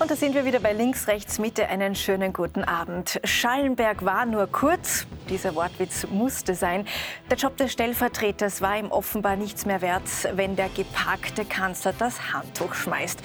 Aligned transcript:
Und 0.00 0.10
da 0.10 0.16
sind 0.16 0.34
wir 0.34 0.46
wieder 0.46 0.60
bei 0.60 0.72
Links, 0.72 1.08
Rechts, 1.08 1.38
Mitte. 1.38 1.68
Einen 1.68 1.94
schönen 1.94 2.32
guten 2.32 2.64
Abend. 2.64 3.20
Schallenberg 3.22 4.02
war 4.02 4.24
nur 4.24 4.46
kurz. 4.46 5.06
Dieser 5.28 5.54
Wortwitz 5.54 6.06
musste 6.10 6.54
sein. 6.54 6.86
Der 7.30 7.36
Job 7.36 7.58
des 7.58 7.70
Stellvertreters 7.72 8.62
war 8.62 8.78
ihm 8.78 8.90
offenbar 8.90 9.36
nichts 9.36 9.66
mehr 9.66 9.82
wert, 9.82 10.02
wenn 10.32 10.56
der 10.56 10.70
geparkte 10.70 11.44
Kanzler 11.44 11.92
das 11.98 12.32
Handtuch 12.32 12.72
schmeißt. 12.72 13.20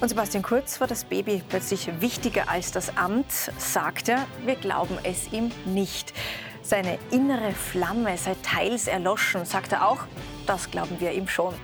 Und 0.00 0.08
Sebastian 0.08 0.42
Kurz 0.42 0.80
war 0.80 0.88
das 0.88 1.04
Baby 1.04 1.44
plötzlich 1.48 1.88
wichtiger 2.00 2.48
als 2.48 2.72
das 2.72 2.96
Amt, 2.96 3.30
sagt 3.58 4.08
er. 4.08 4.26
Wir 4.44 4.56
glauben 4.56 4.98
es 5.04 5.32
ihm 5.32 5.52
nicht. 5.64 6.12
Seine 6.60 6.98
innere 7.12 7.52
Flamme 7.52 8.18
sei 8.18 8.34
teils 8.42 8.88
erloschen, 8.88 9.44
sagt 9.44 9.70
er 9.70 9.86
auch. 9.86 10.00
Das 10.46 10.70
glauben 10.70 11.00
wir 11.00 11.12
ihm 11.12 11.26
schon. 11.28 11.54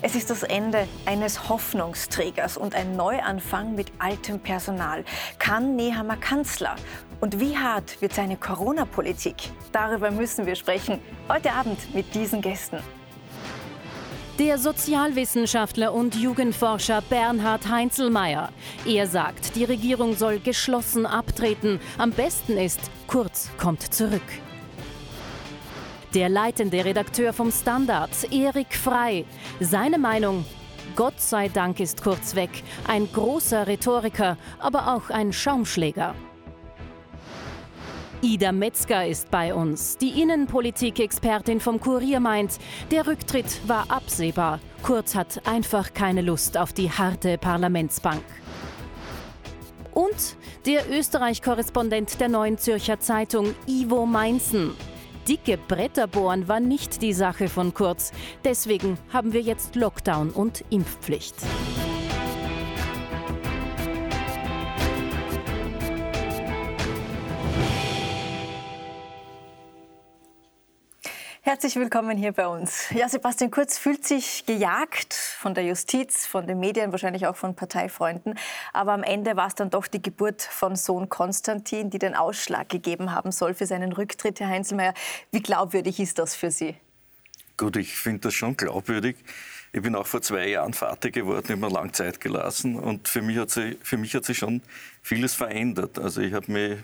Es 0.00 0.14
ist 0.14 0.30
das 0.30 0.44
Ende 0.44 0.86
eines 1.06 1.48
Hoffnungsträgers 1.48 2.56
und 2.56 2.74
ein 2.74 2.96
Neuanfang 2.96 3.74
mit 3.74 3.92
altem 3.98 4.38
Personal. 4.40 5.04
Kann 5.38 5.74
Nehammer 5.76 6.16
Kanzler? 6.16 6.76
Und 7.20 7.40
wie 7.40 7.56
hart 7.56 8.00
wird 8.00 8.14
seine 8.14 8.36
Corona-Politik? 8.36 9.36
Darüber 9.72 10.10
müssen 10.12 10.46
wir 10.46 10.54
sprechen. 10.54 11.00
Heute 11.28 11.52
Abend 11.52 11.94
mit 11.94 12.14
diesen 12.14 12.40
Gästen. 12.40 12.78
Der 14.38 14.56
Sozialwissenschaftler 14.56 15.92
und 15.92 16.14
Jugendforscher 16.14 17.02
Bernhard 17.02 17.68
Heinzelmeier. 17.68 18.50
Er 18.86 19.08
sagt, 19.08 19.56
die 19.56 19.64
Regierung 19.64 20.14
soll 20.14 20.38
geschlossen 20.38 21.06
abtreten. 21.06 21.80
Am 21.98 22.12
besten 22.12 22.56
ist, 22.56 22.88
Kurz 23.08 23.48
kommt 23.56 23.94
zurück. 23.94 24.20
Der 26.14 26.30
leitende 26.30 26.86
Redakteur 26.86 27.34
vom 27.34 27.52
Standard, 27.52 28.10
Erik 28.32 28.74
Frei. 28.74 29.26
Seine 29.60 29.98
Meinung, 29.98 30.46
Gott 30.96 31.20
sei 31.20 31.48
Dank 31.48 31.80
ist 31.80 32.02
Kurz 32.02 32.34
weg. 32.34 32.48
Ein 32.86 33.12
großer 33.12 33.66
Rhetoriker, 33.66 34.38
aber 34.58 34.94
auch 34.94 35.10
ein 35.10 35.34
Schaumschläger. 35.34 36.14
Ida 38.22 38.52
Metzger 38.52 39.06
ist 39.06 39.30
bei 39.30 39.54
uns. 39.54 39.98
Die 39.98 40.22
Innenpolitik-Expertin 40.22 41.60
vom 41.60 41.78
Kurier 41.78 42.20
meint, 42.20 42.52
der 42.90 43.06
Rücktritt 43.06 43.68
war 43.68 43.90
absehbar. 43.90 44.60
Kurz 44.82 45.14
hat 45.14 45.46
einfach 45.46 45.92
keine 45.92 46.22
Lust 46.22 46.56
auf 46.56 46.72
die 46.72 46.90
harte 46.90 47.36
Parlamentsbank. 47.36 48.24
Und 49.92 50.36
der 50.64 50.90
Österreich-Korrespondent 50.90 52.18
der 52.18 52.30
Neuen 52.30 52.56
Zürcher 52.56 52.98
Zeitung, 52.98 53.54
Ivo 53.66 54.06
Mainzen 54.06 54.74
dicke 55.28 55.58
Bretter 55.58 56.06
bohren 56.06 56.48
war 56.48 56.58
nicht 56.58 57.02
die 57.02 57.12
Sache 57.12 57.48
von 57.48 57.74
Kurz. 57.74 58.12
Deswegen 58.44 58.98
haben 59.12 59.32
wir 59.32 59.42
jetzt 59.42 59.76
Lockdown 59.76 60.30
und 60.30 60.64
Impfpflicht. 60.70 61.34
Herzlich 71.48 71.76
willkommen 71.76 72.18
hier 72.18 72.32
bei 72.32 72.46
uns. 72.46 72.90
Ja, 72.90 73.08
Sebastian 73.08 73.50
Kurz 73.50 73.78
fühlt 73.78 74.06
sich 74.06 74.44
gejagt 74.44 75.14
von 75.14 75.54
der 75.54 75.64
Justiz, 75.64 76.26
von 76.26 76.46
den 76.46 76.60
Medien, 76.60 76.92
wahrscheinlich 76.92 77.26
auch 77.26 77.36
von 77.36 77.56
Parteifreunden. 77.56 78.38
Aber 78.74 78.92
am 78.92 79.02
Ende 79.02 79.34
war 79.34 79.46
es 79.46 79.54
dann 79.54 79.70
doch 79.70 79.86
die 79.86 80.02
Geburt 80.02 80.42
von 80.42 80.76
Sohn 80.76 81.08
Konstantin, 81.08 81.88
die 81.88 81.98
den 81.98 82.14
Ausschlag 82.14 82.68
gegeben 82.68 83.14
haben 83.14 83.32
soll 83.32 83.54
für 83.54 83.64
seinen 83.64 83.94
Rücktritt. 83.94 84.40
Herr 84.40 84.48
Heinzelmeier, 84.48 84.92
wie 85.30 85.40
glaubwürdig 85.40 85.98
ist 86.00 86.18
das 86.18 86.34
für 86.34 86.50
Sie? 86.50 86.74
Gut, 87.56 87.78
ich 87.78 87.96
finde 87.96 88.20
das 88.20 88.34
schon 88.34 88.54
glaubwürdig. 88.54 89.16
Ich 89.72 89.80
bin 89.80 89.94
auch 89.94 90.06
vor 90.06 90.20
zwei 90.20 90.48
Jahren 90.48 90.74
Vater 90.74 91.10
geworden, 91.10 91.44
ich 91.44 91.50
habe 91.52 91.62
mir 91.62 91.70
lange 91.70 91.92
Zeit 91.92 92.20
gelassen 92.20 92.76
und 92.76 93.08
für 93.08 93.22
mich 93.22 93.38
hat 93.38 93.48
sich, 93.48 93.78
für 93.82 93.96
mich 93.96 94.14
hat 94.14 94.26
sich 94.26 94.36
schon 94.36 94.60
vieles 95.00 95.34
verändert. 95.34 95.98
Also 95.98 96.20
ich 96.20 96.34
habe 96.34 96.52
mich 96.52 96.78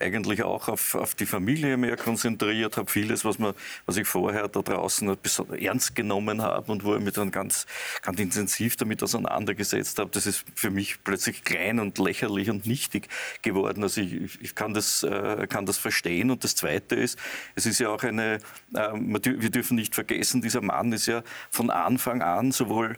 eigentlich 0.00 0.42
auch 0.42 0.68
auf, 0.68 0.94
auf 0.94 1.14
die 1.14 1.26
Familie 1.26 1.76
mehr 1.76 1.96
konzentriert, 1.96 2.76
habe 2.76 2.90
vieles, 2.90 3.24
was, 3.24 3.38
man, 3.38 3.54
was 3.86 3.96
ich 3.96 4.08
vorher 4.08 4.48
da 4.48 4.62
draußen 4.62 5.16
ernst 5.58 5.94
genommen 5.94 6.42
habe 6.42 6.72
und 6.72 6.84
wo 6.84 6.96
ich 6.96 7.02
mich 7.02 7.14
dann 7.14 7.30
ganz, 7.30 7.66
ganz 8.02 8.18
intensiv 8.18 8.76
damit 8.76 9.02
auseinandergesetzt 9.02 9.98
habe, 9.98 10.10
das 10.12 10.26
ist 10.26 10.44
für 10.54 10.70
mich 10.70 11.04
plötzlich 11.04 11.44
klein 11.44 11.78
und 11.78 11.98
lächerlich 11.98 12.50
und 12.50 12.66
nichtig 12.66 13.08
geworden. 13.42 13.82
Also 13.82 14.00
ich, 14.00 14.40
ich 14.40 14.54
kann, 14.54 14.72
das, 14.72 15.02
äh, 15.02 15.46
kann 15.48 15.66
das 15.66 15.78
verstehen. 15.78 16.30
Und 16.30 16.44
das 16.44 16.56
Zweite 16.56 16.94
ist, 16.94 17.18
es 17.54 17.66
ist 17.66 17.78
ja 17.78 17.90
auch 17.90 18.02
eine, 18.02 18.40
äh, 18.74 18.92
wir 18.94 19.50
dürfen 19.50 19.76
nicht 19.76 19.94
vergessen, 19.94 20.40
dieser 20.40 20.62
Mann 20.62 20.92
ist 20.92 21.06
ja 21.06 21.22
von 21.50 21.70
Anfang 21.70 22.22
an 22.22 22.52
sowohl 22.52 22.96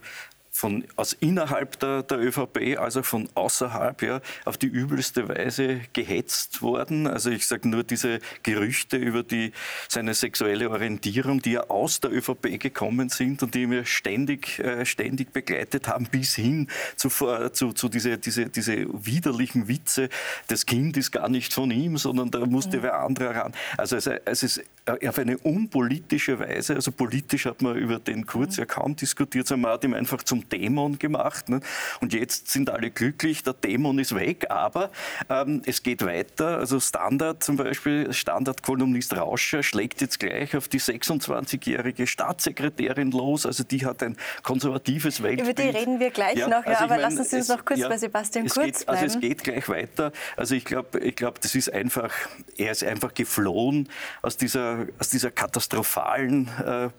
von, 0.55 0.85
aus 0.95 1.13
innerhalb 1.13 1.79
der, 1.79 2.03
der 2.03 2.19
ÖVP 2.19 2.77
als 2.77 2.95
auch 2.95 3.03
von 3.03 3.27
außerhalb 3.33 4.01
ja, 4.03 4.21
auf 4.45 4.57
die 4.57 4.67
übelste 4.67 5.27
Weise 5.27 5.81
gehetzt 5.93 6.61
worden. 6.61 7.07
Also 7.07 7.31
ich 7.31 7.47
sage 7.47 7.67
nur 7.67 7.83
diese 7.83 8.19
Gerüchte 8.43 8.97
über 8.97 9.23
die, 9.23 9.51
seine 9.89 10.13
sexuelle 10.13 10.69
Orientierung, 10.69 11.41
die 11.41 11.53
ja 11.53 11.69
aus 11.69 11.99
der 11.99 12.13
ÖVP 12.13 12.59
gekommen 12.59 13.09
sind 13.09 13.41
und 13.41 13.55
die 13.55 13.65
mir 13.65 13.83
ständig, 13.85 14.59
äh, 14.59 14.85
ständig 14.85 15.33
begleitet 15.33 15.87
haben, 15.87 16.05
bis 16.05 16.35
hin 16.35 16.67
zu, 16.95 17.09
zu, 17.09 17.73
zu 17.73 17.89
diese, 17.89 18.19
diese, 18.19 18.45
diese 18.45 18.85
widerlichen 18.93 19.67
Witze, 19.67 20.07
das 20.47 20.67
Kind 20.67 20.97
ist 20.97 21.11
gar 21.11 21.29
nicht 21.29 21.51
von 21.51 21.71
ihm, 21.71 21.97
sondern 21.97 22.29
da 22.29 22.45
musste 22.45 22.77
mhm. 22.77 22.83
wer 22.83 22.99
anderer 22.99 23.35
ran. 23.35 23.53
Also 23.75 23.95
es, 23.95 24.05
es 24.05 24.43
ist 24.43 24.63
auf 24.85 25.17
eine 25.17 25.37
unpolitische 25.39 26.39
Weise, 26.39 26.75
also 26.75 26.91
politisch 26.91 27.45
hat 27.45 27.61
man 27.61 27.75
über 27.75 27.99
den 27.99 28.27
Kurz 28.27 28.57
ja 28.57 28.65
kaum 28.65 28.95
diskutiert, 28.95 29.47
sondern 29.47 29.61
man 29.63 29.71
hat 29.73 29.83
ihm 29.83 29.93
einfach 29.93 30.21
zum 30.21 30.42
Dämon 30.43 30.99
gemacht. 30.99 31.49
Ne? 31.49 31.59
Und 32.01 32.13
jetzt 32.13 32.49
sind 32.49 32.69
alle 32.69 32.91
glücklich, 32.91 33.43
der 33.43 33.53
Dämon 33.53 33.99
ist 33.99 34.15
weg, 34.15 34.49
aber 34.49 34.91
ähm, 35.29 35.61
es 35.65 35.83
geht 35.83 36.05
weiter. 36.05 36.57
Also 36.57 36.79
Standard 36.79 37.43
zum 37.43 37.57
Beispiel, 37.57 38.11
Standardkolumnist 38.13 39.15
Rauscher 39.15 39.63
schlägt 39.63 40.01
jetzt 40.01 40.19
gleich 40.19 40.55
auf 40.55 40.67
die 40.67 40.79
26-jährige 40.79 42.07
Staatssekretärin 42.07 43.11
los. 43.11 43.45
Also 43.45 43.63
die 43.63 43.85
hat 43.85 44.03
ein 44.03 44.17
konservatives 44.43 45.21
Weltbild. 45.23 45.59
Über 45.59 45.71
die 45.71 45.77
reden 45.77 45.99
wir 45.99 46.11
gleich 46.11 46.37
ja, 46.37 46.47
noch, 46.47 46.65
ja, 46.65 46.71
also 46.71 46.83
aber 46.83 46.95
mein, 46.95 47.01
lassen 47.01 47.23
Sie 47.23 47.35
uns 47.37 47.49
noch 47.49 47.65
kurz 47.65 47.79
ja, 47.79 47.89
bei 47.89 47.97
Sebastian 47.97 48.47
Kurz 48.47 48.79
geht, 48.79 48.85
bleiben. 48.85 49.01
Also 49.01 49.05
es 49.05 49.19
geht 49.19 49.43
gleich 49.43 49.69
weiter. 49.69 50.11
Also 50.35 50.55
ich 50.55 50.65
glaube, 50.65 50.99
ich 50.99 51.15
glaub, 51.15 51.39
das 51.41 51.55
ist 51.55 51.71
einfach, 51.71 52.11
er 52.57 52.71
ist 52.71 52.83
einfach 52.83 53.13
geflohen 53.13 53.89
aus 54.21 54.37
dieser, 54.37 54.87
aus 54.99 55.09
dieser 55.09 55.31
katastrophalen 55.31 56.49
äh, 56.65 56.89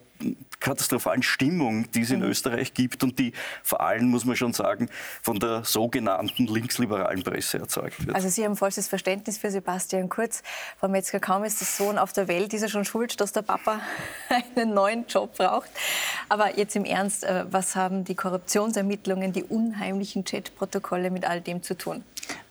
katastrophalen 0.59 1.21
Stimmung, 1.21 1.91
die 1.91 2.01
es 2.01 2.11
in 2.11 2.19
mhm. 2.19 2.25
Österreich 2.25 2.73
gibt 2.73 3.03
und 3.03 3.19
die 3.19 3.33
vor 3.63 3.81
allem, 3.81 4.09
muss 4.09 4.25
man 4.25 4.35
schon 4.35 4.53
sagen, 4.53 4.89
von 5.21 5.39
der 5.39 5.63
sogenannten 5.63 6.47
linksliberalen 6.47 7.23
Presse 7.23 7.59
erzeugt 7.59 8.05
wird. 8.05 8.15
Also 8.15 8.29
Sie 8.29 8.43
haben 8.43 8.55
vollstes 8.55 8.87
Verständnis 8.87 9.37
für 9.37 9.51
Sebastian 9.51 10.09
Kurz. 10.09 10.41
Frau 10.79 10.87
Metzger, 10.87 11.19
kaum 11.19 11.43
ist 11.43 11.61
der 11.61 11.67
Sohn 11.67 11.97
auf 11.97 12.13
der 12.13 12.27
Welt, 12.27 12.53
ist 12.53 12.63
er 12.63 12.69
schon 12.69 12.85
schuld, 12.85 13.19
dass 13.21 13.31
der 13.31 13.43
Papa 13.43 13.79
einen 14.55 14.73
neuen 14.73 15.05
Job 15.07 15.37
braucht. 15.37 15.69
Aber 16.29 16.57
jetzt 16.57 16.75
im 16.75 16.85
Ernst, 16.85 17.23
äh, 17.23 17.45
was 17.51 17.75
haben 17.75 18.03
die 18.03 18.15
Korruptionsermittlungen, 18.15 19.33
die 19.33 19.43
unheimlichen 19.43 20.23
Chatprotokolle 20.23 21.11
mit 21.11 21.25
all 21.25 21.41
dem 21.41 21.61
zu 21.61 21.77
tun? 21.77 22.03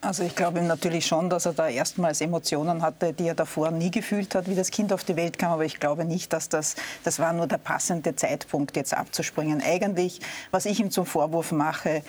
Also 0.05 0.23
ich 0.23 0.37
glaube 0.37 0.61
natürlich 0.61 1.07
schon, 1.07 1.31
dass 1.31 1.47
er 1.47 1.55
da 1.55 1.67
erstmals 1.67 2.21
Emotionen 2.21 2.83
hatte, 2.83 3.15
die 3.15 3.27
er 3.27 3.35
davor 3.35 3.71
nie 3.71 3.91
gefühlt 3.91 4.35
hat, 4.35 4.49
wie 4.49 4.55
das 4.55 4.71
Kind 4.71 4.93
auf 4.93 5.03
die 5.03 5.17
Welt 5.17 5.39
kam. 5.39 5.53
Aber 5.53 5.65
ich 5.65 5.81
glaube 5.81 6.05
nicht, 6.05 6.33
dass 6.35 6.51
das, 6.51 6.77
das 7.05 7.19
war 7.19 7.33
nur 7.33 7.47
der 7.47 7.57
passende 7.57 8.15
Zeitpunkt, 8.15 8.77
jetzt 8.77 8.93
abzuspringen. 8.93 9.62
Eigentlich, 9.62 10.21
was 10.51 10.67
ich 10.67 10.79
ihm 10.79 10.91
zum 10.91 11.07
Vorwurf 11.07 11.53
mache, 11.53 12.03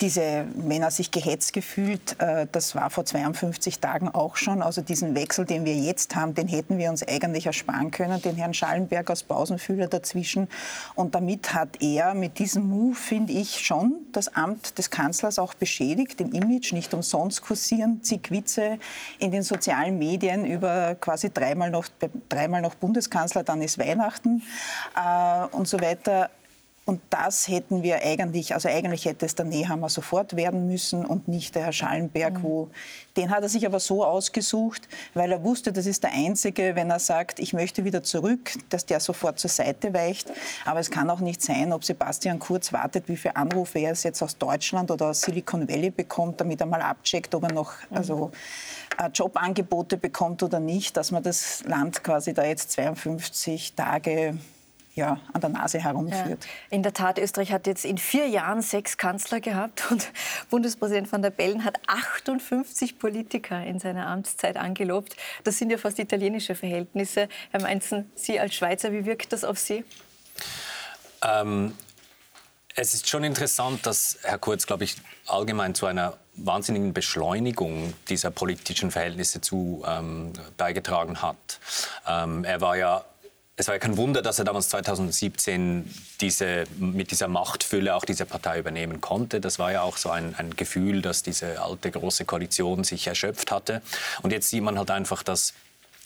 diese 0.00 0.44
Männer 0.54 0.92
sich 0.92 1.10
gehetzt 1.10 1.52
gefühlt, 1.52 2.14
äh, 2.20 2.46
das 2.52 2.76
war 2.76 2.90
vor 2.90 3.04
52 3.04 3.80
Tagen 3.80 4.08
auch 4.08 4.36
schon. 4.36 4.62
Also 4.62 4.80
diesen 4.80 5.16
Wechsel, 5.16 5.44
den 5.44 5.64
wir 5.64 5.74
jetzt 5.74 6.14
haben, 6.14 6.34
den 6.34 6.46
hätten 6.46 6.78
wir 6.78 6.90
uns 6.90 7.06
eigentlich 7.06 7.46
ersparen 7.46 7.90
können, 7.90 8.22
den 8.22 8.36
Herrn 8.36 8.54
Schallenberg 8.54 9.10
als 9.10 9.24
Pausenfühler 9.24 9.88
dazwischen. 9.88 10.46
Und 10.94 11.16
damit 11.16 11.54
hat 11.54 11.82
er 11.82 12.14
mit 12.14 12.38
diesem 12.38 12.68
Move, 12.68 12.94
finde 12.94 13.32
ich, 13.32 13.66
schon 13.66 13.96
das 14.12 14.28
Amt 14.36 14.78
des 14.78 14.90
Kanzlers 14.90 15.40
auch 15.40 15.54
beschädigt, 15.54 16.20
im 16.20 16.30
Image, 16.30 16.72
nicht 16.72 16.94
umsonst 17.02 17.32
Sonst 17.32 17.42
kursieren 17.42 18.02
zig 18.02 18.30
Witze 18.30 18.78
in 19.18 19.30
den 19.30 19.42
sozialen 19.42 19.98
Medien 19.98 20.44
über 20.44 20.96
quasi 20.96 21.32
dreimal 21.32 21.70
noch, 21.70 21.86
dreimal 22.28 22.60
noch 22.60 22.74
Bundeskanzler, 22.74 23.42
dann 23.42 23.62
ist 23.62 23.78
Weihnachten 23.78 24.42
äh, 24.96 25.46
und 25.54 25.68
so 25.68 25.80
weiter. 25.80 26.30
Und 26.84 27.00
das 27.10 27.46
hätten 27.46 27.84
wir 27.84 28.02
eigentlich, 28.02 28.54
also 28.54 28.68
eigentlich 28.68 29.04
hätte 29.04 29.24
es 29.24 29.36
der 29.36 29.44
Nehammer 29.44 29.88
sofort 29.88 30.34
werden 30.34 30.66
müssen 30.66 31.06
und 31.06 31.28
nicht 31.28 31.54
der 31.54 31.66
Herr 31.66 31.72
Schallenberg, 31.72 32.38
mhm. 32.38 32.42
wo, 32.42 32.70
den 33.16 33.30
hat 33.30 33.44
er 33.44 33.48
sich 33.48 33.64
aber 33.66 33.78
so 33.78 34.04
ausgesucht, 34.04 34.88
weil 35.14 35.30
er 35.30 35.44
wusste, 35.44 35.72
das 35.72 35.86
ist 35.86 36.02
der 36.02 36.10
Einzige, 36.10 36.74
wenn 36.74 36.90
er 36.90 36.98
sagt, 36.98 37.38
ich 37.38 37.52
möchte 37.52 37.84
wieder 37.84 38.02
zurück, 38.02 38.50
dass 38.68 38.84
der 38.84 38.98
sofort 38.98 39.38
zur 39.38 39.50
Seite 39.50 39.94
weicht. 39.94 40.32
Aber 40.64 40.80
es 40.80 40.90
kann 40.90 41.08
auch 41.08 41.20
nicht 41.20 41.40
sein, 41.40 41.72
ob 41.72 41.84
Sebastian 41.84 42.40
Kurz 42.40 42.72
wartet, 42.72 43.08
wie 43.08 43.16
viele 43.16 43.36
Anrufe 43.36 43.78
er 43.78 43.92
jetzt 43.92 44.20
aus 44.20 44.36
Deutschland 44.36 44.90
oder 44.90 45.10
aus 45.10 45.20
Silicon 45.20 45.68
Valley 45.68 45.90
bekommt, 45.90 46.40
damit 46.40 46.60
er 46.60 46.66
mal 46.66 46.82
abcheckt, 46.82 47.32
ob 47.36 47.44
er 47.44 47.52
noch, 47.52 47.74
mhm. 47.90 47.96
also, 47.96 48.32
äh, 48.98 49.08
Jobangebote 49.08 49.98
bekommt 49.98 50.42
oder 50.42 50.58
nicht, 50.58 50.96
dass 50.96 51.12
man 51.12 51.22
das 51.22 51.62
Land 51.64 52.02
quasi 52.02 52.34
da 52.34 52.44
jetzt 52.44 52.72
52 52.72 53.74
Tage 53.74 54.36
ja, 54.94 55.18
an 55.32 55.40
der 55.40 55.50
Nase 55.50 55.78
herumführt. 55.78 56.44
Ja. 56.44 56.50
In 56.70 56.82
der 56.82 56.92
Tat, 56.92 57.18
Österreich 57.18 57.50
hat 57.50 57.66
jetzt 57.66 57.84
in 57.84 57.96
vier 57.96 58.28
Jahren 58.28 58.60
sechs 58.60 58.98
Kanzler 58.98 59.40
gehabt 59.40 59.84
und 59.90 60.12
Bundespräsident 60.50 61.10
van 61.10 61.22
der 61.22 61.30
Bellen 61.30 61.64
hat 61.64 61.80
58 61.86 62.98
Politiker 62.98 63.64
in 63.64 63.78
seiner 63.78 64.06
Amtszeit 64.06 64.56
angelobt. 64.56 65.16
Das 65.44 65.58
sind 65.58 65.70
ja 65.70 65.78
fast 65.78 65.98
italienische 65.98 66.54
Verhältnisse. 66.54 67.28
Herr 67.50 67.62
Meinzen, 67.62 68.10
Sie 68.14 68.38
als 68.38 68.54
Schweizer, 68.54 68.92
wie 68.92 69.06
wirkt 69.06 69.32
das 69.32 69.44
auf 69.44 69.58
Sie? 69.58 69.84
Ähm, 71.22 71.74
es 72.74 72.94
ist 72.94 73.08
schon 73.08 73.24
interessant, 73.24 73.86
dass 73.86 74.18
Herr 74.22 74.38
Kurz, 74.38 74.66
glaube 74.66 74.84
ich, 74.84 74.96
allgemein 75.26 75.74
zu 75.74 75.86
einer 75.86 76.18
wahnsinnigen 76.34 76.94
Beschleunigung 76.94 77.92
dieser 78.08 78.30
politischen 78.30 78.90
Verhältnisse 78.90 79.40
zu 79.40 79.84
ähm, 79.86 80.32
beigetragen 80.56 81.20
hat. 81.20 81.60
Ähm, 82.06 82.44
er 82.44 82.60
war 82.60 82.76
ja 82.76 83.04
es 83.62 83.68
war 83.68 83.76
ja 83.76 83.78
kein 83.78 83.96
Wunder, 83.96 84.22
dass 84.22 84.40
er 84.40 84.44
damals 84.44 84.70
2017 84.70 85.88
diese, 86.20 86.64
mit 86.78 87.12
dieser 87.12 87.28
Machtfülle 87.28 87.94
auch 87.94 88.04
diese 88.04 88.26
Partei 88.26 88.58
übernehmen 88.58 89.00
konnte. 89.00 89.40
Das 89.40 89.60
war 89.60 89.70
ja 89.70 89.82
auch 89.82 89.98
so 89.98 90.10
ein, 90.10 90.34
ein, 90.34 90.56
Gefühl, 90.56 91.00
dass 91.00 91.22
diese 91.22 91.62
alte 91.62 91.92
große 91.92 92.24
Koalition 92.24 92.82
sich 92.82 93.06
erschöpft 93.06 93.52
hatte. 93.52 93.80
Und 94.22 94.32
jetzt 94.32 94.50
sieht 94.50 94.64
man 94.64 94.78
halt 94.78 94.90
einfach, 94.90 95.22
dass 95.22 95.54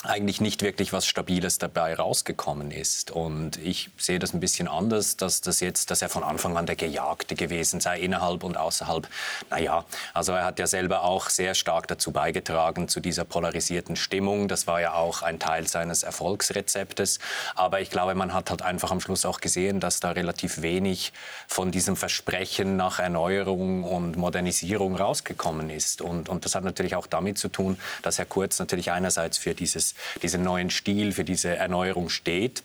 eigentlich 0.06 0.40
nicht 0.40 0.62
wirklich 0.62 0.92
was 0.92 1.06
Stabiles 1.06 1.58
dabei 1.58 1.94
rausgekommen 1.94 2.70
ist. 2.70 3.10
Und 3.10 3.58
ich 3.58 3.90
sehe 3.98 4.18
das 4.18 4.32
ein 4.32 4.40
bisschen 4.40 4.68
anders, 4.68 5.16
dass 5.16 5.40
das 5.40 5.60
jetzt, 5.60 5.90
dass 5.90 6.02
er 6.02 6.08
von 6.08 6.22
Anfang 6.22 6.56
an 6.56 6.66
der 6.66 6.76
Gejagte 6.76 7.34
gewesen 7.34 7.80
sei, 7.80 8.00
innerhalb 8.00 8.44
und 8.44 8.56
außerhalb. 8.56 9.08
Naja, 9.50 9.84
also 10.14 10.32
er 10.32 10.44
hat 10.44 10.58
ja 10.58 10.66
selber 10.66 11.02
auch 11.02 11.28
sehr 11.28 11.54
stark 11.54 11.88
dazu 11.88 12.12
beigetragen, 12.12 12.88
zu 12.88 13.00
dieser 13.00 13.24
polarisierten 13.24 13.96
Stimmung. 13.96 14.48
Das 14.48 14.66
war 14.66 14.80
ja 14.80 14.94
auch 14.94 15.22
ein 15.22 15.38
Teil 15.38 15.66
seines 15.66 16.02
Erfolgsrezeptes. 16.02 17.18
Aber 17.54 17.80
ich 17.80 17.90
glaube, 17.90 18.14
man 18.14 18.32
hat 18.32 18.50
halt 18.50 18.62
einfach 18.62 18.90
am 18.90 19.00
Schluss 19.00 19.24
auch 19.24 19.40
gesehen, 19.40 19.80
dass 19.80 20.00
da 20.00 20.12
relativ 20.12 20.62
wenig 20.62 21.12
von 21.48 21.70
diesem 21.70 21.96
Versprechen 21.96 22.76
nach 22.76 22.98
Erneuerung 22.98 23.84
und 23.84 24.16
Modernisierung 24.16 24.96
rausgekommen 24.96 25.70
ist. 25.70 26.00
Und, 26.00 26.28
und 26.28 26.44
das 26.44 26.54
hat 26.54 26.64
natürlich 26.64 26.94
auch 26.96 27.06
damit 27.06 27.38
zu 27.38 27.48
tun, 27.48 27.78
dass 28.02 28.18
Herr 28.18 28.26
Kurz 28.26 28.58
natürlich 28.58 28.90
einerseits 28.90 29.38
für 29.38 29.54
dieses 29.54 29.94
diesen 30.22 30.42
neuen 30.42 30.70
Stil, 30.70 31.12
für 31.12 31.24
diese 31.24 31.56
Erneuerung 31.56 32.08
steht 32.08 32.62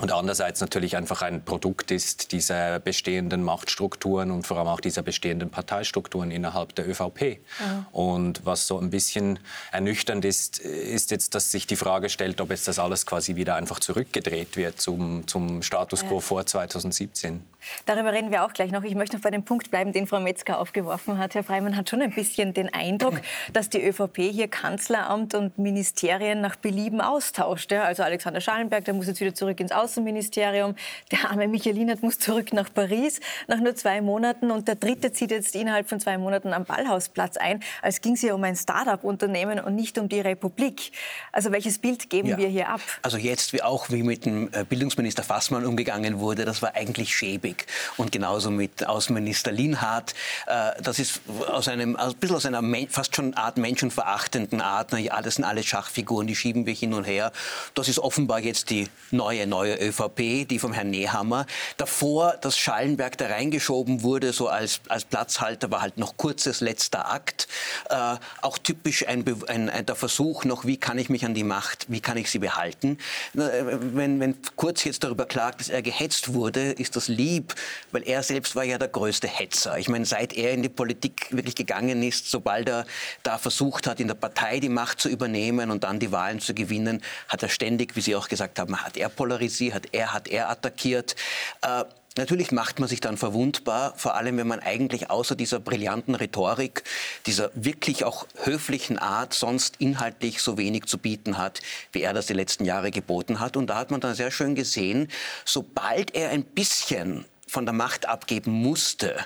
und 0.00 0.12
andererseits 0.12 0.60
natürlich 0.60 0.96
einfach 0.96 1.22
ein 1.22 1.44
Produkt 1.44 1.90
ist 1.90 2.30
dieser 2.30 2.78
bestehenden 2.78 3.42
Machtstrukturen 3.42 4.30
und 4.30 4.46
vor 4.46 4.56
allem 4.58 4.68
auch 4.68 4.78
dieser 4.78 5.02
bestehenden 5.02 5.50
Parteistrukturen 5.50 6.30
innerhalb 6.30 6.72
der 6.76 6.88
ÖVP. 6.88 7.40
Ja. 7.58 7.86
Und 7.90 8.46
was 8.46 8.68
so 8.68 8.78
ein 8.78 8.90
bisschen 8.90 9.40
ernüchternd 9.72 10.24
ist, 10.24 10.60
ist 10.60 11.10
jetzt, 11.10 11.34
dass 11.34 11.50
sich 11.50 11.66
die 11.66 11.74
Frage 11.74 12.10
stellt, 12.10 12.40
ob 12.40 12.50
jetzt 12.50 12.68
das 12.68 12.78
alles 12.78 13.06
quasi 13.06 13.34
wieder 13.34 13.56
einfach 13.56 13.80
zurückgedreht 13.80 14.56
wird 14.56 14.80
zum, 14.80 15.26
zum 15.26 15.62
Status 15.62 16.06
quo 16.06 16.14
ja. 16.14 16.20
vor 16.20 16.46
2017. 16.46 17.42
Darüber 17.86 18.12
reden 18.12 18.30
wir 18.30 18.44
auch 18.44 18.52
gleich 18.52 18.70
noch. 18.70 18.84
Ich 18.84 18.94
möchte 18.94 19.16
noch 19.16 19.22
bei 19.22 19.32
dem 19.32 19.42
Punkt 19.42 19.72
bleiben, 19.72 19.92
den 19.92 20.06
Frau 20.06 20.20
Metzger 20.20 20.60
aufgeworfen 20.60 21.18
hat. 21.18 21.34
Herr 21.34 21.42
Freimann 21.42 21.76
hat 21.76 21.90
schon 21.90 22.02
ein 22.02 22.12
bisschen 22.12 22.54
den 22.54 22.72
Eindruck, 22.72 23.20
dass 23.52 23.68
die 23.68 23.84
ÖVP 23.84 24.30
hier 24.30 24.46
Kanzleramt 24.46 25.34
und 25.34 25.58
Ministerien 25.58 26.40
nach 26.40 26.54
Belieben 26.54 27.00
austauscht. 27.00 27.72
Also 27.72 28.04
Alexander 28.04 28.40
Schallenberg, 28.40 28.84
der 28.84 28.94
muss 28.94 29.08
jetzt 29.08 29.20
wieder 29.20 29.34
zurück 29.34 29.58
ins 29.58 29.72
Aus 29.72 29.87
Außenministerium. 29.88 30.74
Der 31.10 31.30
arme 31.30 31.48
Michelinat 31.48 32.02
muss 32.02 32.18
zurück 32.18 32.52
nach 32.52 32.72
Paris 32.72 33.20
nach 33.46 33.58
nur 33.58 33.74
zwei 33.74 34.02
Monaten. 34.02 34.50
Und 34.50 34.68
der 34.68 34.74
dritte 34.74 35.12
zieht 35.12 35.30
jetzt 35.30 35.54
innerhalb 35.54 35.88
von 35.88 35.98
zwei 35.98 36.18
Monaten 36.18 36.52
am 36.52 36.64
Ballhausplatz 36.64 37.38
ein, 37.38 37.62
als 37.80 38.02
ging 38.02 38.12
es 38.12 38.22
ja 38.22 38.34
um 38.34 38.44
ein 38.44 38.54
Start-up-Unternehmen 38.56 39.60
und 39.60 39.74
nicht 39.74 39.98
um 39.98 40.08
die 40.08 40.20
Republik. 40.20 40.92
Also 41.32 41.52
welches 41.52 41.78
Bild 41.78 42.10
geben 42.10 42.28
ja. 42.28 42.36
wir 42.36 42.48
hier 42.48 42.68
ab? 42.68 42.80
Also 43.02 43.16
jetzt 43.16 43.54
wie 43.54 43.62
auch 43.62 43.88
wie 43.90 44.02
mit 44.02 44.26
dem 44.26 44.50
äh, 44.52 44.64
Bildungsminister 44.64 45.22
Fassmann 45.22 45.64
umgegangen 45.64 46.20
wurde, 46.20 46.44
das 46.44 46.60
war 46.60 46.74
eigentlich 46.74 47.16
schäbig. 47.16 47.66
Und 47.96 48.12
genauso 48.12 48.50
mit 48.50 48.86
Außenminister 48.86 49.52
Linhardt. 49.52 50.14
Äh, 50.46 50.82
das 50.82 50.98
ist 50.98 51.22
aus 51.48 51.68
einem, 51.68 51.96
ein 51.96 52.14
bisschen 52.14 52.36
aus 52.36 52.44
einer 52.44 52.62
fast 52.90 53.16
schon 53.16 53.32
Art 53.34 53.56
menschenverachtenden 53.56 54.60
Art. 54.60 54.92
alles 54.92 55.36
sind 55.36 55.44
alle 55.44 55.62
Schachfiguren, 55.62 56.26
die 56.26 56.36
schieben 56.36 56.66
wir 56.66 56.74
hin 56.74 56.92
und 56.92 57.04
her. 57.04 57.32
Das 57.74 57.88
ist 57.88 57.98
offenbar 57.98 58.40
jetzt 58.40 58.68
die 58.70 58.88
neue, 59.10 59.46
neue 59.46 59.77
ÖVP, 59.78 60.48
die 60.48 60.58
vom 60.58 60.72
Herrn 60.72 60.90
Nehammer. 60.90 61.46
Davor, 61.76 62.34
dass 62.40 62.56
Schallenberg 62.58 63.16
da 63.18 63.26
reingeschoben 63.26 64.02
wurde, 64.02 64.32
so 64.32 64.48
als, 64.48 64.80
als 64.88 65.04
Platzhalter, 65.04 65.70
war 65.70 65.80
halt 65.80 65.98
noch 65.98 66.16
kurzes 66.16 66.60
letzter 66.60 67.10
Akt. 67.10 67.48
Äh, 67.90 68.16
auch 68.42 68.58
typisch 68.58 69.06
ein, 69.06 69.24
ein, 69.48 69.70
ein, 69.70 69.86
der 69.86 69.96
Versuch 69.96 70.44
noch, 70.44 70.64
wie 70.64 70.76
kann 70.76 70.98
ich 70.98 71.08
mich 71.08 71.24
an 71.24 71.34
die 71.34 71.44
Macht, 71.44 71.86
wie 71.88 72.00
kann 72.00 72.16
ich 72.16 72.30
sie 72.30 72.38
behalten. 72.38 72.98
Wenn, 73.34 74.20
wenn 74.20 74.34
Kurz 74.56 74.84
jetzt 74.84 75.04
darüber 75.04 75.26
klagt, 75.26 75.60
dass 75.60 75.68
er 75.68 75.82
gehetzt 75.82 76.34
wurde, 76.34 76.72
ist 76.72 76.96
das 76.96 77.08
lieb, 77.08 77.54
weil 77.92 78.02
er 78.02 78.22
selbst 78.22 78.56
war 78.56 78.64
ja 78.64 78.78
der 78.78 78.88
größte 78.88 79.28
Hetzer. 79.28 79.78
Ich 79.78 79.88
meine, 79.88 80.04
seit 80.04 80.32
er 80.32 80.52
in 80.52 80.62
die 80.62 80.68
Politik 80.68 81.28
wirklich 81.30 81.54
gegangen 81.54 82.02
ist, 82.02 82.30
sobald 82.30 82.68
er 82.68 82.86
da 83.22 83.38
versucht 83.38 83.86
hat, 83.86 84.00
in 84.00 84.08
der 84.08 84.14
Partei 84.14 84.60
die 84.60 84.68
Macht 84.68 85.00
zu 85.00 85.08
übernehmen 85.08 85.70
und 85.70 85.84
dann 85.84 86.00
die 86.00 86.12
Wahlen 86.12 86.40
zu 86.40 86.54
gewinnen, 86.54 87.02
hat 87.28 87.42
er 87.42 87.48
ständig, 87.48 87.94
wie 87.96 88.00
Sie 88.00 88.16
auch 88.16 88.28
gesagt 88.28 88.58
haben, 88.58 88.76
hat 88.82 88.96
er 88.96 89.08
polarisiert, 89.08 89.67
hat 89.72 89.88
er, 89.92 90.12
hat 90.12 90.28
er 90.28 90.50
attackiert. 90.50 91.16
Äh, 91.62 91.84
Natürlich 92.18 92.50
macht 92.50 92.80
man 92.80 92.88
sich 92.88 93.00
dann 93.00 93.16
verwundbar, 93.16 93.94
vor 93.96 94.16
allem 94.16 94.38
wenn 94.38 94.48
man 94.48 94.58
eigentlich 94.58 95.08
außer 95.08 95.36
dieser 95.36 95.60
brillanten 95.60 96.16
Rhetorik, 96.16 96.82
dieser 97.26 97.52
wirklich 97.54 98.02
auch 98.02 98.26
höflichen 98.42 98.98
Art 98.98 99.34
sonst 99.34 99.76
inhaltlich 99.78 100.42
so 100.42 100.58
wenig 100.58 100.86
zu 100.86 100.98
bieten 100.98 101.38
hat, 101.38 101.60
wie 101.92 102.02
er 102.02 102.12
das 102.12 102.26
die 102.26 102.34
letzten 102.34 102.64
Jahre 102.64 102.90
geboten 102.90 103.38
hat. 103.38 103.56
Und 103.56 103.68
da 103.68 103.76
hat 103.76 103.92
man 103.92 104.00
dann 104.00 104.16
sehr 104.16 104.32
schön 104.32 104.56
gesehen, 104.56 105.08
sobald 105.44 106.12
er 106.16 106.30
ein 106.30 106.42
bisschen 106.42 107.24
von 107.48 107.66
der 107.66 107.72
Macht 107.72 108.06
abgeben 108.06 108.52
musste, 108.52 109.16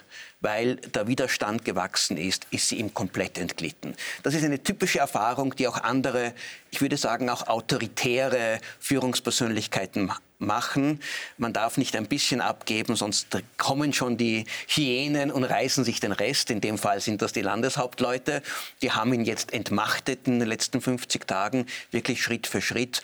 weil 0.40 0.76
der 0.76 1.06
Widerstand 1.06 1.64
gewachsen 1.64 2.16
ist, 2.16 2.46
ist 2.50 2.68
sie 2.68 2.76
ihm 2.76 2.94
komplett 2.94 3.38
entglitten. 3.38 3.94
Das 4.22 4.34
ist 4.34 4.44
eine 4.44 4.62
typische 4.62 5.00
Erfahrung, 5.00 5.54
die 5.56 5.68
auch 5.68 5.78
andere, 5.78 6.32
ich 6.70 6.80
würde 6.80 6.96
sagen 6.96 7.28
auch 7.28 7.46
autoritäre 7.46 8.60
Führungspersönlichkeiten 8.80 10.10
machen. 10.38 11.00
Man 11.38 11.52
darf 11.52 11.76
nicht 11.78 11.96
ein 11.96 12.06
bisschen 12.06 12.40
abgeben, 12.40 12.96
sonst 12.96 13.28
kommen 13.56 13.92
schon 13.92 14.16
die 14.16 14.44
Hyänen 14.66 15.30
und 15.30 15.44
reißen 15.44 15.84
sich 15.84 16.00
den 16.00 16.12
Rest. 16.12 16.50
In 16.50 16.60
dem 16.60 16.78
Fall 16.78 17.00
sind 17.00 17.22
das 17.22 17.32
die 17.32 17.42
Landeshauptleute. 17.42 18.42
Die 18.82 18.92
haben 18.92 19.12
ihn 19.14 19.24
jetzt 19.24 19.52
entmachtet 19.52 20.26
in 20.26 20.40
den 20.40 20.48
letzten 20.48 20.80
50 20.80 21.26
Tagen, 21.26 21.66
wirklich 21.90 22.22
Schritt 22.22 22.46
für 22.46 22.60
Schritt. 22.60 23.02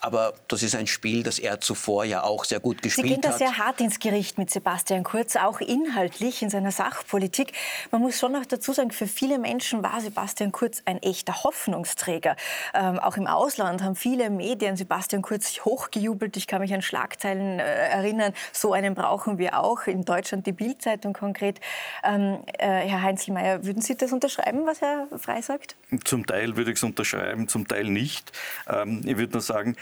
Aber 0.00 0.34
das 0.48 0.62
ist 0.62 0.74
ein 0.74 0.86
Spiel, 0.86 1.22
das 1.22 1.38
er 1.38 1.60
zuvor 1.60 2.04
ja 2.04 2.22
auch 2.22 2.44
sehr 2.44 2.60
gut 2.60 2.82
gespielt 2.82 3.06
hat. 3.06 3.08
Sie 3.08 3.20
gehen 3.20 3.30
da 3.30 3.36
sehr 3.36 3.58
hart 3.58 3.80
ins 3.80 3.98
Gericht 3.98 4.38
mit 4.38 4.50
Sebastian 4.50 5.04
Kurz, 5.04 5.36
auch 5.36 5.60
inhaltlich 5.60 6.42
in 6.42 6.50
seiner 6.50 6.70
Sachpolitik. 6.70 7.52
Man 7.90 8.00
muss 8.00 8.18
schon 8.18 8.32
noch 8.32 8.46
dazu 8.46 8.72
sagen, 8.72 8.90
für 8.90 9.06
viele 9.06 9.38
Menschen 9.38 9.82
war 9.82 10.00
Sebastian 10.00 10.52
Kurz 10.52 10.82
ein 10.86 11.02
echter 11.02 11.44
Hoffnungsträger. 11.44 12.36
Ähm, 12.74 12.98
auch 12.98 13.16
im 13.16 13.26
Ausland 13.26 13.82
haben 13.82 13.96
viele 13.96 14.30
Medien 14.30 14.76
Sebastian 14.76 15.22
Kurz 15.22 15.64
hochgejubelt. 15.64 16.36
Ich 16.36 16.46
kann 16.46 16.60
mich 16.60 16.72
an 16.72 16.82
Schlagzeilen 16.82 17.60
äh, 17.60 17.62
erinnern. 17.62 18.32
So 18.52 18.72
einen 18.72 18.94
brauchen 18.94 19.38
wir 19.38 19.58
auch. 19.58 19.86
In 19.86 20.04
Deutschland 20.04 20.46
die 20.46 20.52
Bildzeitung 20.52 21.12
konkret. 21.12 21.60
Ähm, 22.02 22.38
äh, 22.58 22.66
Herr 22.66 23.02
Heinzelmeier, 23.02 23.64
würden 23.64 23.82
Sie 23.82 23.96
das 23.96 24.12
unterschreiben, 24.12 24.66
was 24.66 24.80
Herr 24.80 25.08
Frey 25.18 25.42
sagt? 25.42 25.76
Zum 26.04 26.24
Teil 26.26 26.56
würde 26.56 26.70
ich 26.70 26.78
es 26.78 26.82
unterschreiben, 26.82 27.48
zum 27.48 27.68
Teil 27.68 27.84
nicht. 27.84 28.32
Ähm, 28.68 29.02
ich 29.04 29.16
würde 29.16 29.32
nur 29.32 29.42
sagen, 29.42 29.76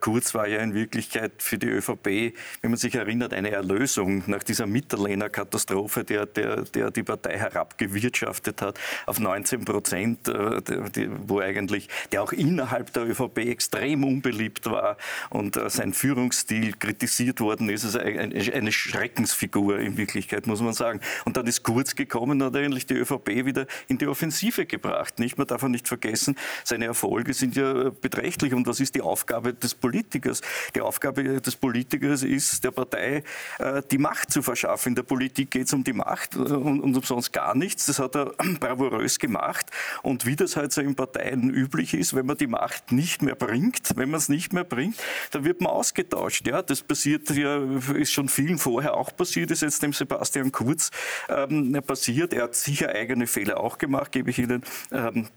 Kurz 0.00 0.34
war 0.34 0.46
ja 0.46 0.60
in 0.60 0.74
Wirklichkeit 0.74 1.32
für 1.38 1.58
die 1.58 1.68
ÖVP, 1.68 2.34
wenn 2.62 2.70
man 2.70 2.76
sich 2.76 2.94
erinnert, 2.94 3.34
eine 3.34 3.50
Erlösung 3.50 4.22
nach 4.26 4.42
dieser 4.42 4.66
Mitterlehner 4.66 5.28
Katastrophe, 5.28 6.04
der, 6.04 6.26
der, 6.26 6.62
der 6.62 6.90
die 6.90 7.02
Partei 7.02 7.38
herabgewirtschaftet 7.38 8.62
hat 8.62 8.78
auf 9.06 9.18
19 9.18 9.64
Prozent, 9.64 10.28
äh, 10.28 10.60
wo 11.26 11.40
eigentlich, 11.40 11.88
der 12.12 12.22
auch 12.22 12.32
innerhalb 12.32 12.92
der 12.92 13.08
ÖVP 13.08 13.38
extrem 13.38 14.04
unbeliebt 14.04 14.66
war 14.66 14.96
und 15.30 15.56
äh, 15.56 15.68
sein 15.70 15.92
Führungsstil 15.92 16.74
kritisiert 16.74 17.40
worden 17.40 17.68
ist. 17.68 17.84
Also 17.84 17.98
eine 17.98 18.72
Schreckensfigur 18.72 19.78
in 19.78 19.96
Wirklichkeit, 19.96 20.46
muss 20.46 20.60
man 20.60 20.72
sagen. 20.72 21.00
Und 21.24 21.36
dann 21.36 21.46
ist 21.46 21.62
Kurz 21.62 21.94
gekommen 21.94 22.42
und 22.42 22.46
hat 22.46 22.56
eigentlich 22.56 22.86
die 22.86 22.94
ÖVP 22.94 23.44
wieder 23.44 23.66
in 23.88 23.98
die 23.98 24.06
Offensive 24.06 24.66
gebracht. 24.66 25.18
Nicht? 25.18 25.38
Man 25.38 25.46
darf 25.46 25.62
auch 25.62 25.68
nicht 25.68 25.88
vergessen, 25.88 26.36
seine 26.62 26.86
Erfolge 26.86 27.32
sind 27.32 27.56
ja 27.56 27.90
beträchtlich. 27.90 28.54
Und 28.54 28.66
was 28.66 28.80
ist 28.80 28.94
die 28.94 29.00
Aufgabe 29.00 29.53
des 29.54 29.74
Politikers. 29.74 30.40
Die 30.74 30.80
Aufgabe 30.80 31.40
des 31.40 31.56
Politikers 31.56 32.22
ist, 32.22 32.64
der 32.64 32.70
Partei 32.70 33.22
äh, 33.58 33.82
die 33.90 33.98
Macht 33.98 34.30
zu 34.30 34.42
verschaffen. 34.42 34.90
In 34.90 34.94
der 34.94 35.02
Politik 35.02 35.50
geht 35.50 35.66
es 35.66 35.72
um 35.72 35.84
die 35.84 35.92
Macht 35.92 36.36
und, 36.36 36.80
und 36.80 36.96
um 36.96 37.02
sonst 37.02 37.32
gar 37.32 37.54
nichts. 37.54 37.86
Das 37.86 37.98
hat 37.98 38.16
er 38.16 38.26
bravourös 38.60 39.18
gemacht. 39.18 39.70
Und 40.02 40.26
wie 40.26 40.36
das 40.36 40.56
halt 40.56 40.72
so 40.72 40.80
in 40.80 40.94
Parteien 40.94 41.50
üblich 41.50 41.94
ist, 41.94 42.14
wenn 42.14 42.26
man 42.26 42.36
die 42.36 42.46
Macht 42.46 42.92
nicht 42.92 43.22
mehr 43.22 43.34
bringt, 43.34 43.96
wenn 43.96 44.10
man 44.10 44.18
es 44.18 44.28
nicht 44.28 44.52
mehr 44.52 44.64
bringt, 44.64 44.96
dann 45.30 45.44
wird 45.44 45.60
man 45.60 45.70
ausgetauscht. 45.70 46.46
Ja, 46.46 46.62
das 46.62 46.82
passiert 46.82 47.30
ja, 47.30 47.62
ist 47.94 48.12
schon 48.12 48.28
vielen 48.28 48.58
vorher 48.58 48.94
auch 48.94 49.14
passiert, 49.14 49.50
ist 49.50 49.62
jetzt 49.62 49.82
dem 49.82 49.92
Sebastian 49.92 50.52
Kurz 50.52 50.90
ähm, 51.28 51.72
passiert. 51.86 52.32
Er 52.32 52.44
hat 52.44 52.54
sicher 52.54 52.88
eigene 52.88 53.26
Fehler 53.26 53.60
auch 53.60 53.78
gemacht, 53.78 54.12
gebe 54.12 54.30
ich 54.30 54.38
Ihnen 54.38 54.62
ähm, 54.92 55.28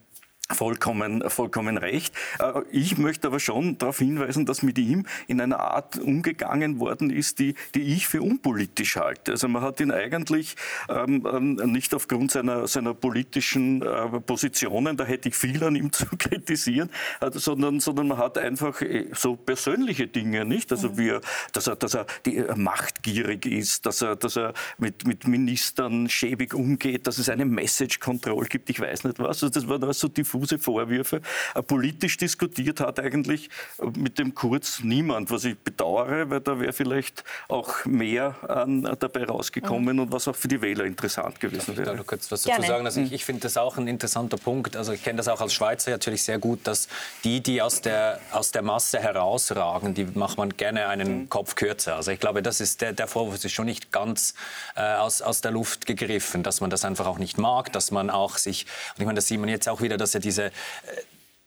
vollkommen, 0.51 1.29
vollkommen 1.29 1.77
recht. 1.77 2.13
Äh, 2.39 2.61
ich 2.71 2.97
möchte 2.97 3.27
aber 3.27 3.39
schon 3.39 3.77
darauf 3.77 3.99
hinweisen, 3.99 4.45
dass 4.45 4.61
mit 4.61 4.77
ihm 4.77 5.05
in 5.27 5.41
einer 5.41 5.59
Art 5.59 5.97
umgegangen 5.97 6.79
worden 6.79 7.09
ist, 7.09 7.39
die, 7.39 7.55
die 7.75 7.81
ich 7.81 8.07
für 8.07 8.21
unpolitisch 8.21 8.95
halte. 8.95 9.31
Also 9.31 9.47
man 9.47 9.61
hat 9.61 9.79
ihn 9.79 9.91
eigentlich 9.91 10.55
ähm, 10.89 11.27
ähm 11.31 11.55
nicht 11.67 11.93
aufgrund 11.93 12.31
seiner, 12.31 12.67
seiner 12.67 12.93
politischen 12.93 13.81
äh, 13.81 14.19
Positionen, 14.21 14.95
da 14.95 15.03
hätte 15.03 15.29
ich 15.29 15.35
viel 15.35 15.63
an 15.63 15.75
ihm 15.75 15.91
zu 15.91 16.05
kritisieren, 16.17 16.89
äh, 17.19 17.29
sondern, 17.33 17.79
sondern 17.79 18.07
man 18.07 18.17
hat 18.17 18.37
einfach 18.37 18.81
äh, 18.81 19.07
so 19.13 19.35
persönliche 19.35 20.07
Dinge, 20.07 20.45
nicht? 20.45 20.71
Also 20.71 20.89
mhm. 20.89 20.97
wie 20.97 21.17
dass 21.53 21.67
er, 21.67 21.75
dass 21.75 21.93
er 21.93 22.05
die, 22.25 22.43
machtgierig 22.55 23.45
ist, 23.45 23.85
dass 23.85 24.01
er, 24.01 24.15
dass 24.15 24.37
er 24.37 24.53
mit, 24.77 25.05
mit 25.07 25.27
Ministern 25.27 26.09
schäbig 26.09 26.53
umgeht, 26.53 27.07
dass 27.07 27.17
es 27.17 27.29
eine 27.29 27.45
Message 27.45 27.99
Control 27.99 28.45
gibt, 28.45 28.69
ich 28.69 28.79
weiß 28.79 29.03
nicht 29.03 29.19
was. 29.19 29.43
Also 29.43 29.49
das 29.49 29.67
war 29.67 29.93
so 29.93 30.07
diffus 30.07 30.36
diffuse 30.37 30.59
Vorwürfe. 30.59 31.21
Äh, 31.55 31.61
politisch 31.63 32.17
diskutiert 32.17 32.79
hat 32.79 32.99
eigentlich 32.99 33.49
äh, 33.79 33.85
mit 33.97 34.19
dem 34.19 34.33
Kurz 34.35 34.81
niemand, 34.83 35.31
was 35.31 35.43
ich 35.43 35.57
bedauere, 35.57 36.29
weil 36.29 36.41
da 36.41 36.59
wäre 36.59 36.73
vielleicht 36.73 37.23
auch 37.47 37.85
mehr 37.85 38.35
an, 38.47 38.85
äh, 38.85 38.95
dabei 38.97 39.25
rausgekommen 39.25 39.95
mhm. 39.95 40.03
und 40.03 40.11
was 40.11 40.27
auch 40.27 40.35
für 40.35 40.47
die 40.47 40.61
Wähler 40.61 40.85
interessant 40.85 41.39
gewesen 41.39 41.77
wäre. 41.77 41.91
Ich 41.91 41.97
da 41.97 42.03
kurz 42.03 42.31
was 42.31 42.43
dazu 42.43 42.61
sagen? 42.61 42.85
Also 42.85 43.01
ich, 43.01 43.11
ich 43.11 43.25
finde 43.25 43.41
das 43.41 43.57
auch 43.57 43.77
ein 43.77 43.87
interessanter 43.87 44.37
Punkt. 44.37 44.75
Also 44.75 44.93
ich 44.93 45.03
kenne 45.03 45.17
das 45.17 45.27
auch 45.27 45.41
als 45.41 45.53
Schweizer 45.53 45.91
natürlich 45.91 46.23
sehr 46.23 46.39
gut, 46.39 46.59
dass 46.65 46.87
die, 47.23 47.41
die 47.41 47.61
aus 47.61 47.81
der, 47.81 48.19
aus 48.31 48.51
der 48.51 48.61
Masse 48.61 48.99
herausragen, 48.99 49.93
die 49.93 50.05
macht 50.05 50.37
man 50.37 50.49
gerne 50.55 50.87
einen 50.87 51.21
mhm. 51.21 51.29
Kopf 51.29 51.55
kürzer. 51.55 51.95
Also 51.95 52.11
ich 52.11 52.19
glaube, 52.19 52.41
das 52.43 52.61
ist 52.61 52.81
der, 52.81 52.93
der 52.93 53.07
Vorwurf 53.07 53.43
ist 53.43 53.51
schon 53.51 53.65
nicht 53.65 53.91
ganz 53.91 54.33
äh, 54.75 54.81
aus, 54.81 55.21
aus 55.21 55.41
der 55.41 55.51
Luft 55.51 55.85
gegriffen, 55.85 56.43
dass 56.43 56.61
man 56.61 56.69
das 56.69 56.85
einfach 56.85 57.07
auch 57.07 57.17
nicht 57.17 57.37
mag, 57.37 57.71
dass 57.73 57.91
man 57.91 58.09
auch 58.09 58.37
sich, 58.37 58.65
und 58.95 59.01
ich 59.01 59.05
meine, 59.05 59.15
das 59.15 59.27
sieht 59.27 59.39
man 59.39 59.49
jetzt 59.49 59.67
auch 59.69 59.81
wieder, 59.81 59.97
dass 59.97 60.13
er 60.13 60.21
diese, 60.27 60.45
äh, 60.45 60.51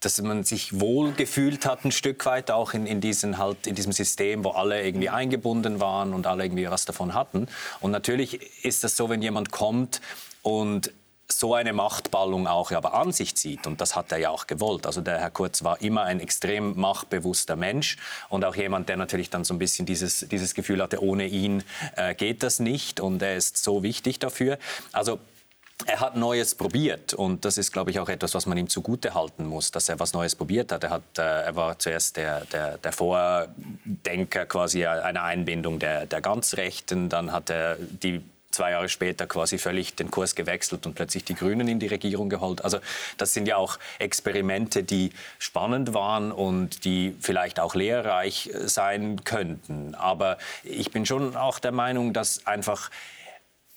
dass 0.00 0.20
man 0.22 0.44
sich 0.44 0.80
wohl 0.80 1.12
gefühlt 1.12 1.66
hat 1.66 1.84
ein 1.84 1.92
Stück 1.92 2.24
weit 2.24 2.50
auch 2.50 2.72
in, 2.72 2.86
in, 2.86 3.00
diesen, 3.00 3.36
halt, 3.36 3.66
in 3.66 3.74
diesem 3.74 3.92
System, 3.92 4.44
wo 4.44 4.50
alle 4.50 4.82
irgendwie 4.82 5.10
eingebunden 5.10 5.78
waren 5.78 6.14
und 6.14 6.26
alle 6.26 6.44
irgendwie 6.44 6.68
was 6.70 6.86
davon 6.86 7.12
hatten. 7.12 7.48
Und 7.80 7.90
natürlich 7.90 8.64
ist 8.64 8.82
das 8.82 8.96
so, 8.96 9.10
wenn 9.10 9.20
jemand 9.20 9.52
kommt 9.52 10.00
und 10.42 10.92
so 11.32 11.54
eine 11.54 11.72
Machtballung 11.72 12.48
auch 12.48 12.72
aber 12.72 12.94
an 12.94 13.12
sich 13.12 13.36
zieht. 13.36 13.66
Und 13.66 13.80
das 13.80 13.94
hat 13.94 14.10
er 14.10 14.18
ja 14.18 14.30
auch 14.30 14.46
gewollt. 14.46 14.86
Also 14.86 15.00
der 15.00 15.18
Herr 15.18 15.30
Kurz 15.30 15.62
war 15.62 15.80
immer 15.80 16.02
ein 16.02 16.18
extrem 16.18 16.78
machtbewusster 16.80 17.54
Mensch 17.54 17.98
und 18.30 18.44
auch 18.44 18.56
jemand, 18.56 18.88
der 18.88 18.96
natürlich 18.96 19.30
dann 19.30 19.44
so 19.44 19.54
ein 19.54 19.58
bisschen 19.58 19.86
dieses, 19.86 20.26
dieses 20.28 20.54
Gefühl 20.54 20.82
hatte, 20.82 21.02
ohne 21.02 21.26
ihn 21.26 21.62
äh, 21.96 22.14
geht 22.14 22.42
das 22.42 22.58
nicht 22.58 23.00
und 23.00 23.22
er 23.22 23.36
ist 23.36 23.62
so 23.62 23.82
wichtig 23.82 24.18
dafür. 24.18 24.58
Also 24.92 25.20
er 25.86 26.00
hat 26.00 26.16
Neues 26.16 26.54
probiert 26.54 27.14
und 27.14 27.44
das 27.44 27.58
ist, 27.58 27.72
glaube 27.72 27.90
ich, 27.90 27.98
auch 27.98 28.08
etwas, 28.08 28.34
was 28.34 28.46
man 28.46 28.58
ihm 28.58 28.68
zugute 28.68 29.14
halten 29.14 29.46
muss, 29.46 29.70
dass 29.70 29.88
er 29.88 29.98
was 30.00 30.12
Neues 30.12 30.34
probiert 30.34 30.72
hat. 30.72 30.84
Er, 30.84 30.90
hat, 30.90 31.02
äh, 31.18 31.22
er 31.22 31.56
war 31.56 31.78
zuerst 31.78 32.16
der, 32.16 32.44
der, 32.46 32.78
der, 32.78 32.92
Vordenker 32.92 34.46
quasi 34.46 34.86
einer 34.86 35.22
Einbindung 35.22 35.78
der, 35.78 36.06
der 36.06 36.20
Ganzrechten, 36.20 37.08
dann 37.08 37.32
hat 37.32 37.50
er 37.50 37.76
die 37.76 38.22
zwei 38.50 38.72
Jahre 38.72 38.88
später 38.88 39.26
quasi 39.26 39.58
völlig 39.58 39.94
den 39.94 40.10
Kurs 40.10 40.34
gewechselt 40.34 40.86
und 40.86 40.94
plötzlich 40.94 41.24
die 41.24 41.34
Grünen 41.34 41.68
in 41.68 41.78
die 41.78 41.86
Regierung 41.86 42.28
geholt. 42.28 42.64
Also 42.64 42.78
das 43.16 43.32
sind 43.32 43.46
ja 43.46 43.56
auch 43.56 43.78
Experimente, 43.98 44.82
die 44.82 45.12
spannend 45.38 45.94
waren 45.94 46.32
und 46.32 46.84
die 46.84 47.14
vielleicht 47.20 47.60
auch 47.60 47.74
lehrreich 47.74 48.50
sein 48.64 49.24
könnten. 49.24 49.94
Aber 49.94 50.38
ich 50.64 50.90
bin 50.90 51.06
schon 51.06 51.36
auch 51.36 51.58
der 51.58 51.72
Meinung, 51.72 52.12
dass 52.12 52.46
einfach 52.46 52.90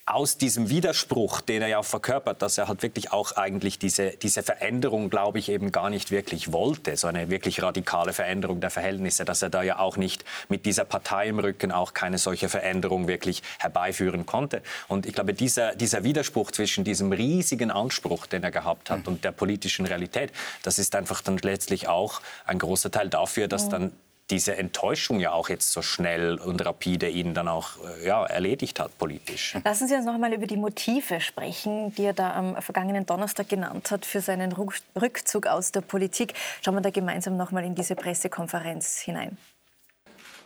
aus 0.05 0.37
diesem 0.37 0.69
Widerspruch, 0.69 1.39
den 1.39 1.61
er 1.61 1.69
ja 1.69 1.77
auch 1.77 1.85
verkörpert, 1.85 2.41
dass 2.41 2.57
er 2.57 2.67
halt 2.67 2.83
wirklich 2.83 3.13
auch 3.13 3.37
eigentlich 3.37 3.79
diese, 3.79 4.11
diese 4.11 4.43
Veränderung, 4.43 5.09
glaube 5.09 5.39
ich, 5.39 5.47
eben 5.47 5.71
gar 5.71 5.89
nicht 5.89 6.11
wirklich 6.11 6.51
wollte, 6.51 6.97
so 6.97 7.07
eine 7.07 7.29
wirklich 7.29 7.63
radikale 7.63 8.11
Veränderung 8.11 8.59
der 8.59 8.69
Verhältnisse, 8.69 9.23
dass 9.23 9.41
er 9.41 9.49
da 9.49 9.63
ja 9.63 9.79
auch 9.79 9.95
nicht 9.95 10.25
mit 10.49 10.65
dieser 10.65 10.83
Partei 10.83 11.29
im 11.29 11.39
Rücken 11.39 11.71
auch 11.71 11.93
keine 11.93 12.17
solche 12.17 12.49
Veränderung 12.49 13.07
wirklich 13.07 13.43
herbeiführen 13.59 14.25
konnte. 14.25 14.61
Und 14.89 15.05
ich 15.05 15.13
glaube, 15.13 15.33
dieser, 15.33 15.73
dieser 15.75 16.03
Widerspruch 16.03 16.51
zwischen 16.51 16.83
diesem 16.83 17.13
riesigen 17.13 17.71
Anspruch, 17.71 18.25
den 18.25 18.43
er 18.43 18.51
gehabt 18.51 18.89
hat, 18.89 19.07
und 19.07 19.23
der 19.23 19.31
politischen 19.31 19.85
Realität, 19.85 20.33
das 20.63 20.79
ist 20.79 20.95
einfach 20.95 21.21
dann 21.21 21.37
letztlich 21.37 21.87
auch 21.87 22.19
ein 22.45 22.59
großer 22.59 22.91
Teil 22.91 23.07
dafür, 23.07 23.47
dass 23.47 23.69
dann 23.69 23.93
diese 24.29 24.55
Enttäuschung 24.55 25.19
ja 25.19 25.31
auch 25.31 25.49
jetzt 25.49 25.71
so 25.71 25.81
schnell 25.81 26.39
und 26.39 26.65
rapide 26.65 27.09
ihn 27.09 27.33
dann 27.33 27.47
auch 27.47 27.71
äh, 28.01 28.07
ja, 28.07 28.25
erledigt 28.25 28.79
hat 28.79 28.97
politisch. 28.97 29.57
Lassen 29.63 29.87
Sie 29.87 29.95
uns 29.95 30.05
noch 30.05 30.13
einmal 30.13 30.33
über 30.33 30.47
die 30.47 30.57
Motive 30.57 31.19
sprechen, 31.19 31.93
die 31.95 32.05
er 32.05 32.13
da 32.13 32.33
am 32.33 32.61
vergangenen 32.61 33.05
Donnerstag 33.05 33.49
genannt 33.49 33.91
hat 33.91 34.05
für 34.05 34.21
seinen 34.21 34.53
Rückzug 34.53 35.47
aus 35.47 35.71
der 35.71 35.81
Politik. 35.81 36.33
Schauen 36.61 36.75
wir 36.75 36.81
da 36.81 36.89
gemeinsam 36.89 37.37
noch 37.37 37.51
mal 37.51 37.63
in 37.63 37.75
diese 37.75 37.95
Pressekonferenz 37.95 38.99
hinein. 38.99 39.37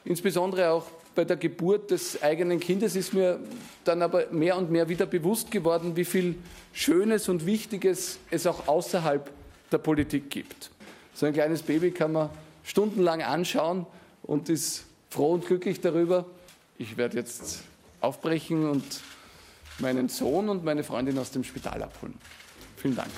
Insbesondere 0.05 0.71
auch 0.71 0.85
bei 1.13 1.25
der 1.25 1.37
Geburt 1.37 1.91
des 1.91 2.21
eigenen 2.21 2.59
Kindes 2.59 2.95
ist 2.95 3.13
mir 3.13 3.39
dann 3.83 4.01
aber 4.01 4.27
mehr 4.31 4.55
und 4.57 4.71
mehr 4.71 4.87
wieder 4.87 5.05
bewusst 5.05 5.51
geworden, 5.51 5.95
wie 5.95 6.05
viel 6.05 6.35
Schönes 6.73 7.27
und 7.27 7.45
Wichtiges 7.45 8.19
es 8.29 8.47
auch 8.47 8.67
außerhalb 8.67 9.29
der 9.71 9.79
Politik 9.79 10.29
gibt. 10.29 10.71
So 11.13 11.25
ein 11.25 11.33
kleines 11.33 11.61
Baby 11.63 11.91
kann 11.91 12.11
man 12.11 12.29
stundenlang 12.67 13.23
anschauen 13.23 13.87
und 14.23 14.49
ist 14.49 14.83
froh 15.09 15.33
und 15.33 15.45
glücklich 15.45 15.79
darüber. 15.79 16.25
Ich 16.77 16.97
werde 16.97 17.17
jetzt 17.17 17.63
aufbrechen 18.01 18.69
und 18.69 18.83
meinen 19.79 20.09
Sohn 20.09 20.49
und 20.49 20.63
meine 20.65 20.83
Freundin 20.83 21.17
aus 21.17 21.31
dem 21.31 21.43
Spital 21.43 21.81
abholen. 21.81 22.13
Vielen 22.77 22.95
Dank. 22.95 23.09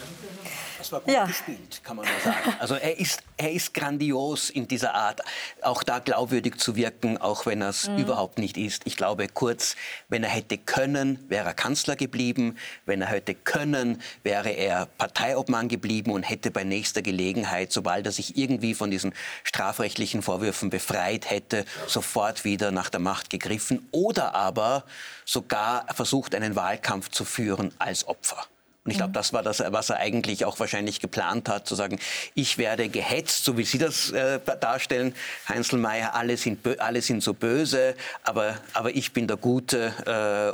Das 0.78 0.94
war 0.94 1.02
gut 1.02 1.14
ja. 1.14 1.26
gespielt, 1.26 1.82
kann 1.84 1.98
man 1.98 2.06
nur 2.06 2.20
sagen. 2.24 2.56
Also 2.60 2.76
er 2.76 2.98
ist, 2.98 3.22
er 3.36 3.52
ist 3.52 3.74
grandios 3.74 4.50
in 4.50 4.66
dieser 4.70 4.96
Art, 4.96 5.20
auch 5.62 5.84
da 5.84 6.00
glaubwürdig 6.00 6.58
zu 6.58 6.78
wirken, 6.78 7.18
auch 7.18 7.46
wenn 7.46 7.62
er 7.62 7.70
es 7.70 7.90
mhm. 7.90 7.98
überhaupt 7.98 8.40
nicht 8.40 8.56
ist. 8.56 8.84
Ich 8.86 8.96
glaube, 8.96 9.28
kurz, 9.28 9.76
wenn 10.08 10.24
er 10.24 10.30
hätte 10.30 10.58
können, 10.58 11.20
wäre 11.28 11.50
er 11.50 11.54
Kanzler 11.54 11.98
geblieben. 11.98 12.58
Wenn 12.86 13.02
er 13.02 13.10
hätte 13.10 13.36
können, 13.36 14.02
wäre 14.24 14.52
er 14.52 14.86
Parteiobmann 14.86 15.68
geblieben 15.68 16.12
und 16.12 16.24
hätte 16.24 16.50
bei 16.50 16.64
nächster 16.64 17.02
Gelegenheit, 17.02 17.74
sobald 17.74 18.06
er 18.06 18.14
sich 18.14 18.38
irgendwie 18.38 18.74
von 18.74 18.90
diesen 18.90 19.14
strafrechtlichen 19.44 20.22
Vorwürfen 20.22 20.70
befreit 20.70 21.30
hätte, 21.30 21.66
sofort 21.88 22.46
wieder 22.46 22.72
nach 22.72 22.90
der 22.90 23.02
Macht 23.02 23.30
gegriffen 23.30 23.86
oder 23.92 24.34
aber 24.34 24.86
sogar 25.26 25.86
versucht, 25.94 26.34
einen 26.36 26.56
Wahlkampf 26.56 27.10
zu 27.10 27.26
führen 27.26 27.74
als 27.80 28.08
Opfer. 28.08 28.48
Und 28.90 28.94
ich 28.94 28.98
glaube, 28.98 29.14
das 29.14 29.34
war 29.34 29.44
das, 29.44 29.60
was 29.68 29.92
er 29.92 29.98
eigentlich 29.98 30.46
auch 30.46 30.60
wahrscheinlich 30.60 31.00
geplant 31.00 31.48
hat, 31.48 31.68
zu 31.68 31.76
sagen, 31.76 32.00
ich 32.34 32.58
werde 32.58 32.90
gehetzt, 32.90 33.46
so 33.46 33.56
wie 33.56 33.64
Sie 33.64 33.78
das 33.78 34.10
äh, 34.10 34.40
darstellen, 34.60 35.14
Heinzelmeier, 35.48 36.16
alle 36.16 36.38
sind, 36.38 36.66
alle 36.82 37.04
sind 37.04 37.22
so 37.22 37.36
böse, 37.36 37.94
aber, 38.24 38.58
aber 38.74 38.96
ich 38.96 39.14
bin 39.14 39.28
der 39.28 39.38
Gute 39.38 39.94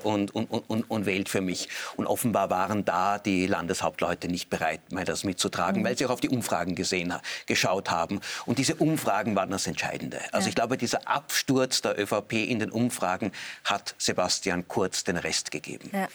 äh, 0.04 0.06
und, 0.06 0.36
und, 0.36 0.48
und, 0.48 0.92
und 0.92 1.06
wählt 1.06 1.30
für 1.30 1.39
mich. 1.39 1.70
Und 1.96 2.08
offenbar 2.08 2.50
waren 2.50 2.84
da 2.84 3.20
die 3.20 3.48
Landeshauptleute 3.48 4.27
nicht 4.27 4.50
bereit, 4.50 4.82
mal 4.92 5.06
das 5.06 5.24
mitzutragen, 5.24 5.82
mhm. 5.82 5.86
weil 5.86 5.98
sie 5.98 6.06
auch 6.06 6.10
auf 6.10 6.20
die 6.20 6.27
Umfragen 6.27 6.75
gesehen, 6.75 7.13
geschaut 7.46 7.89
haben. 7.89 8.20
Und 8.46 8.58
diese 8.58 8.75
Umfragen 8.75 9.38
waren 9.38 9.51
das 9.51 9.65
Entscheidende. 9.65 10.20
Also 10.34 10.48
ja. 10.48 10.50
ich 10.50 10.56
glaube, 10.56 10.75
dieser 10.75 11.08
Absturz 11.08 11.82
der 11.82 11.98
ÖVP 11.98 12.34
in 12.34 12.60
den 12.60 12.72
Umfragen 12.72 13.32
hat 13.63 13.96
Sebastian 13.98 14.68
Kurz 14.68 15.06
den 15.06 15.15
Rest 15.15 15.51
gegeben. 15.51 15.89
Ja. 15.94 16.10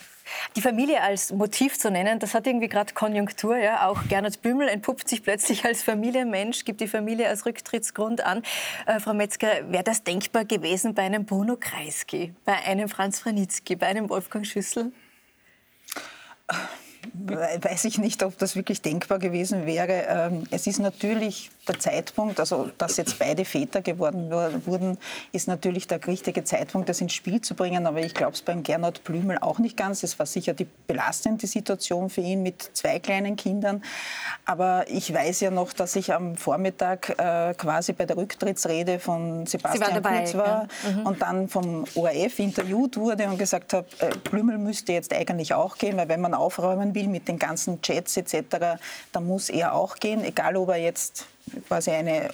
Die 0.55 0.61
Familie 0.61 1.01
als 1.01 1.31
Motiv 1.31 1.77
zu 1.77 1.91
nennen, 1.91 2.19
das 2.19 2.33
hat 2.33 2.47
irgendwie 2.47 2.67
gerade 2.67 2.93
Konjunktur. 2.93 3.57
Ja? 3.57 3.87
Auch 3.87 4.03
Gernot 4.07 4.41
Bümmel 4.41 4.67
entpuppt 4.67 5.07
sich 5.07 5.23
plötzlich 5.23 5.65
als 5.65 5.83
Familienmensch, 5.83 6.65
gibt 6.65 6.81
die 6.81 6.87
Familie 6.87 7.27
als 7.27 7.45
Rücktrittsgrund 7.45 8.21
an. 8.21 8.43
Äh, 8.85 8.99
Frau 8.99 9.13
Metzger, 9.13 9.71
wäre 9.71 9.83
das 9.83 10.03
denkbar 10.03 10.45
gewesen 10.45 10.93
bei 10.93 11.03
einem 11.03 11.25
Bruno 11.25 11.57
Kreisky, 11.59 12.33
bei 12.45 12.53
einem 12.65 12.89
Franz 12.89 13.19
Franitzky, 13.19 13.75
bei 13.75 13.87
einem 13.87 14.09
Wolfgang 14.09 14.45
Schüssel? 14.45 14.91
Weiß 17.13 17.85
ich 17.85 17.97
nicht, 17.97 18.23
ob 18.23 18.37
das 18.37 18.55
wirklich 18.55 18.81
denkbar 18.81 19.19
gewesen 19.19 19.65
wäre. 19.65 20.05
Ähm, 20.07 20.43
es 20.51 20.67
ist 20.67 20.79
natürlich 20.79 21.49
der 21.67 21.79
Zeitpunkt, 21.79 22.39
also 22.39 22.69
dass 22.77 22.97
jetzt 22.97 23.19
beide 23.19 23.45
Väter 23.45 23.81
geworden 23.81 24.31
wurden, 24.65 24.97
ist 25.31 25.47
natürlich 25.47 25.87
der 25.87 26.05
richtige 26.05 26.43
Zeitpunkt, 26.43 26.89
das 26.89 27.01
ins 27.01 27.13
Spiel 27.13 27.41
zu 27.41 27.55
bringen. 27.55 27.85
Aber 27.85 27.99
ich 27.99 28.13
glaube 28.13 28.33
es 28.33 28.41
beim 28.41 28.63
Gernot 28.63 29.03
Blümel 29.03 29.37
auch 29.39 29.59
nicht 29.59 29.77
ganz. 29.77 30.03
Es 30.03 30.17
war 30.19 30.25
sicher 30.25 30.53
die 30.53 30.67
belastende 30.87 31.47
Situation 31.47 32.09
für 32.09 32.21
ihn 32.21 32.43
mit 32.43 32.69
zwei 32.73 32.99
kleinen 32.99 33.35
Kindern. 33.35 33.83
Aber 34.45 34.85
ich 34.87 35.13
weiß 35.13 35.41
ja 35.41 35.51
noch, 35.51 35.73
dass 35.73 35.95
ich 35.95 36.13
am 36.13 36.35
Vormittag 36.35 37.09
äh, 37.17 37.53
quasi 37.55 37.93
bei 37.93 38.05
der 38.05 38.17
Rücktrittsrede 38.17 38.99
von 38.99 39.45
Sebastian 39.45 40.03
war 40.03 40.11
Kurz 40.11 40.33
war 40.35 40.67
ja. 40.83 40.91
mhm. 40.91 41.05
und 41.05 41.21
dann 41.21 41.47
vom 41.47 41.85
ORF 41.95 42.39
interviewt 42.39 42.97
wurde 42.97 43.27
und 43.27 43.37
gesagt 43.37 43.73
habe, 43.73 43.87
äh, 43.99 44.09
Blümel 44.29 44.57
müsste 44.57 44.93
jetzt 44.93 45.13
eigentlich 45.13 45.53
auch 45.53 45.77
gehen, 45.77 45.97
weil 45.97 46.09
wenn 46.09 46.21
man 46.21 46.33
aufräumen 46.33 46.90
will 46.95 47.07
mit 47.07 47.27
den 47.27 47.39
ganzen 47.39 47.81
Chats 47.81 48.17
etc., 48.17 48.77
dann 49.11 49.25
muss 49.25 49.49
er 49.49 49.73
auch 49.73 49.95
gehen, 49.95 50.23
egal 50.23 50.55
ob 50.55 50.69
er 50.69 50.77
jetzt 50.77 51.27
quasi 51.67 51.91
eine, 51.91 52.29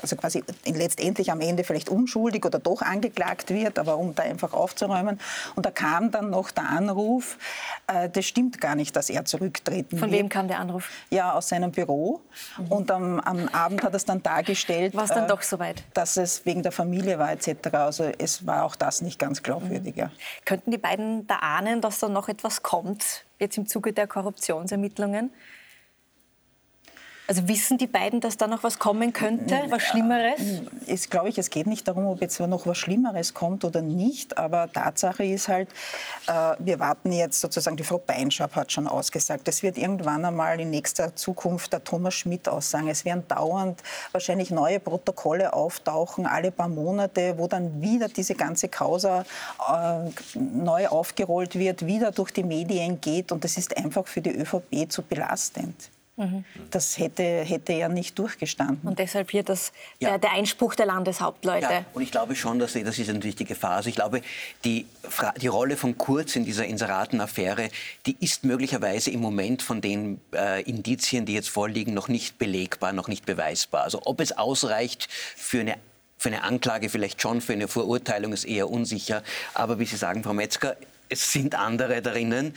also 0.00 0.16
quasi 0.16 0.44
letztendlich 0.64 1.30
am 1.30 1.40
Ende 1.40 1.64
vielleicht 1.64 1.88
unschuldig 1.88 2.44
oder 2.44 2.58
doch 2.58 2.82
angeklagt 2.82 3.50
wird, 3.50 3.78
aber 3.78 3.96
um 3.96 4.14
da 4.14 4.22
einfach 4.22 4.52
aufzuräumen. 4.52 5.20
Und 5.54 5.66
da 5.66 5.70
kam 5.70 6.10
dann 6.10 6.30
noch 6.30 6.50
der 6.50 6.68
Anruf, 6.68 7.38
äh, 7.86 8.08
das 8.08 8.24
stimmt 8.26 8.60
gar 8.60 8.74
nicht, 8.74 8.94
dass 8.96 9.10
er 9.10 9.24
zurücktreten 9.24 9.98
Von 9.98 10.10
wird. 10.10 10.20
wem 10.20 10.28
kam 10.28 10.48
der 10.48 10.60
Anruf? 10.60 10.90
Ja, 11.10 11.32
aus 11.32 11.48
seinem 11.48 11.72
Büro. 11.72 12.20
Mhm. 12.58 12.66
Und 12.72 12.90
am, 12.90 13.20
am, 13.20 13.48
Abend 13.48 13.82
hat 13.82 13.92
er 13.92 13.96
es 13.96 14.04
dann 14.04 14.22
dargestellt, 14.22 14.94
war 14.94 15.04
es 15.04 15.10
dann 15.10 15.24
äh, 15.24 15.28
doch 15.28 15.42
soweit? 15.42 15.82
dass 15.94 16.16
es 16.16 16.44
wegen 16.44 16.62
der 16.62 16.72
Familie 16.72 17.18
war 17.18 17.32
etc. 17.32 17.68
Also 17.72 18.04
es 18.18 18.46
war 18.46 18.64
auch 18.64 18.76
das 18.76 19.00
nicht 19.00 19.18
ganz 19.18 19.42
glaubwürdig. 19.42 19.96
Mhm. 19.96 20.10
Könnten 20.44 20.70
die 20.70 20.78
beiden 20.78 21.26
da 21.26 21.36
ahnen, 21.36 21.80
dass 21.80 21.98
da 22.00 22.08
noch 22.08 22.28
etwas 22.28 22.62
kommt, 22.62 23.24
jetzt 23.44 23.58
im 23.58 23.66
Zuge 23.66 23.92
der 23.92 24.06
Korruptionsermittlungen? 24.06 25.30
Also 27.26 27.48
wissen 27.48 27.78
die 27.78 27.86
beiden, 27.86 28.20
dass 28.20 28.36
da 28.36 28.46
noch 28.46 28.62
was 28.64 28.78
kommen 28.78 29.14
könnte, 29.14 29.64
was 29.70 29.82
Schlimmeres? 29.82 30.40
Es 30.86 31.08
glaube 31.08 31.30
ich, 31.30 31.38
es 31.38 31.48
geht 31.48 31.66
nicht 31.66 31.88
darum, 31.88 32.06
ob 32.06 32.20
jetzt 32.20 32.38
noch 32.38 32.66
was 32.66 32.76
Schlimmeres 32.76 33.32
kommt 33.32 33.64
oder 33.64 33.80
nicht. 33.80 34.36
Aber 34.36 34.70
Tatsache 34.70 35.24
ist 35.24 35.48
halt, 35.48 35.70
äh, 36.26 36.54
wir 36.58 36.78
warten 36.80 37.12
jetzt 37.12 37.40
sozusagen, 37.40 37.78
die 37.78 37.82
Frau 37.82 37.96
Beinschab 37.96 38.54
hat 38.56 38.72
schon 38.72 38.86
ausgesagt, 38.86 39.48
es 39.48 39.62
wird 39.62 39.78
irgendwann 39.78 40.22
einmal 40.26 40.60
in 40.60 40.68
nächster 40.68 41.16
Zukunft 41.16 41.72
der 41.72 41.82
Thomas 41.82 42.12
Schmidt 42.12 42.46
aussagen. 42.46 42.88
Es 42.88 43.06
werden 43.06 43.26
dauernd 43.26 43.82
wahrscheinlich 44.12 44.50
neue 44.50 44.78
Protokolle 44.78 45.54
auftauchen, 45.54 46.26
alle 46.26 46.50
paar 46.50 46.68
Monate, 46.68 47.38
wo 47.38 47.48
dann 47.48 47.80
wieder 47.80 48.08
diese 48.08 48.34
ganze 48.34 48.68
Causa 48.68 49.24
äh, 49.66 50.10
neu 50.38 50.88
aufgerollt 50.88 51.58
wird, 51.58 51.86
wieder 51.86 52.12
durch 52.12 52.32
die 52.32 52.44
Medien 52.44 53.00
geht. 53.00 53.32
Und 53.32 53.44
das 53.44 53.56
ist 53.56 53.74
einfach 53.78 54.06
für 54.06 54.20
die 54.20 54.36
ÖVP 54.36 54.90
zu 54.90 55.00
belastend. 55.00 55.90
Mhm. 56.16 56.44
Das 56.70 56.96
hätte, 56.98 57.22
hätte 57.22 57.72
ja 57.72 57.88
nicht 57.88 58.16
durchgestanden. 58.18 58.88
Und 58.88 59.00
deshalb 59.00 59.32
hier 59.32 59.42
das, 59.42 59.72
ja. 59.98 60.10
der, 60.10 60.18
der, 60.18 60.32
Einspruch 60.32 60.76
der 60.76 60.86
Landeshauptleute. 60.86 61.66
Ja, 61.66 61.84
und 61.92 62.02
ich 62.02 62.12
glaube 62.12 62.36
schon, 62.36 62.60
dass 62.60 62.74
das 62.74 62.98
ist 62.98 63.08
natürlich 63.08 63.34
die 63.34 63.44
Gefahr. 63.44 63.72
Also 63.76 63.88
ich 63.88 63.96
glaube, 63.96 64.22
die, 64.64 64.86
die 65.40 65.46
Rolle 65.48 65.76
von 65.76 65.98
Kurz 65.98 66.36
in 66.36 66.44
dieser 66.44 66.66
Inseratenaffäre, 66.66 67.68
die 68.06 68.16
ist 68.20 68.44
möglicherweise 68.44 69.10
im 69.10 69.20
Moment 69.20 69.62
von 69.62 69.80
den 69.80 70.20
äh, 70.32 70.62
Indizien, 70.62 71.26
die 71.26 71.34
jetzt 71.34 71.48
vorliegen, 71.48 71.94
noch 71.94 72.06
nicht 72.06 72.38
belegbar, 72.38 72.92
noch 72.92 73.08
nicht 73.08 73.26
beweisbar. 73.26 73.82
Also 73.82 74.02
ob 74.04 74.20
es 74.20 74.36
ausreicht 74.38 75.08
für 75.10 75.60
eine 75.60 75.76
für 76.16 76.28
eine 76.30 76.44
Anklage 76.44 76.88
vielleicht 76.88 77.20
schon, 77.20 77.42
für 77.42 77.52
eine 77.52 77.68
Verurteilung 77.68 78.32
ist 78.32 78.44
eher 78.44 78.70
unsicher. 78.70 79.22
Aber 79.52 79.78
wie 79.78 79.84
Sie 79.84 79.96
sagen, 79.96 80.22
Frau 80.22 80.32
Metzger, 80.32 80.74
es 81.08 81.32
sind 81.32 81.54
andere 81.54 82.00
darinnen. 82.02 82.54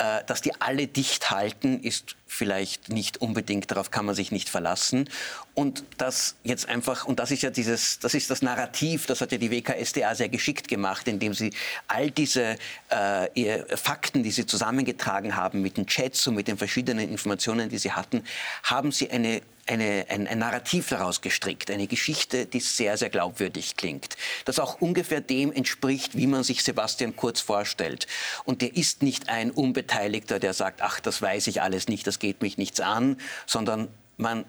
Äh, 0.00 0.24
dass 0.24 0.40
die 0.40 0.58
alle 0.62 0.86
dicht 0.86 1.30
halten, 1.30 1.78
ist 1.82 2.16
vielleicht 2.26 2.88
nicht 2.88 3.20
unbedingt, 3.20 3.70
darauf 3.70 3.90
kann 3.90 4.06
man 4.06 4.14
sich 4.14 4.32
nicht 4.32 4.48
verlassen. 4.48 5.10
Und 5.52 5.84
das 5.98 6.36
jetzt 6.42 6.70
einfach, 6.70 7.04
und 7.04 7.18
das 7.18 7.30
ist 7.30 7.42
ja 7.42 7.50
dieses, 7.50 7.98
das 7.98 8.14
ist 8.14 8.30
das 8.30 8.40
Narrativ, 8.40 9.04
das 9.04 9.20
hat 9.20 9.30
ja 9.30 9.36
die 9.36 9.50
WKSDA 9.50 10.14
sehr 10.14 10.30
geschickt 10.30 10.68
gemacht, 10.68 11.06
indem 11.06 11.34
sie 11.34 11.52
all 11.86 12.10
diese 12.10 12.56
äh, 12.88 13.76
Fakten, 13.76 14.22
die 14.22 14.30
sie 14.30 14.46
zusammengetragen 14.46 15.36
haben 15.36 15.60
mit 15.60 15.76
den 15.76 15.86
Chats 15.86 16.26
und 16.28 16.34
mit 16.34 16.48
den 16.48 16.56
verschiedenen 16.56 17.10
Informationen, 17.10 17.68
die 17.68 17.76
sie 17.76 17.92
hatten, 17.92 18.24
haben 18.62 18.92
sie 18.92 19.10
eine 19.10 19.42
eine, 19.70 20.06
ein, 20.08 20.26
ein, 20.26 20.38
Narrativ 20.38 20.88
daraus 20.88 21.20
gestrickt, 21.20 21.70
eine 21.70 21.86
Geschichte, 21.86 22.46
die 22.46 22.60
sehr, 22.60 22.96
sehr 22.96 23.08
glaubwürdig 23.08 23.76
klingt, 23.76 24.16
das 24.44 24.58
auch 24.58 24.80
ungefähr 24.80 25.20
dem 25.20 25.52
entspricht, 25.52 26.16
wie 26.16 26.26
man 26.26 26.42
sich 26.42 26.64
Sebastian 26.64 27.14
Kurz 27.14 27.40
vorstellt. 27.40 28.06
Und 28.44 28.62
der 28.62 28.76
ist 28.76 29.02
nicht 29.02 29.28
ein 29.28 29.50
Unbeteiligter, 29.50 29.89
der 30.38 30.52
sagt, 30.52 30.82
ach, 30.82 31.00
das 31.00 31.20
weiß 31.20 31.46
ich 31.46 31.62
alles 31.62 31.88
nicht, 31.88 32.06
das 32.06 32.18
geht 32.18 32.42
mich 32.42 32.58
nichts 32.58 32.80
an, 32.80 33.16
sondern 33.46 33.88
man 34.16 34.44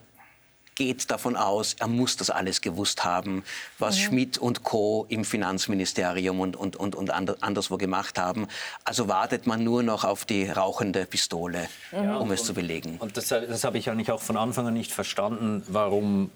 geht 0.76 1.12
davon 1.12 1.36
aus, 1.36 1.76
er 1.80 1.88
muss 1.88 2.18
das 2.18 2.30
alles 2.30 2.62
gewusst 2.62 3.04
haben, 3.04 3.44
was 3.78 3.98
mhm. 3.98 4.02
Schmidt 4.02 4.38
und 4.38 4.64
Co. 4.64 5.06
im 5.10 5.26
Finanzministerium 5.26 6.40
und, 6.40 6.56
und, 6.56 6.76
und, 6.76 6.96
und 6.96 7.12
anderswo 7.12 7.78
gemacht 7.78 8.18
haben. 8.18 8.48
Also 8.84 9.08
wartet 9.08 9.48
man 9.48 9.64
nur 9.64 9.84
noch 9.84 10.06
auf 10.06 10.26
die 10.26 10.50
rauchende 10.50 11.06
Pistole, 11.06 11.68
ja, 11.92 12.18
um 12.18 12.32
es 12.32 12.44
zu 12.44 12.54
belegen. 12.54 12.98
Und 13.00 13.18
das, 13.18 13.28
das 13.28 13.64
habe 13.64 13.78
ich 13.78 13.90
eigentlich 13.90 14.12
auch 14.12 14.22
von 14.22 14.38
Anfang 14.38 14.68
an 14.68 14.74
nicht 14.74 14.92
verstanden, 14.92 15.64
warum 15.68 16.32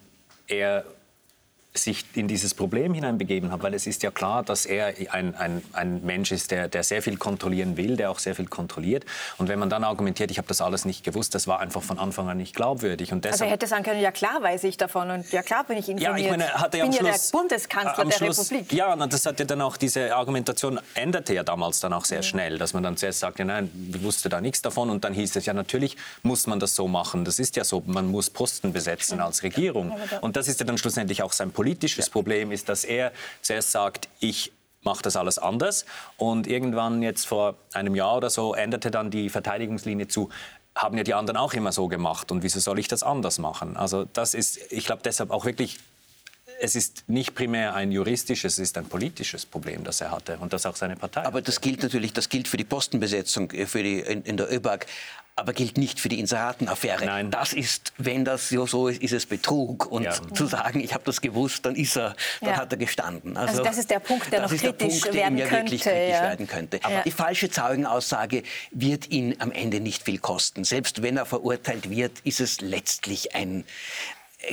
er 0.48 0.86
sich 1.78 2.06
in 2.14 2.28
dieses 2.28 2.54
Problem 2.54 2.94
hineinbegeben 2.94 3.52
hat, 3.52 3.64
weil 3.64 3.74
es 3.74 3.88
ist 3.88 4.04
ja 4.04 4.12
klar, 4.12 4.44
dass 4.44 4.66
er 4.66 4.94
ein, 5.12 5.36
ein, 5.36 5.62
ein 5.74 6.04
Mensch 6.06 6.32
ist, 6.32 6.52
der, 6.52 6.68
der 6.68 6.84
sehr 6.84 7.02
viel 7.02 7.18
kontrollieren 7.18 7.78
will, 7.78 7.98
der 7.98 8.12
auch 8.12 8.20
sehr 8.20 8.36
viel 8.36 8.48
kontrolliert. 8.48 9.06
Und 9.38 9.50
wenn 9.50 9.60
man 9.60 9.70
dann 9.70 9.84
argumentiert, 9.84 10.32
ich 10.32 10.38
habe 10.38 10.48
das 10.48 10.62
alles 10.62 10.86
nicht 10.86 11.04
gewusst, 11.04 11.36
das 11.36 11.48
war 11.48 11.60
einfach 11.60 11.84
von 11.84 12.00
Anfang 12.00 12.30
an 12.30 12.38
nicht 12.38 12.56
glaubwürdig. 12.56 13.12
Und 13.12 13.26
deshalb, 13.26 13.34
also 13.34 13.46
er 13.46 13.52
hätte 13.52 13.68
sagen 13.68 13.84
können, 13.84 14.02
ja 14.02 14.12
klar 14.12 14.42
weiß 14.42 14.64
ich 14.64 14.78
davon 14.78 15.10
und 15.12 15.32
ja 15.32 15.42
klar 15.42 15.64
bin 15.66 15.78
ich 15.78 15.90
informiert. 15.90 16.18
Ja, 16.20 16.24
ich 16.24 16.30
meine, 16.30 16.54
hat 16.54 16.74
er 16.76 16.84
bin 16.84 16.94
Schluss, 16.94 17.08
ja 17.08 17.32
der 17.32 17.40
Bundeskanzler 17.40 18.06
der 18.06 18.12
Schluss, 18.12 18.52
Republik. 18.52 18.74
Ja, 18.74 18.94
und 18.94 19.14
das 19.14 19.26
hat 19.26 19.40
ja 19.40 19.46
dann 19.46 19.62
auch, 19.62 19.78
diese 19.78 20.16
Argumentation 20.16 20.80
änderte 20.94 21.34
ja 21.34 21.44
damals 21.44 21.80
dann 21.80 21.94
auch 21.94 22.06
sehr 22.06 22.20
mhm. 22.20 22.24
schnell, 22.24 22.58
dass 22.58 22.74
man 22.74 22.84
dann 22.84 22.98
zuerst 22.98 23.20
sagte, 23.20 23.46
nein, 23.46 23.70
ich 23.94 24.04
wusste 24.04 24.30
da 24.30 24.42
nichts 24.42 24.62
davon 24.62 24.90
und 24.90 25.04
dann 25.04 25.14
hieß 25.14 25.36
es 25.36 25.46
ja, 25.46 25.54
natürlich 25.54 25.98
muss 26.24 26.48
man 26.48 26.60
das 26.60 26.76
so 26.76 26.88
machen. 26.88 27.26
Das 27.26 27.40
ist 27.40 27.56
ja 27.56 27.64
so, 27.64 27.84
man 27.86 28.10
muss 28.10 28.30
Posten 28.30 28.74
besetzen 28.74 29.20
als 29.20 29.44
Regierung. 29.44 29.94
Und 30.22 30.36
das 30.36 30.48
ist 30.48 30.60
ja 30.60 30.66
dann 30.66 30.78
schlussendlich 30.78 31.22
auch 31.22 31.34
sein 31.34 31.52
politisches 31.52 31.65
Problem 31.66 32.10
Problem 32.10 32.52
ist, 32.52 32.70
dass 32.70 32.84
er 32.84 33.12
zuerst 33.42 33.72
sagt, 33.72 34.10
ich 34.20 34.52
mache 34.84 35.02
das 35.02 35.16
alles 35.16 35.40
anders. 35.40 35.86
Und 36.18 36.48
irgendwann 36.48 37.02
jetzt 37.02 37.26
vor 37.26 37.56
einem 37.74 37.96
Jahr 37.96 38.18
oder 38.18 38.30
so 38.30 38.54
änderte 38.54 38.92
dann 38.92 39.10
die 39.10 39.30
Verteidigungslinie 39.30 40.08
zu, 40.08 40.30
haben 40.76 40.98
ja 40.98 41.04
die 41.04 41.14
anderen 41.14 41.38
auch 41.38 41.54
immer 41.54 41.72
so 41.72 41.88
gemacht 41.88 42.32
und 42.32 42.44
wieso 42.44 42.60
soll 42.60 42.80
ich 42.80 42.88
das 42.88 43.02
anders 43.02 43.40
machen? 43.40 43.78
Also 43.78 44.06
das 44.14 44.34
ist, 44.34 44.60
ich 44.72 44.86
glaube 44.86 45.02
deshalb 45.04 45.32
auch 45.32 45.46
wirklich 45.46 45.80
es 46.60 46.76
ist 46.76 47.04
nicht 47.08 47.36
primär 47.36 47.76
ein 47.76 47.92
juristisches, 47.92 48.54
es 48.54 48.60
ist 48.60 48.78
ein 48.78 48.86
politisches 48.86 49.46
Problem, 49.46 49.84
das 49.84 50.00
er 50.00 50.12
hatte 50.12 50.38
und 50.38 50.54
das 50.54 50.66
auch 50.66 50.76
seine 50.76 50.96
Partei. 50.96 51.26
Aber 51.26 51.42
das 51.42 51.60
gilt 51.60 51.84
natürlich, 51.84 52.14
das 52.14 52.30
gilt 52.30 52.48
für 52.48 52.58
die 52.58 52.64
Postenbesetzung 52.64 53.52
äh, 53.52 53.66
für 53.66 53.84
die, 53.84 54.00
in, 54.00 54.24
in 54.24 54.38
der 54.38 54.52
ÖBAG 54.52 54.86
aber 55.38 55.52
gilt 55.52 55.78
nicht 55.78 56.00
für 56.00 56.08
die 56.08 56.20
Inseratenaffäre. 56.20 57.06
Nein. 57.06 57.30
Das 57.30 57.52
ist, 57.52 57.92
wenn 57.98 58.24
das 58.24 58.48
so 58.48 58.88
ist, 58.88 59.02
ist 59.02 59.12
es 59.12 59.26
Betrug. 59.26 59.86
Und 59.86 60.04
ja. 60.04 60.14
zu 60.34 60.46
sagen, 60.46 60.80
ich 60.80 60.94
habe 60.94 61.04
das 61.04 61.20
gewusst, 61.20 61.66
dann 61.66 61.76
ist 61.76 61.98
er, 61.98 62.16
dann 62.40 62.52
ja. 62.52 62.58
hat 62.58 62.72
er 62.72 62.78
gestanden. 62.78 63.36
Also, 63.36 63.50
also, 63.50 63.64
das 63.64 63.78
ist 63.78 63.90
der 63.90 64.00
Punkt, 64.00 64.32
der 64.32 64.44
noch 64.44 64.50
kritisch 64.50 65.02
Punkt, 65.02 65.14
werden 65.14 65.36
der 65.36 65.48
könnte. 65.48 65.72
Wirklich 65.72 65.82
kritisch 65.82 66.14
ja. 66.14 66.22
werden 66.22 66.48
könnte. 66.48 66.80
Aber 66.84 67.02
die 67.02 67.12
falsche 67.12 67.50
Zeugenaussage 67.50 68.44
wird 68.72 69.12
ihn 69.12 69.36
am 69.40 69.52
Ende 69.52 69.82
nicht 69.82 70.04
viel 70.04 70.20
kosten. 70.20 70.64
Selbst 70.64 71.02
wenn 71.02 71.18
er 71.18 71.26
verurteilt 71.26 71.90
wird, 71.90 72.14
ist 72.24 72.40
es 72.40 72.62
letztlich 72.62 73.36
ein, 73.36 73.66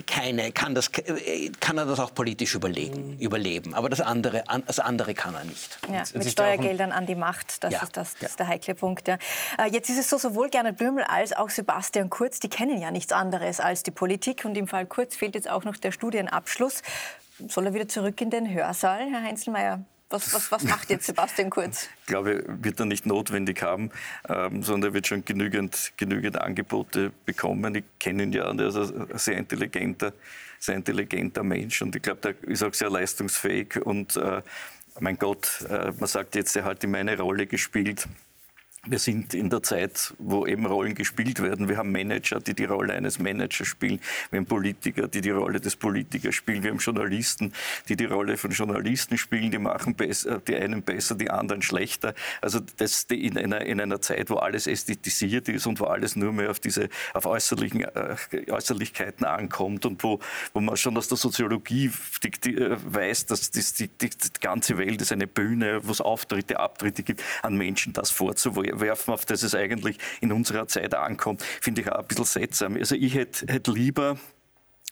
keine, 0.07 0.53
kann, 0.53 0.75
das, 0.75 0.91
kann 0.93 1.79
er 1.79 1.87
das 1.87 2.01
auch 2.01 2.15
politisch 2.15 2.55
überlegen, 2.55 3.19
überleben. 3.19 3.75
Aber 3.75 3.89
das 3.89 4.01
andere, 4.01 4.45
das 4.67 4.79
andere 4.79 5.15
kann 5.15 5.35
er 5.35 5.45
nicht. 5.45 5.79
Ja, 5.93 6.03
mit 6.15 6.31
Steuergeldern 6.31 6.93
an 6.93 7.07
die 7.07 7.15
Macht, 7.15 7.63
das, 7.65 7.73
ja, 7.73 7.83
ist, 7.83 7.97
das, 7.97 8.15
das 8.15 8.31
ist 8.31 8.39
der 8.39 8.49
heikle 8.49 8.75
Punkt. 8.75 9.09
Ja. 9.09 9.19
Äh, 9.59 9.71
jetzt 9.71 9.91
ist 9.91 9.99
es 9.99 10.11
so, 10.11 10.19
sowohl 10.19 10.49
Gernot 10.51 10.77
Blümel 10.77 11.05
als 11.05 11.33
auch 11.33 11.51
Sebastian 11.51 12.11
Kurz, 12.11 12.41
die 12.41 12.49
kennen 12.49 12.81
ja 12.81 12.91
nichts 12.91 13.13
anderes 13.13 13.61
als 13.61 13.83
die 13.83 13.91
Politik. 13.91 14.45
Und 14.45 14.57
im 14.57 14.67
Fall 14.67 14.87
Kurz 14.87 15.17
fehlt 15.17 15.35
jetzt 15.35 15.49
auch 15.49 15.65
noch 15.65 15.77
der 15.77 15.93
Studienabschluss. 15.93 16.83
Soll 17.49 17.67
er 17.67 17.75
wieder 17.75 17.89
zurück 17.89 18.21
in 18.21 18.31
den 18.31 18.53
Hörsaal, 18.53 19.11
Herr 19.11 19.23
Heinzelmeier? 19.23 19.85
Was, 20.13 20.35
was, 20.35 20.53
was 20.53 20.65
macht 20.65 20.91
jetzt 20.91 21.07
Sebastian 21.07 21.49
Kurz? 21.49 21.89
Ich 22.01 22.07
glaube, 22.07 22.45
wird 22.47 22.79
er 22.79 22.85
nicht 22.85 23.07
notwendig 23.07 23.63
haben, 23.63 23.91
ähm, 24.29 24.63
sondern 24.63 24.91
er 24.91 24.95
wird 24.95 25.07
schon 25.07 25.25
genügend, 25.25 25.95
genügend 25.97 26.39
Angebote 26.39 27.13
bekommen. 27.25 27.75
Ich 27.75 27.85
kenne 27.99 28.25
ihn 28.25 28.33
ja, 28.35 28.45
er 28.45 28.67
ist 28.67 28.77
ein 28.77 29.19
sehr 29.19 29.39
intelligenter, 29.39 30.13
sehr 30.59 30.75
intelligenter 30.75 31.43
Mensch 31.43 31.81
und 31.81 31.97
ich 31.97 32.03
glaube, 32.03 32.21
der 32.21 32.35
ist 32.47 32.63
auch 32.63 32.75
sehr 32.75 32.91
leistungsfähig 32.91 33.81
und 33.87 34.17
äh, 34.19 34.43
mein 35.01 35.19
Gott, 35.19 35.65
äh, 35.71 35.93
man 35.99 36.07
sagt 36.07 36.35
jetzt, 36.35 36.55
er 36.57 36.65
hat 36.65 36.85
immer 36.85 36.99
eine 36.99 37.19
Rolle 37.19 37.47
gespielt 37.47 38.07
wir 38.85 38.99
sind 38.99 39.33
in 39.33 39.49
der 39.49 39.63
Zeit, 39.63 40.13
wo 40.19 40.45
eben 40.45 40.67
Rollen 40.67 40.97
gespielt 40.97 41.41
werden. 41.41 41.69
Wir 41.69 41.77
haben 41.77 41.93
Manager, 41.93 42.41
die 42.41 42.53
die 42.53 42.65
Rolle 42.65 42.95
eines 42.95 43.21
Managers 43.21 43.69
spielen. 43.69 44.01
Wir 44.33 44.41
haben 44.41 44.47
Politiker, 44.47 45.07
die 45.07 45.21
die 45.21 45.31
Rolle 45.31 45.61
des 45.61 45.77
Politikers 45.77 46.35
spielen. 46.35 46.65
Wir 46.65 46.73
haben 46.73 46.79
Journalisten, 46.79 47.53
die 47.89 47.95
die 47.95 48.07
Rolle 48.07 48.37
von 48.37 48.51
Journalisten 48.51 49.19
spielen. 49.19 49.53
Die 49.53 49.59
machen 49.59 49.95
besser, 49.95 50.41
die 50.41 50.57
einen 50.57 50.83
besser, 50.83 51.15
die 51.15 51.31
anderen 51.31 51.63
schlechter. 51.63 52.13
Also 52.41 52.59
das 52.79 53.05
in 53.05 53.39
einer, 53.39 53.61
in 53.61 53.81
einer 53.81 54.01
Zeit, 54.01 54.31
wo 54.31 54.35
alles 54.35 54.67
ästhetisiert 54.67 55.49
ist 55.49 55.69
und 55.69 55.79
wo 55.79 55.85
alles 55.85 56.17
nur 56.17 56.33
mehr 56.33 56.51
auf 56.51 56.59
diese 56.59 56.89
auf 57.15 57.27
äußerlichen 57.27 57.83
äh, 57.83 58.17
Äußerlichkeiten 58.51 59.25
ankommt 59.25 59.87
und 59.87 60.03
wo, 60.03 60.19
wo 60.55 60.61
man 60.61 60.77
schon 60.77 60.97
aus 60.97 61.07
der 61.07 61.19
Soziologie 61.19 61.93
die, 62.25 62.31
die, 62.33 62.57
äh, 62.57 62.77
weiß, 62.85 63.27
dass 63.27 63.53
das, 63.53 63.75
die, 63.75 63.87
die, 63.87 64.11
die 64.11 64.41
ganze 64.41 64.77
Welt 64.77 65.01
ist 65.01 65.13
eine 65.13 65.29
Bühne, 65.29 65.87
wo 65.87 65.93
es 65.93 66.01
Auftritte, 66.01 66.59
Abtritte 66.59 67.05
gibt, 67.05 67.23
an 67.43 67.57
Menschen 67.57 67.93
das 67.93 68.11
vorzuwerfen 68.11 68.72
werfen, 68.81 69.13
auf 69.13 69.25
das 69.25 69.43
es 69.43 69.55
eigentlich 69.55 69.99
in 70.21 70.33
unserer 70.33 70.67
Zeit 70.67 70.95
ankommt, 70.95 71.43
finde 71.43 71.83
ich 71.83 71.91
auch 71.91 71.99
ein 71.99 72.07
bisschen 72.07 72.25
seltsam. 72.25 72.77
Also 72.77 72.95
ich 72.95 73.15
hätte 73.15 73.53
hätt 73.53 73.67
lieber 73.69 74.19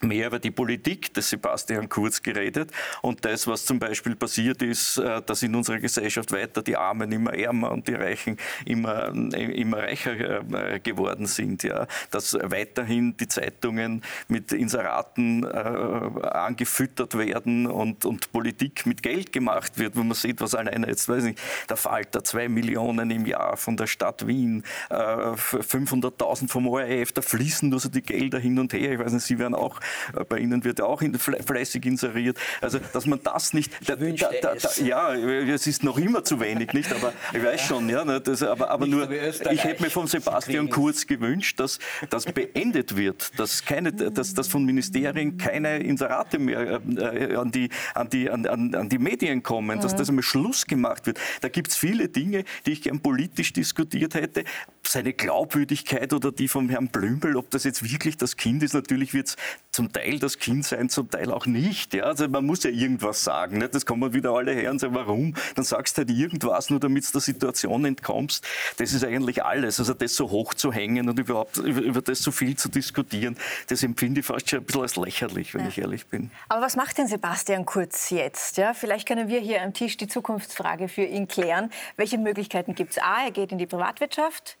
mehr 0.03 0.27
über 0.27 0.39
die 0.39 0.51
Politik 0.51 1.13
des 1.13 1.29
Sebastian 1.29 1.89
Kurz 1.89 2.21
geredet 2.21 2.71
und 3.01 3.23
das, 3.25 3.47
was 3.47 3.65
zum 3.65 3.79
Beispiel 3.79 4.15
passiert 4.15 4.61
ist, 4.61 4.97
äh, 4.97 5.21
dass 5.21 5.43
in 5.43 5.55
unserer 5.55 5.79
Gesellschaft 5.79 6.31
weiter 6.31 6.61
die 6.61 6.75
Armen 6.75 7.11
immer 7.11 7.33
ärmer 7.33 7.71
und 7.71 7.87
die 7.87 7.93
Reichen 7.93 8.37
immer, 8.65 9.09
immer 9.09 9.77
reicher 9.77 10.41
äh, 10.51 10.79
geworden 10.79 11.25
sind. 11.25 11.63
Ja. 11.63 11.87
Dass 12.09 12.33
weiterhin 12.33 13.15
die 13.17 13.27
Zeitungen 13.27 14.03
mit 14.27 14.51
Inseraten 14.51 15.43
äh, 15.43 15.47
angefüttert 15.47 17.17
werden 17.17 17.67
und, 17.67 18.05
und 18.05 18.31
Politik 18.31 18.85
mit 18.85 19.03
Geld 19.03 19.31
gemacht 19.31 19.77
wird, 19.77 19.95
wo 19.95 20.03
man 20.03 20.15
sieht, 20.15 20.41
was 20.41 20.55
alleine 20.55 20.87
jetzt, 20.87 21.09
weiß 21.09 21.25
ich, 21.25 21.35
der 21.69 21.77
Falter, 21.77 22.23
zwei 22.23 22.47
Millionen 22.47 23.11
im 23.11 23.25
Jahr 23.25 23.57
von 23.57 23.77
der 23.77 23.87
Stadt 23.87 24.27
Wien, 24.27 24.63
äh, 24.89 24.95
500.000 24.95 26.49
vom 26.49 26.67
ORF, 26.67 27.11
da 27.11 27.21
fließen 27.21 27.69
nur 27.69 27.79
so 27.79 27.89
die 27.89 28.01
Gelder 28.01 28.39
hin 28.39 28.59
und 28.59 28.73
her. 28.73 28.93
Ich 28.93 28.99
weiß 28.99 29.11
nicht, 29.13 29.25
Sie 29.25 29.39
werden 29.39 29.55
auch 29.55 29.79
äh, 29.79 29.83
bei 30.29 30.39
Ihnen 30.39 30.63
wird 30.63 30.79
ja 30.79 30.85
auch 30.85 31.01
fleißig 31.01 31.85
inseriert. 31.85 32.37
Also, 32.61 32.79
dass 32.93 33.05
man 33.05 33.19
das 33.23 33.53
nicht. 33.53 33.71
Da, 33.87 33.95
da, 33.95 34.55
da, 34.55 34.69
ja, 34.83 35.13
es 35.13 35.67
ist 35.67 35.83
noch 35.83 35.97
immer 35.97 36.23
zu 36.23 36.39
wenig, 36.39 36.73
nicht? 36.73 36.91
Aber 36.91 37.13
ich 37.33 37.43
weiß 37.43 37.61
schon, 37.61 37.89
ja. 37.89 38.05
Ne, 38.05 38.19
das, 38.19 38.43
aber, 38.43 38.69
aber 38.69 38.87
nur, 38.87 39.09
ich 39.11 39.63
hätte 39.63 39.83
mir 39.83 39.89
von 39.89 40.07
Sebastian 40.07 40.69
Kurz 40.69 41.05
gewünscht, 41.05 41.59
dass 41.59 41.79
das 42.09 42.25
beendet 42.25 42.95
wird, 42.95 43.37
dass, 43.39 43.65
keine, 43.65 43.91
dass, 43.91 44.33
dass 44.33 44.47
von 44.47 44.65
Ministerien 44.65 45.37
keine 45.37 45.79
Inserate 45.79 46.39
mehr 46.39 46.81
äh, 46.97 47.35
an, 47.35 47.51
die, 47.51 47.69
an, 47.93 48.09
die, 48.09 48.29
an, 48.29 48.45
an 48.45 48.89
die 48.89 48.97
Medien 48.97 49.43
kommen, 49.43 49.79
dass 49.79 49.95
das 49.95 50.09
einmal 50.09 50.23
Schluss 50.23 50.65
gemacht 50.65 51.05
wird. 51.05 51.19
Da 51.41 51.49
gibt 51.49 51.69
es 51.69 51.77
viele 51.77 52.09
Dinge, 52.09 52.43
die 52.65 52.71
ich 52.71 52.81
gern 52.81 52.99
politisch 53.01 53.53
diskutiert 53.53 54.15
hätte. 54.15 54.43
Seine 54.83 55.13
Glaubwürdigkeit 55.13 56.13
oder 56.13 56.31
die 56.31 56.47
von 56.47 56.69
Herrn 56.69 56.87
Blümel, 56.87 57.35
ob 57.37 57.49
das 57.49 57.63
jetzt 57.63 57.83
wirklich 57.89 58.17
das 58.17 58.37
Kind 58.37 58.63
ist, 58.63 58.73
natürlich 58.73 59.13
wird 59.13 59.27
es 59.27 59.35
zum 59.81 59.91
Teil 59.91 60.19
das 60.19 60.37
Kind 60.37 60.63
sein, 60.63 60.89
zum 60.89 61.09
Teil 61.09 61.31
auch 61.31 61.47
nicht. 61.47 61.95
Ja? 61.95 62.03
Also 62.03 62.27
man 62.27 62.45
muss 62.45 62.63
ja 62.63 62.69
irgendwas 62.69 63.23
sagen. 63.23 63.57
Nicht? 63.57 63.73
Das 63.73 63.83
kommen 63.83 64.13
wieder 64.13 64.29
alle 64.29 64.51
her 64.51 64.69
und 64.69 64.77
sagen, 64.77 64.93
warum? 64.93 65.33
Dann 65.55 65.65
sagst 65.65 65.97
du 65.97 66.01
halt 66.01 66.11
irgendwas, 66.11 66.69
nur 66.69 66.79
damit 66.79 67.07
du 67.07 67.13
der 67.13 67.21
Situation 67.21 67.83
entkommst. 67.85 68.45
Das 68.77 68.93
ist 68.93 69.03
eigentlich 69.03 69.43
alles. 69.43 69.79
Also 69.79 69.95
das 69.95 70.15
so 70.15 70.29
hoch 70.29 70.53
zu 70.53 70.71
hängen 70.71 71.09
und 71.09 71.17
überhaupt 71.17 71.57
über, 71.57 71.81
über 71.81 72.01
das 72.03 72.19
so 72.19 72.31
viel 72.31 72.55
zu 72.55 72.69
diskutieren, 72.69 73.35
das 73.69 73.81
empfinde 73.81 74.19
ich 74.19 74.25
fast 74.27 74.51
schon 74.51 74.59
ein 74.59 74.65
bisschen 74.65 74.81
als 74.83 74.95
lächerlich, 74.97 75.55
wenn 75.55 75.61
ja. 75.61 75.69
ich 75.69 75.79
ehrlich 75.79 76.05
bin. 76.05 76.29
Aber 76.49 76.61
was 76.61 76.75
macht 76.75 76.99
denn 76.99 77.07
Sebastian 77.07 77.65
Kurz 77.65 78.11
jetzt? 78.11 78.57
Ja, 78.57 78.75
vielleicht 78.75 79.07
können 79.07 79.29
wir 79.29 79.39
hier 79.39 79.63
am 79.63 79.73
Tisch 79.73 79.97
die 79.97 80.07
Zukunftsfrage 80.07 80.89
für 80.89 81.05
ihn 81.05 81.27
klären. 81.27 81.71
Welche 81.95 82.19
Möglichkeiten 82.19 82.75
gibt 82.75 82.91
es? 82.91 82.97
A, 82.99 83.25
er 83.25 83.31
geht 83.31 83.51
in 83.51 83.57
die 83.57 83.65
Privatwirtschaft. 83.65 84.59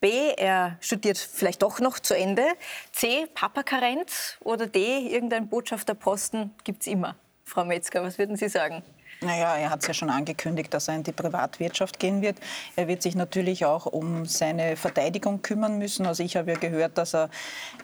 B, 0.00 0.32
er 0.36 0.78
studiert 0.80 1.18
vielleicht 1.18 1.62
doch 1.62 1.78
noch 1.78 1.98
zu 1.98 2.16
Ende. 2.16 2.44
C, 2.92 3.26
Papa-Karenz. 3.34 4.38
Oder 4.40 4.66
D, 4.66 5.06
irgendein 5.08 5.48
Botschafterposten 5.48 6.54
gibt 6.64 6.80
es 6.80 6.86
immer. 6.86 7.16
Frau 7.44 7.64
Metzger, 7.64 8.02
was 8.02 8.16
würden 8.16 8.36
Sie 8.36 8.48
sagen? 8.48 8.82
Naja, 9.22 9.54
er 9.56 9.68
hat 9.68 9.82
es 9.82 9.86
ja 9.86 9.92
schon 9.92 10.08
angekündigt, 10.08 10.72
dass 10.72 10.88
er 10.88 10.94
in 10.94 11.02
die 11.02 11.12
Privatwirtschaft 11.12 11.98
gehen 11.98 12.22
wird. 12.22 12.38
Er 12.74 12.88
wird 12.88 13.02
sich 13.02 13.14
natürlich 13.14 13.66
auch 13.66 13.84
um 13.84 14.24
seine 14.24 14.76
Verteidigung 14.76 15.42
kümmern 15.42 15.76
müssen. 15.76 16.06
Also 16.06 16.22
ich 16.22 16.38
habe 16.38 16.52
ja 16.52 16.58
gehört, 16.58 16.96
dass 16.96 17.14
er 17.14 17.28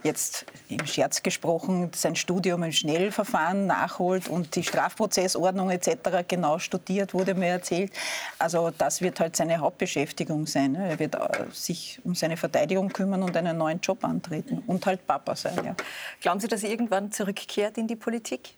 jetzt 0.02 0.46
im 0.70 0.86
Scherz 0.86 1.22
gesprochen 1.22 1.90
sein 1.94 2.16
Studium 2.16 2.62
im 2.62 2.72
Schnellverfahren 2.72 3.66
nachholt 3.66 4.28
und 4.28 4.56
die 4.56 4.62
Strafprozessordnung 4.62 5.68
etc. 5.70 6.24
genau 6.26 6.58
studiert, 6.58 7.12
wurde 7.12 7.34
mir 7.34 7.48
erzählt. 7.48 7.92
Also 8.38 8.70
das 8.70 9.02
wird 9.02 9.20
halt 9.20 9.36
seine 9.36 9.58
Hauptbeschäftigung 9.58 10.46
sein. 10.46 10.72
Ne? 10.72 10.88
Er 10.88 10.98
wird 10.98 11.16
äh, 11.16 11.44
sich 11.52 12.00
um 12.04 12.14
seine 12.14 12.38
Verteidigung 12.38 12.88
kümmern 12.88 13.22
und 13.22 13.36
einen 13.36 13.58
neuen 13.58 13.80
Job 13.80 14.02
antreten 14.04 14.62
und 14.66 14.86
halt 14.86 15.06
Papa 15.06 15.36
sein. 15.36 15.60
Ja. 15.62 15.76
Glauben 16.22 16.40
Sie, 16.40 16.48
dass 16.48 16.62
er 16.62 16.70
irgendwann 16.70 17.12
zurückkehrt 17.12 17.76
in 17.76 17.86
die 17.86 17.96
Politik? 17.96 18.54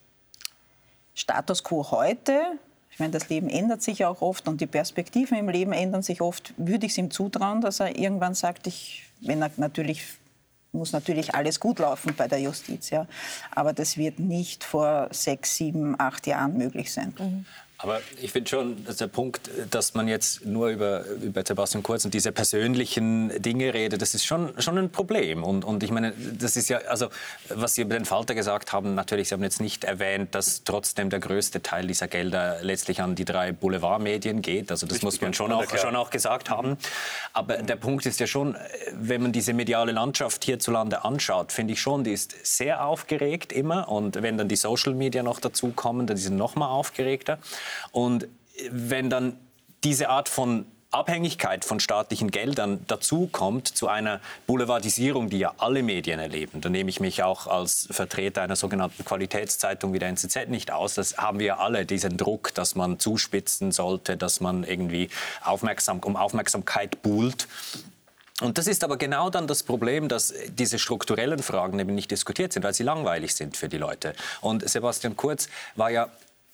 Status 1.16 1.64
quo 1.64 1.90
heute 1.90 2.60
ich 2.98 3.00
meine, 3.00 3.12
das 3.12 3.28
Leben 3.28 3.48
ändert 3.48 3.80
sich 3.80 4.04
auch 4.04 4.22
oft 4.22 4.48
und 4.48 4.60
die 4.60 4.66
Perspektiven 4.66 5.38
im 5.38 5.48
Leben 5.48 5.72
ändern 5.72 6.02
sich 6.02 6.20
oft. 6.20 6.52
Würde 6.56 6.84
ich 6.84 6.90
es 6.90 6.98
ihm 6.98 7.12
zutrauen, 7.12 7.60
dass 7.60 7.78
er 7.78 7.96
irgendwann 7.96 8.34
sagt, 8.34 8.66
ich, 8.66 9.04
wenn 9.20 9.40
er 9.40 9.52
natürlich 9.56 10.02
muss 10.72 10.90
natürlich 10.90 11.32
alles 11.32 11.60
gut 11.60 11.78
laufen 11.78 12.16
bei 12.16 12.26
der 12.26 12.40
Justiz, 12.40 12.90
ja. 12.90 13.06
Aber 13.52 13.72
das 13.72 13.98
wird 13.98 14.18
nicht 14.18 14.64
vor 14.64 15.06
sechs, 15.12 15.54
sieben, 15.54 15.94
acht 16.00 16.26
Jahren 16.26 16.58
möglich 16.58 16.92
sein. 16.92 17.14
Mhm. 17.16 17.46
Aber 17.80 18.00
ich 18.20 18.32
finde 18.32 18.50
schon, 18.50 18.84
dass 18.84 18.96
der 18.96 19.06
Punkt, 19.06 19.48
dass 19.70 19.94
man 19.94 20.08
jetzt 20.08 20.44
nur 20.44 20.68
über, 20.68 21.04
über 21.06 21.44
Sebastian 21.46 21.84
Kurz 21.84 22.04
und 22.04 22.12
diese 22.12 22.32
persönlichen 22.32 23.40
Dinge 23.40 23.72
redet, 23.72 24.02
das 24.02 24.14
ist 24.14 24.24
schon, 24.24 24.52
schon 24.60 24.76
ein 24.78 24.90
Problem. 24.90 25.44
Und, 25.44 25.64
und 25.64 25.84
ich 25.84 25.92
meine, 25.92 26.12
das 26.12 26.56
ist 26.56 26.68
ja, 26.68 26.78
also 26.88 27.08
was 27.48 27.76
Sie 27.76 27.82
über 27.82 27.94
den 27.94 28.04
Falter 28.04 28.34
gesagt 28.34 28.72
haben, 28.72 28.96
natürlich, 28.96 29.28
Sie 29.28 29.34
haben 29.34 29.44
jetzt 29.44 29.60
nicht 29.60 29.84
erwähnt, 29.84 30.34
dass 30.34 30.64
trotzdem 30.64 31.08
der 31.08 31.20
größte 31.20 31.62
Teil 31.62 31.86
dieser 31.86 32.08
Gelder 32.08 32.58
letztlich 32.62 33.00
an 33.00 33.14
die 33.14 33.24
drei 33.24 33.52
Boulevardmedien 33.52 34.42
geht. 34.42 34.72
Also 34.72 34.84
das 34.84 34.94
Richtig, 34.96 35.04
muss 35.04 35.20
man 35.20 35.34
schon 35.34 35.52
auch, 35.52 35.78
schon 35.78 35.94
auch 35.94 36.10
gesagt 36.10 36.50
haben. 36.50 36.78
Aber 37.32 37.58
der 37.58 37.76
Punkt 37.76 38.06
ist 38.06 38.18
ja 38.18 38.26
schon, 38.26 38.56
wenn 38.92 39.22
man 39.22 39.30
diese 39.30 39.52
mediale 39.52 39.92
Landschaft 39.92 40.44
hierzulande 40.44 41.04
anschaut, 41.04 41.52
finde 41.52 41.74
ich 41.74 41.80
schon, 41.80 42.02
die 42.02 42.12
ist 42.12 42.34
sehr 42.44 42.84
aufgeregt 42.84 43.52
immer. 43.52 43.88
Und 43.88 44.20
wenn 44.20 44.36
dann 44.36 44.48
die 44.48 44.56
Social 44.56 44.94
Media 44.94 45.22
noch 45.22 45.38
dazukommen, 45.38 46.08
dann 46.08 46.16
sind 46.16 46.32
sie 46.32 46.36
noch 46.36 46.56
mal 46.56 46.66
aufgeregter. 46.66 47.38
Und 47.92 48.28
wenn 48.70 49.10
dann 49.10 49.38
diese 49.84 50.08
Art 50.08 50.28
von 50.28 50.66
Abhängigkeit 50.90 51.66
von 51.66 51.80
staatlichen 51.80 52.30
Geldern 52.30 52.82
dazu 52.86 53.28
kommt 53.30 53.68
zu 53.68 53.88
einer 53.88 54.20
Boulevardisierung, 54.46 55.28
die 55.28 55.38
ja 55.38 55.52
alle 55.58 55.82
Medien 55.82 56.18
erleben. 56.18 56.62
Da 56.62 56.70
nehme 56.70 56.88
ich 56.88 56.98
mich 56.98 57.22
auch 57.22 57.46
als 57.46 57.88
Vertreter 57.90 58.40
einer 58.40 58.56
sogenannten 58.56 59.04
Qualitätszeitung 59.04 59.92
wie 59.92 59.98
der 59.98 60.08
NZZ 60.08 60.48
nicht 60.48 60.72
aus. 60.72 60.94
Das 60.94 61.18
haben 61.18 61.40
wir 61.40 61.60
alle, 61.60 61.84
diesen 61.84 62.16
Druck, 62.16 62.54
dass 62.54 62.74
man 62.74 62.98
zuspitzen 62.98 63.70
sollte, 63.70 64.16
dass 64.16 64.40
man 64.40 64.64
irgendwie 64.64 65.10
aufmerksam, 65.42 65.98
um 66.00 66.16
Aufmerksamkeit 66.16 67.02
buhlt. 67.02 67.48
Und 68.40 68.56
das 68.56 68.66
ist 68.66 68.82
aber 68.82 68.96
genau 68.96 69.28
dann 69.28 69.46
das 69.46 69.64
Problem, 69.64 70.08
dass 70.08 70.32
diese 70.48 70.78
strukturellen 70.78 71.42
Fragen 71.42 71.78
eben 71.80 71.94
nicht 71.94 72.10
diskutiert 72.10 72.54
sind, 72.54 72.62
weil 72.62 72.72
sie 72.72 72.84
langweilig 72.84 73.34
sind 73.34 73.58
für 73.58 73.68
die 73.68 73.78
Leute. 73.78 74.14
Und 74.40 74.66
Sebastian 74.66 75.16
Kurz 75.16 75.48
war 75.74 75.90
ja 75.90 76.08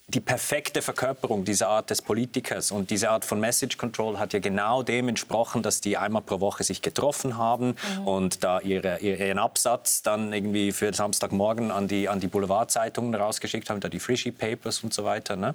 die 0.07 0.21
perfekte 0.21 0.83
Verkörperung 0.83 1.45
dieser 1.45 1.69
Art 1.69 1.89
des 1.89 2.03
Politikers 2.03 2.71
und 2.71 2.91
diese 2.91 3.09
Art 3.09 3.25
von 3.25 3.41
Message 3.41 3.79
Control 3.79 4.19
hat 4.19 4.35
ja 4.35 4.39
genau 4.39 4.83
dem 4.83 5.09
entsprochen, 5.09 5.63
dass 5.63 5.81
die 5.81 5.97
einmal 5.97 6.21
pro 6.21 6.41
Woche 6.41 6.63
sich 6.63 6.83
getroffen 6.83 7.39
haben 7.39 7.75
mhm. 7.99 8.07
und 8.07 8.45
da 8.45 8.61
ihre, 8.61 8.99
ihren 8.99 9.39
Absatz 9.39 10.03
dann 10.03 10.33
irgendwie 10.33 10.73
für 10.73 10.93
Samstagmorgen 10.93 11.71
an 11.71 11.89
die, 11.89 12.09
an 12.11 12.21
die 12.21 12.27
Boulevardzeitungen 12.27 13.15
rausgeschickt 13.15 13.71
haben, 13.71 13.81
da 13.81 13.89
die 13.89 14.01
Frishy 14.01 14.31
Papers 14.31 14.85
und 14.85 14.93
so 14.93 15.05
weiter. 15.05 15.37
Ne? 15.37 15.55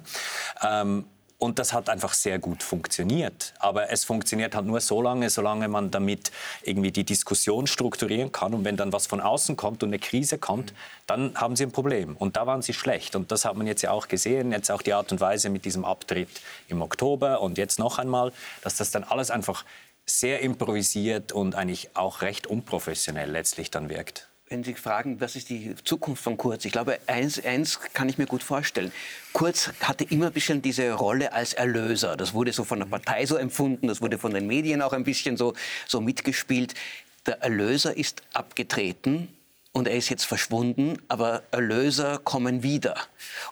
Ähm, 0.68 1.04
und 1.40 1.58
das 1.58 1.72
hat 1.72 1.88
einfach 1.88 2.12
sehr 2.12 2.38
gut 2.38 2.62
funktioniert. 2.62 3.54
Aber 3.58 3.90
es 3.90 4.04
funktioniert 4.04 4.54
halt 4.54 4.66
nur 4.66 4.80
so 4.80 5.00
lange, 5.00 5.30
solange 5.30 5.68
man 5.68 5.90
damit 5.90 6.30
irgendwie 6.62 6.92
die 6.92 7.04
Diskussion 7.04 7.66
strukturieren 7.66 8.30
kann. 8.30 8.52
Und 8.52 8.64
wenn 8.66 8.76
dann 8.76 8.92
was 8.92 9.06
von 9.06 9.22
außen 9.22 9.56
kommt 9.56 9.82
und 9.82 9.88
eine 9.88 9.98
Krise 9.98 10.36
kommt, 10.36 10.74
dann 11.06 11.34
haben 11.34 11.56
sie 11.56 11.64
ein 11.64 11.72
Problem. 11.72 12.14
Und 12.14 12.36
da 12.36 12.46
waren 12.46 12.60
sie 12.60 12.74
schlecht. 12.74 13.16
Und 13.16 13.32
das 13.32 13.46
hat 13.46 13.56
man 13.56 13.66
jetzt 13.66 13.80
ja 13.80 13.90
auch 13.90 14.06
gesehen. 14.06 14.52
Jetzt 14.52 14.70
auch 14.70 14.82
die 14.82 14.92
Art 14.92 15.12
und 15.12 15.20
Weise 15.20 15.48
mit 15.48 15.64
diesem 15.64 15.86
Abtritt 15.86 16.28
im 16.68 16.82
Oktober 16.82 17.40
und 17.40 17.56
jetzt 17.56 17.78
noch 17.78 17.98
einmal, 17.98 18.32
dass 18.62 18.76
das 18.76 18.90
dann 18.90 19.04
alles 19.04 19.30
einfach 19.30 19.64
sehr 20.04 20.40
improvisiert 20.40 21.32
und 21.32 21.54
eigentlich 21.54 21.96
auch 21.96 22.20
recht 22.20 22.46
unprofessionell 22.46 23.30
letztlich 23.30 23.70
dann 23.70 23.88
wirkt 23.88 24.29
wenn 24.50 24.64
Sie 24.64 24.74
fragen, 24.74 25.20
was 25.20 25.36
ist 25.36 25.48
die 25.48 25.76
Zukunft 25.84 26.24
von 26.24 26.36
Kurz, 26.36 26.64
ich 26.64 26.72
glaube, 26.72 26.98
eins, 27.06 27.42
eins 27.44 27.78
kann 27.92 28.08
ich 28.08 28.18
mir 28.18 28.26
gut 28.26 28.42
vorstellen. 28.42 28.90
Kurz 29.32 29.70
hatte 29.80 30.02
immer 30.02 30.26
ein 30.26 30.32
bisschen 30.32 30.60
diese 30.60 30.90
Rolle 30.92 31.32
als 31.32 31.54
Erlöser. 31.54 32.16
Das 32.16 32.34
wurde 32.34 32.52
so 32.52 32.64
von 32.64 32.80
der 32.80 32.86
Partei 32.86 33.24
so 33.26 33.36
empfunden, 33.36 33.86
das 33.86 34.02
wurde 34.02 34.18
von 34.18 34.34
den 34.34 34.48
Medien 34.48 34.82
auch 34.82 34.92
ein 34.92 35.04
bisschen 35.04 35.36
so, 35.36 35.54
so 35.86 36.00
mitgespielt. 36.00 36.74
Der 37.26 37.40
Erlöser 37.42 37.96
ist 37.96 38.22
abgetreten 38.32 39.28
und 39.70 39.86
er 39.86 39.94
ist 39.94 40.08
jetzt 40.08 40.24
verschwunden, 40.24 40.98
aber 41.06 41.44
Erlöser 41.52 42.18
kommen 42.18 42.64
wieder. 42.64 42.96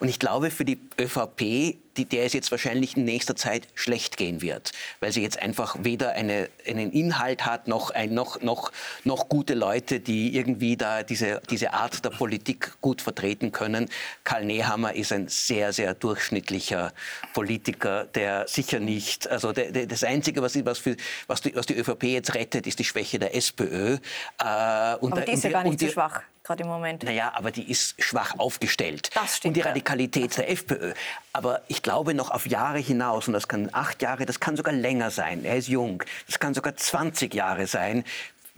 Und 0.01 0.09
ich 0.09 0.19
glaube, 0.19 0.51
für 0.51 0.65
die 0.65 0.81
ÖVP 1.01 1.77
die, 1.99 2.05
der 2.05 2.25
es 2.25 2.33
jetzt 2.33 2.51
wahrscheinlich 2.51 2.97
in 2.97 3.05
nächster 3.05 3.37
Zeit 3.37 3.69
schlecht 3.75 4.17
gehen 4.17 4.41
wird, 4.41 4.73
weil 5.01 5.13
sie 5.13 5.23
jetzt 5.23 5.41
einfach 5.43 5.77
weder 5.81 6.13
eine, 6.13 6.49
einen 6.67 6.93
Inhalt 6.93 7.45
hat, 7.45 7.69
noch, 7.69 7.91
ein, 7.91 8.15
noch, 8.15 8.41
noch, 8.41 8.73
noch 9.05 9.29
gute 9.29 9.55
Leute, 9.55 10.01
die 10.01 10.35
irgendwie 10.35 10.77
da 10.77 11.03
diese, 11.03 11.43
diese 11.51 11.73
Art 11.73 12.05
der 12.05 12.11
Politik 12.11 12.81
gut 12.81 13.03
vertreten 13.03 13.53
können. 13.53 13.89
Karl 14.25 14.45
Nehammer 14.45 14.95
ist 14.95 15.13
ein 15.13 15.29
sehr, 15.29 15.73
sehr 15.73 15.95
durchschnittlicher 15.95 16.93
Politiker, 17.35 18.05
der 18.05 18.47
sicher 18.47 18.79
nicht, 18.79 19.29
also 19.29 19.53
der, 19.53 19.73
der, 19.73 19.87
das 19.87 20.05
Einzige, 20.05 20.41
was, 20.41 20.65
was, 20.65 20.79
für, 20.79 20.97
was, 21.27 21.41
die, 21.41 21.55
was 21.55 21.67
die 21.67 21.75
ÖVP 21.75 22.05
jetzt 22.05 22.35
rettet, 22.35 22.67
ist 22.67 22.79
die 22.79 22.85
Schwäche 22.85 23.19
der 23.19 23.35
SPÖ. 23.35 23.95
Äh, 24.39 24.97
und 25.01 25.13
Aber 25.13 25.23
die 25.23 25.33
ist 25.33 25.45
ja 25.45 25.51
gar 25.51 25.65
nicht 25.65 25.81
so 25.81 25.89
schwach 25.89 26.23
gerade 26.49 26.65
im 26.65 26.69
Moment. 26.69 27.05
Naja, 27.05 27.33
aber 27.35 27.51
die 27.51 27.71
ist 27.71 28.03
schwach 28.03 28.39
aufgestellt. 28.39 29.11
Das 29.15 29.37
stimmt. 29.37 29.51
Und 29.51 29.63
die 29.63 29.69
Radikalität 29.69 30.37
ja. 30.37 30.43
der 30.43 30.51
FPÖ. 30.51 30.95
Aber 31.33 31.63
ich 31.69 31.83
glaube 31.83 32.15
noch 32.15 32.31
auf 32.31 32.47
Jahre 32.47 32.79
hinaus, 32.79 33.29
und 33.29 33.35
das 33.35 33.47
kann 33.47 33.69
acht 33.73 34.03
Jahre, 34.03 34.27
das 34.27 34.41
kann 34.41 34.57
sogar 34.57 34.73
länger 34.73 35.11
sein, 35.11 35.45
er 35.45 35.57
ist 35.57 35.69
jung, 35.69 36.03
das 36.27 36.39
kann 36.39 36.55
sogar 36.55 36.75
20 36.75 37.33
Jahre 37.35 37.67
sein, 37.67 38.05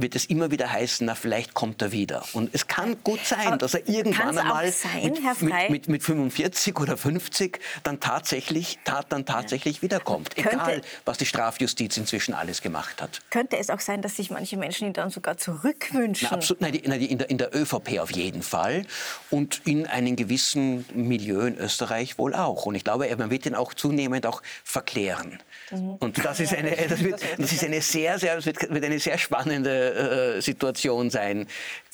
wird 0.03 0.17
es 0.17 0.27
immer 0.27 0.51
wieder 0.51 0.73
heißen, 0.73 1.07
na 1.07 1.15
vielleicht 1.15 1.55
kommt 1.55 1.83
er 1.83 1.93
wieder. 1.93 2.25
Und 2.33 2.51
es 2.53 2.67
kann 2.67 2.97
gut 3.03 3.25
sein, 3.25 3.47
Aber 3.47 3.57
dass 3.57 3.75
er 3.75 3.89
irgendwann 3.89 4.37
einmal 4.37 4.71
sein, 4.73 5.13
mit, 5.13 5.43
mit, 5.43 5.71
mit, 5.71 5.89
mit, 5.89 6.03
45 6.03 6.79
oder 6.79 6.97
50 6.97 7.61
dann 7.83 8.01
tatsächlich, 8.01 8.79
tat, 8.85 9.07
dann 9.11 9.27
tatsächlich 9.27 9.77
ja. 9.77 9.83
wiederkommt. 9.83 10.37
Könnte, 10.37 10.51
Egal, 10.51 10.81
was 11.05 11.19
die 11.19 11.27
Strafjustiz 11.27 11.97
inzwischen 11.97 12.35
alles 12.35 12.63
gemacht 12.63 13.01
hat. 13.03 13.21
Könnte 13.31 13.59
es 13.59 13.71
auch 13.71 13.81
sein, 13.81 14.03
dass 14.03 14.17
sich 14.17 14.31
manche 14.31 14.57
Menschen 14.57 14.89
ihn 14.89 14.93
dann 14.93 15.11
sogar 15.11 15.37
zurückwünschen? 15.37 16.29
Na, 16.31 16.37
absolut, 16.37 16.61
nein, 16.61 16.75
in, 16.75 17.19
der, 17.19 17.31
in 17.31 17.39
der 17.39 17.55
ÖVP 17.55 17.99
auf 17.99 18.11
jeden 18.11 18.43
Fall 18.43 18.85
und 19.31 19.63
in 19.65 19.87
einem 19.87 20.17
gewissen 20.17 20.85
Milieu 20.95 21.47
in 21.47 21.59
Österreich 21.59 22.19
wohl 22.19 22.35
auch. 22.35 22.67
Und 22.67 22.75
ich 22.75 22.85
glaube, 22.85 23.09
man 23.17 23.31
wird 23.31 23.47
ihn 23.47 23.55
auch 23.55 23.75
zunehmend 23.75 24.27
auch 24.27 24.43
verklären. 24.65 25.39
Mhm. 25.71 25.97
Und 26.01 26.25
das 26.25 26.41
ist 26.41 26.55
eine, 26.55 26.71
das 26.89 27.03
wird, 27.03 27.21
das 27.39 27.53
ist 27.53 27.65
eine 27.65 27.81
sehr, 27.81 28.19
sehr, 28.19 28.37
das 28.37 28.47
wird, 28.47 28.71
eine 28.71 28.99
sehr 28.99 29.19
spannende 29.19 30.37
äh, 30.37 30.41
Situation 30.41 31.11
sein. 31.11 31.47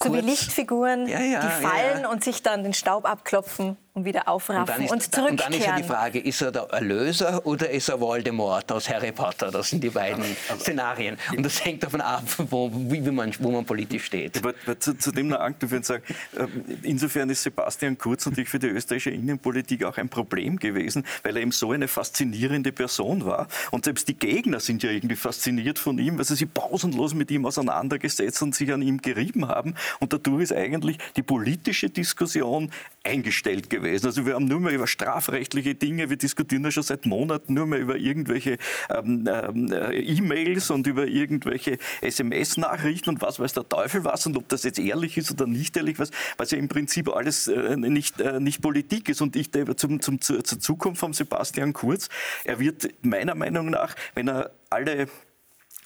So 0.03 0.13
wie 0.13 0.21
Lichtfiguren, 0.21 1.07
ja, 1.09 1.21
ja, 1.21 1.41
die 1.41 1.65
fallen 1.65 2.03
ja, 2.03 2.11
und 2.11 2.23
sich 2.23 2.43
dann 2.43 2.63
den 2.63 2.75
Staub 2.75 3.07
abklopfen 3.07 3.79
und 3.97 4.05
wieder 4.05 4.29
aufraffen 4.29 4.75
und, 4.77 4.85
ist, 4.85 4.93
und 4.93 5.03
zurückkehren. 5.03 5.31
Und 5.31 5.41
dann 5.41 5.53
ist 5.55 5.67
ja 5.67 5.77
die 5.77 5.83
Frage, 5.83 6.19
ist 6.19 6.43
er 6.43 6.53
der 6.53 6.65
Erlöser 6.65 7.47
oder 7.47 7.71
ist 7.71 7.89
er 7.89 7.99
Voldemort 7.99 8.71
aus 8.71 8.91
Harry 8.91 9.11
Potter? 9.11 9.51
Das 9.51 9.71
sind 9.71 9.83
die 9.83 9.89
beiden 9.89 10.23
aber, 10.51 10.61
Szenarien. 10.61 11.17
Und 11.35 11.43
das 11.43 11.65
hängt 11.65 11.83
davon 11.83 12.03
ab, 12.03 12.23
wo, 12.37 12.71
wie 12.75 13.01
man, 13.01 13.33
wo 13.39 13.51
man 13.51 13.65
politisch 13.65 14.05
steht. 14.05 14.37
Aber, 14.37 14.53
aber 14.67 14.79
zu, 14.79 14.99
zu, 14.99 15.13
dem 15.13 15.29
noch 15.29 15.41
anknüpfen 15.41 15.79
und 15.79 15.87
sagen, 15.87 16.05
äh, 16.37 16.47
insofern 16.83 17.31
ist 17.31 17.43
Sebastian 17.43 17.97
Kurz 17.97 18.27
natürlich 18.27 18.51
für 18.51 18.59
die 18.59 18.67
österreichische 18.67 19.13
Innenpolitik 19.13 19.83
auch 19.85 19.97
ein 19.97 20.11
Problem 20.11 20.59
gewesen, 20.59 21.07
weil 21.23 21.35
er 21.35 21.41
eben 21.41 21.53
so 21.53 21.73
eine 21.73 21.89
faszinierende 21.89 22.73
Person 22.73 23.25
war. 23.25 23.49
Und 23.71 23.87
selbst 23.87 24.09
die 24.09 24.19
Gegner 24.19 24.61
sind 24.61 24.83
ja 24.83 24.91
irgendwie 24.91 25.17
fasziniert 25.17 25.79
von 25.79 25.99
ihm, 25.99 26.19
weil 26.19 26.27
sie 26.27 26.37
sich 26.37 26.53
pausenlos 26.53 27.15
mit 27.15 27.31
ihm 27.31 27.47
auseinandergesetzt 27.47 28.43
und 28.43 28.55
sich 28.55 28.71
an 28.75 28.83
ihm 28.83 29.01
gerieben 29.01 29.49
haben. 29.49 29.75
Und 30.01 30.13
dadurch 30.13 30.45
ist 30.45 30.53
eigentlich 30.53 30.99
die 31.17 31.23
politische 31.23 31.91
Diskussion 31.91 32.71
eingestellt 33.05 33.71
gewesen. 33.71 34.07
Also 34.07 34.27
wir 34.27 34.35
haben 34.35 34.47
nur 34.47 34.61
mehr 34.61 34.73
über 34.73 34.87
strafrechtliche 34.87 35.75
Dinge, 35.75 36.11
wir 36.11 36.17
diskutieren 36.17 36.65
ja 36.65 36.71
schon 36.71 36.83
seit 36.83 37.07
Monaten 37.07 37.55
nur 37.55 37.67
mehr 37.67 37.79
über 37.79 37.97
irgendwelche 37.97 38.59
ähm, 38.91 39.29
ähm, 39.29 39.73
äh, 39.73 39.97
E-Mails 39.97 40.71
und 40.71 40.87
über 40.87 41.07
irgendwelche 41.07 41.79
SMS-Nachrichten 42.01 43.11
und 43.11 43.23
was 43.23 43.39
weiß 43.39 43.53
der 43.53 43.69
Teufel 43.69 44.05
was 44.05 44.27
und 44.27 44.37
ob 44.37 44.49
das 44.49 44.65
jetzt 44.65 44.79
ehrlich 44.79 45.17
ist 45.17 45.31
oder 45.31 45.47
nicht 45.47 45.77
ehrlich 45.77 45.99
was, 45.99 46.11
was 46.37 46.51
ja 46.51 46.59
im 46.59 46.69
Prinzip 46.69 47.09
alles 47.09 47.47
äh, 47.49 47.77
nicht, 47.77 48.21
äh, 48.21 48.41
nicht 48.41 48.61
Politik 48.61 49.09
ist. 49.09 49.21
Und 49.21 49.37
ich 49.37 49.51
zum, 49.77 50.01
zum, 50.01 50.21
zur 50.21 50.43
Zukunft 50.43 51.01
von 51.01 51.13
Sebastian 51.13 51.73
Kurz, 51.73 52.09
er 52.45 52.59
wird 52.59 52.89
meiner 53.03 53.35
Meinung 53.35 53.71
nach, 53.71 53.95
wenn 54.15 54.29
er 54.29 54.51
alle 54.71 55.09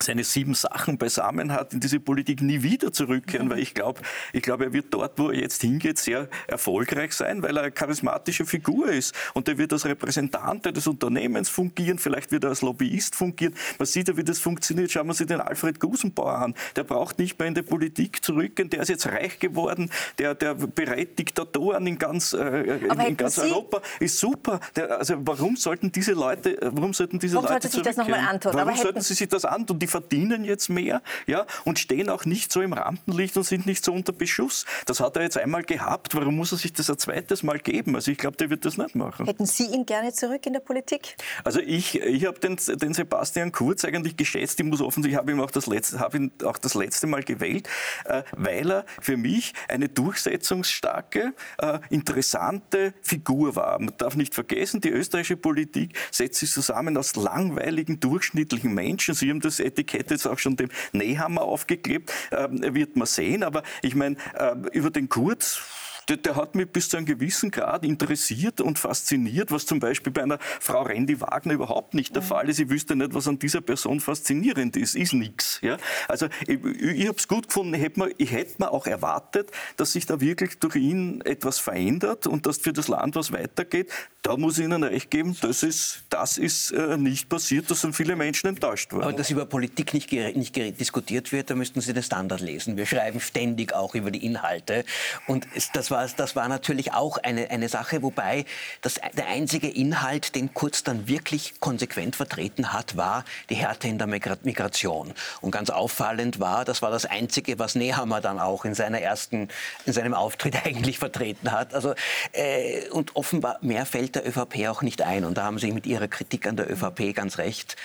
seine 0.02 0.24
sieben 0.24 0.54
Sachen 0.54 0.98
beisammen 0.98 1.52
hat, 1.52 1.72
in 1.72 1.80
diese 1.80 2.00
Politik 2.00 2.42
nie 2.42 2.62
wieder 2.62 2.92
zurückkehren, 2.92 3.46
mhm. 3.46 3.52
weil 3.52 3.58
ich 3.60 3.74
glaube, 3.74 4.00
ich 4.32 4.42
glaube, 4.42 4.64
er 4.64 4.72
wird 4.72 4.86
dort, 4.90 5.18
wo 5.18 5.30
er 5.30 5.40
jetzt 5.40 5.60
hingeht, 5.62 5.98
sehr 5.98 6.28
erfolgreich 6.46 7.12
sein, 7.12 7.42
weil 7.42 7.56
er 7.56 7.64
eine 7.64 7.72
charismatische 7.72 8.46
Figur 8.46 8.88
ist 8.88 9.14
und 9.34 9.48
er 9.48 9.58
wird 9.58 9.72
als 9.72 9.84
Repräsentant 9.84 10.66
des 10.66 10.86
Unternehmens 10.86 11.48
fungieren, 11.48 11.98
vielleicht 11.98 12.32
wird 12.32 12.44
er 12.44 12.50
als 12.50 12.62
Lobbyist 12.62 13.14
fungieren. 13.14 13.54
Man 13.78 13.86
sieht 13.86 14.08
ja, 14.08 14.16
wie 14.16 14.24
das 14.24 14.38
funktioniert. 14.38 14.90
Schauen 14.90 15.06
wir 15.06 15.14
sich 15.14 15.26
den 15.26 15.40
Alfred 15.40 15.80
Gusenbauer 15.80 16.34
an. 16.34 16.54
Der 16.76 16.84
braucht 16.84 17.18
nicht 17.18 17.38
mehr 17.38 17.48
in 17.48 17.54
die 17.54 17.62
Politik 17.62 18.24
zurückgehen, 18.24 18.70
der 18.70 18.80
ist 18.80 18.88
jetzt 18.88 19.06
reich 19.06 19.38
geworden, 19.38 19.90
der, 20.18 20.34
der 20.34 20.54
berät 20.54 21.18
Diktatoren 21.18 21.86
in 21.86 21.98
ganz, 21.98 22.32
äh, 22.32 22.78
in 23.06 23.16
ganz 23.16 23.38
Europa, 23.38 23.80
ist 23.98 24.18
super. 24.18 24.60
Der, 24.76 24.98
also 24.98 25.14
warum 25.18 25.56
sollten 25.56 25.92
diese 25.92 26.12
Leute, 26.12 26.58
warum 26.62 26.92
sollten 26.92 27.18
diese 27.18 27.36
warum 27.36 27.48
Leute 27.48 27.68
sollte 27.68 27.76
sich 27.76 27.82
das 27.82 27.96
nochmal 27.96 28.20
antun? 28.20 28.52
Warum 28.54 28.76
sollten 28.76 29.00
sie 29.00 29.14
sich 29.14 29.28
das 29.28 29.44
antun? 29.44 29.78
Die 29.78 29.86
verdienen 29.90 30.44
jetzt 30.44 30.68
mehr 30.68 31.02
ja, 31.26 31.46
und 31.64 31.78
stehen 31.78 32.08
auch 32.08 32.24
nicht 32.24 32.52
so 32.52 32.62
im 32.62 32.72
Rampenlicht 32.72 33.36
und 33.36 33.44
sind 33.44 33.66
nicht 33.66 33.84
so 33.84 33.92
unter 33.92 34.12
Beschuss. 34.12 34.64
Das 34.86 35.00
hat 35.00 35.16
er 35.16 35.22
jetzt 35.22 35.36
einmal 35.36 35.62
gehabt. 35.62 36.14
Warum 36.14 36.36
muss 36.36 36.52
er 36.52 36.58
sich 36.58 36.72
das 36.72 36.90
ein 36.90 36.98
zweites 36.98 37.42
Mal 37.42 37.58
geben? 37.58 37.94
Also 37.94 38.10
ich 38.10 38.18
glaube, 38.18 38.36
der 38.36 38.50
wird 38.50 38.64
das 38.64 38.76
nicht 38.76 38.94
machen. 38.94 39.26
Hätten 39.26 39.46
Sie 39.46 39.64
ihn 39.66 39.86
gerne 39.86 40.12
zurück 40.12 40.46
in 40.46 40.52
der 40.52 40.60
Politik? 40.60 41.16
Also 41.44 41.60
ich, 41.60 42.00
ich 42.00 42.26
habe 42.26 42.38
den, 42.38 42.56
den 42.56 42.94
Sebastian 42.94 43.52
Kurz 43.52 43.84
eigentlich 43.84 44.16
geschätzt. 44.16 44.60
Ich 44.60 44.66
muss 44.66 44.80
offensichtlich, 44.80 45.14
ich 45.14 45.18
habe 45.18 45.32
ihn, 45.32 45.40
auch 45.40 45.50
das 45.50 45.66
letzte, 45.66 46.00
hab 46.00 46.14
ihn 46.14 46.30
auch 46.44 46.58
das 46.58 46.74
letzte 46.74 47.06
Mal 47.06 47.22
gewählt, 47.22 47.68
äh, 48.04 48.22
weil 48.36 48.70
er 48.70 48.84
für 49.00 49.16
mich 49.16 49.52
eine 49.68 49.88
durchsetzungsstarke, 49.88 51.34
äh, 51.58 51.78
interessante 51.90 52.94
Figur 53.02 53.56
war. 53.56 53.78
Man 53.78 53.94
darf 53.98 54.16
nicht 54.16 54.34
vergessen, 54.34 54.80
die 54.80 54.90
österreichische 54.90 55.36
Politik 55.36 55.96
setzt 56.10 56.40
sich 56.40 56.50
zusammen 56.50 56.96
aus 56.96 57.16
langweiligen, 57.16 58.00
durchschnittlichen 58.00 58.72
Menschen. 58.72 59.14
Sie 59.14 59.30
haben 59.30 59.40
das 59.40 59.60
Etikett 59.60 59.79
jetzt 60.10 60.26
auch 60.26 60.38
schon 60.38 60.56
dem 60.56 60.68
Nehammer 60.92 61.42
aufgeklebt, 61.42 62.12
äh, 62.30 62.48
wird 62.50 62.96
man 62.96 63.06
sehen. 63.06 63.42
Aber 63.42 63.62
ich 63.82 63.94
meine, 63.94 64.16
äh, 64.34 64.54
über 64.72 64.90
den 64.90 65.08
Kurz 65.08 65.62
der, 66.10 66.16
der, 66.16 66.36
hat 66.36 66.56
mich 66.56 66.68
bis 66.68 66.88
zu 66.88 66.96
einem 66.96 67.06
gewissen 67.06 67.50
Grad 67.52 67.84
interessiert 67.84 68.60
und 68.60 68.78
fasziniert, 68.78 69.52
was 69.52 69.64
zum 69.64 69.78
Beispiel 69.78 70.12
bei 70.12 70.22
einer 70.22 70.38
Frau 70.40 70.82
Randy 70.82 71.20
Wagner 71.20 71.54
überhaupt 71.54 71.94
nicht 71.94 72.14
der 72.16 72.22
mhm. 72.22 72.26
Fall 72.26 72.48
ist. 72.48 72.58
Ich 72.58 72.68
wüsste 72.68 72.96
nicht, 72.96 73.14
was 73.14 73.28
an 73.28 73.38
dieser 73.38 73.60
Person 73.60 74.00
faszinierend 74.00 74.76
ist. 74.76 74.96
Ist 74.96 75.12
nichts. 75.12 75.60
Ja? 75.62 75.76
Also 76.08 76.26
ich, 76.48 76.62
ich 76.64 77.06
habe 77.06 77.16
es 77.16 77.28
gut 77.28 77.46
gefunden. 77.46 77.74
Ich 77.74 77.82
hätte, 77.82 78.00
mir, 78.00 78.10
ich 78.18 78.32
hätte 78.32 78.54
mir 78.58 78.72
auch 78.72 78.86
erwartet, 78.86 79.50
dass 79.76 79.92
sich 79.92 80.04
da 80.04 80.20
wirklich 80.20 80.58
durch 80.58 80.74
ihn 80.76 81.20
etwas 81.22 81.60
verändert 81.60 82.26
und 82.26 82.44
dass 82.46 82.58
für 82.58 82.72
das 82.72 82.88
Land 82.88 83.14
was 83.14 83.30
weitergeht. 83.30 83.90
Da 84.22 84.36
muss 84.36 84.58
ich 84.58 84.64
Ihnen 84.64 84.82
recht 84.82 85.10
geben, 85.10 85.36
das 85.40 85.62
ist, 85.62 86.02
das 86.10 86.36
ist 86.38 86.72
äh, 86.72 86.96
nicht 86.96 87.28
passiert. 87.28 87.70
Da 87.70 87.74
sind 87.74 87.94
viele 87.94 88.16
Menschen 88.16 88.48
enttäuscht 88.48 88.92
worden. 88.92 89.04
Aber 89.04 89.12
dass 89.12 89.30
über 89.30 89.46
Politik 89.46 89.94
nicht, 89.94 90.12
nicht 90.12 90.56
diskutiert 90.56 91.30
wird, 91.30 91.50
da 91.50 91.54
müssten 91.54 91.80
Sie 91.80 91.92
den 91.92 92.02
Standard 92.02 92.40
lesen. 92.40 92.76
Wir 92.76 92.86
schreiben 92.86 93.20
ständig 93.20 93.72
auch 93.72 93.94
über 93.94 94.10
die 94.10 94.24
Inhalte. 94.24 94.84
Und 95.26 95.46
das 95.72 95.90
war 95.90 95.99
war, 96.00 96.16
das 96.16 96.36
war 96.36 96.48
natürlich 96.48 96.92
auch 96.92 97.18
eine, 97.18 97.50
eine 97.50 97.68
Sache, 97.68 98.02
wobei 98.02 98.44
das, 98.80 99.00
der 99.16 99.26
einzige 99.28 99.68
Inhalt, 99.68 100.34
den 100.34 100.54
Kurz 100.54 100.82
dann 100.82 101.08
wirklich 101.08 101.60
konsequent 101.60 102.16
vertreten 102.16 102.72
hat, 102.72 102.96
war 102.96 103.24
die 103.48 103.54
Härte 103.54 103.88
in 103.88 103.98
der 103.98 104.06
Migration. 104.06 105.12
Und 105.40 105.50
ganz 105.50 105.70
auffallend 105.70 106.40
war, 106.40 106.64
das 106.64 106.82
war 106.82 106.90
das 106.90 107.06
Einzige, 107.06 107.58
was 107.58 107.74
Nehammer 107.74 108.20
dann 108.20 108.38
auch 108.38 108.64
in, 108.64 108.74
seiner 108.74 109.00
ersten, 109.00 109.48
in 109.86 109.92
seinem 109.92 110.14
Auftritt 110.14 110.56
eigentlich 110.64 110.98
vertreten 110.98 111.52
hat. 111.52 111.74
Also, 111.74 111.94
äh, 112.32 112.88
und 112.90 113.16
offenbar 113.16 113.58
mehr 113.60 113.86
fällt 113.86 114.14
der 114.14 114.26
ÖVP 114.26 114.68
auch 114.68 114.82
nicht 114.82 115.02
ein. 115.02 115.24
Und 115.24 115.38
da 115.38 115.44
haben 115.44 115.58
Sie 115.58 115.72
mit 115.72 115.86
Ihrer 115.86 116.08
Kritik 116.08 116.46
an 116.46 116.56
der 116.56 116.70
ÖVP 116.70 117.14
ganz 117.14 117.38
recht. 117.38 117.76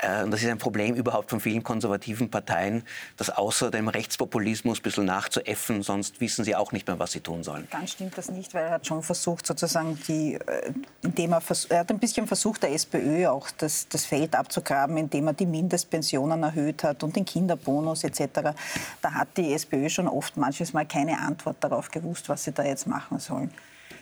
Äh, 0.00 0.24
und 0.24 0.30
das 0.30 0.42
ist 0.42 0.48
ein 0.48 0.58
Problem 0.58 0.94
überhaupt 0.94 1.30
von 1.30 1.40
vielen 1.40 1.62
konservativen 1.62 2.30
Parteien, 2.30 2.84
das 3.16 3.30
außer 3.30 3.70
dem 3.70 3.88
Rechtspopulismus 3.88 4.80
ein 4.80 4.82
bisschen 4.82 5.04
nachzuäffen, 5.04 5.82
sonst 5.82 6.20
wissen 6.20 6.44
sie 6.44 6.56
auch 6.56 6.72
nicht 6.72 6.86
mehr, 6.86 6.98
was 6.98 7.12
sie 7.12 7.20
tun 7.20 7.42
sollen. 7.42 7.68
Ganz 7.70 7.92
stimmt 7.92 8.16
das 8.18 8.30
nicht, 8.30 8.54
weil 8.54 8.64
er 8.64 8.70
hat 8.72 8.86
schon 8.86 9.02
versucht, 9.02 9.46
sozusagen, 9.46 9.98
die, 10.08 10.34
äh, 10.34 10.72
indem 11.02 11.32
er, 11.32 11.42
er 11.68 11.78
hat 11.80 11.90
ein 11.90 11.98
bisschen 11.98 12.26
versucht, 12.26 12.62
der 12.62 12.72
SPÖ 12.72 13.28
auch 13.28 13.50
das, 13.58 13.88
das 13.88 14.04
Feld 14.04 14.34
abzugraben, 14.34 14.96
indem 14.96 15.28
er 15.28 15.34
die 15.34 15.46
Mindestpensionen 15.46 16.42
erhöht 16.42 16.82
hat 16.84 17.02
und 17.02 17.14
den 17.16 17.24
Kinderbonus 17.24 18.04
etc. 18.04 18.54
Da 19.00 19.12
hat 19.12 19.28
die 19.36 19.52
SPÖ 19.54 19.88
schon 19.88 20.08
oft 20.08 20.36
manches 20.36 20.72
Mal 20.72 20.86
keine 20.86 21.18
Antwort 21.18 21.56
darauf 21.60 21.90
gewusst, 21.90 22.28
was 22.28 22.44
sie 22.44 22.52
da 22.52 22.64
jetzt 22.64 22.86
machen 22.86 23.18
sollen. 23.18 23.50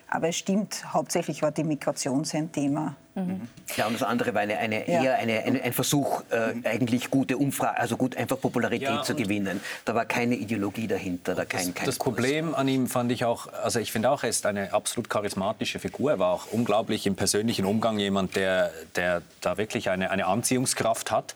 Aber 0.09 0.29
es 0.29 0.37
stimmt, 0.37 0.93
hauptsächlich 0.93 1.41
war 1.41 1.53
die 1.53 1.65
Migration 1.65 2.25
sein 2.25 2.53
Thema. 2.53 2.97
Mhm. 3.15 3.43
Ja, 3.77 3.87
und 3.87 3.95
das 3.95 4.03
andere 4.03 4.35
war 4.35 4.41
eine, 4.41 4.57
eine 4.59 4.89
ja. 4.89 5.03
eher 5.03 5.19
eine, 5.19 5.43
eine, 5.43 5.63
ein 5.63 5.73
Versuch, 5.73 6.23
äh, 6.31 6.55
eigentlich 6.67 7.11
gute 7.11 7.37
Umfrage, 7.37 7.79
also 7.79 7.97
gut 7.97 8.17
einfach 8.17 8.41
Popularität 8.41 8.89
ja, 8.89 9.03
zu 9.03 9.15
gewinnen. 9.15 9.61
Da 9.85 9.95
war 9.95 10.07
keine 10.07 10.35
Ideologie 10.35 10.87
dahinter, 10.87 11.35
da 11.35 11.45
kein, 11.45 11.75
kein 11.75 11.87
Das. 11.87 11.99
Problem 11.99 12.55
an 12.55 12.69
ihm 12.69 12.87
fand 12.87 13.13
ich 13.13 13.25
auch, 13.25 13.53
also 13.53 13.81
ich 13.81 13.93
finde 13.93 14.11
auch, 14.11 14.23
er 14.23 14.31
ist 14.31 14.47
eine 14.47 14.73
absolut 14.73 15.11
charismatische 15.11 15.79
Figur. 15.79 16.13
Er 16.13 16.19
war 16.19 16.33
auch 16.33 16.47
unglaublich 16.53 17.07
im 17.07 17.15
persönlichen 17.15 17.67
Umgang 17.67 17.99
jemand, 17.99 18.35
der, 18.35 18.71
der 18.97 19.23
da 19.43 19.59
wirklich 19.59 19.91
eine, 19.91 20.11
eine 20.11 20.27
Anziehungskraft 20.27 21.11
hat. 21.11 21.35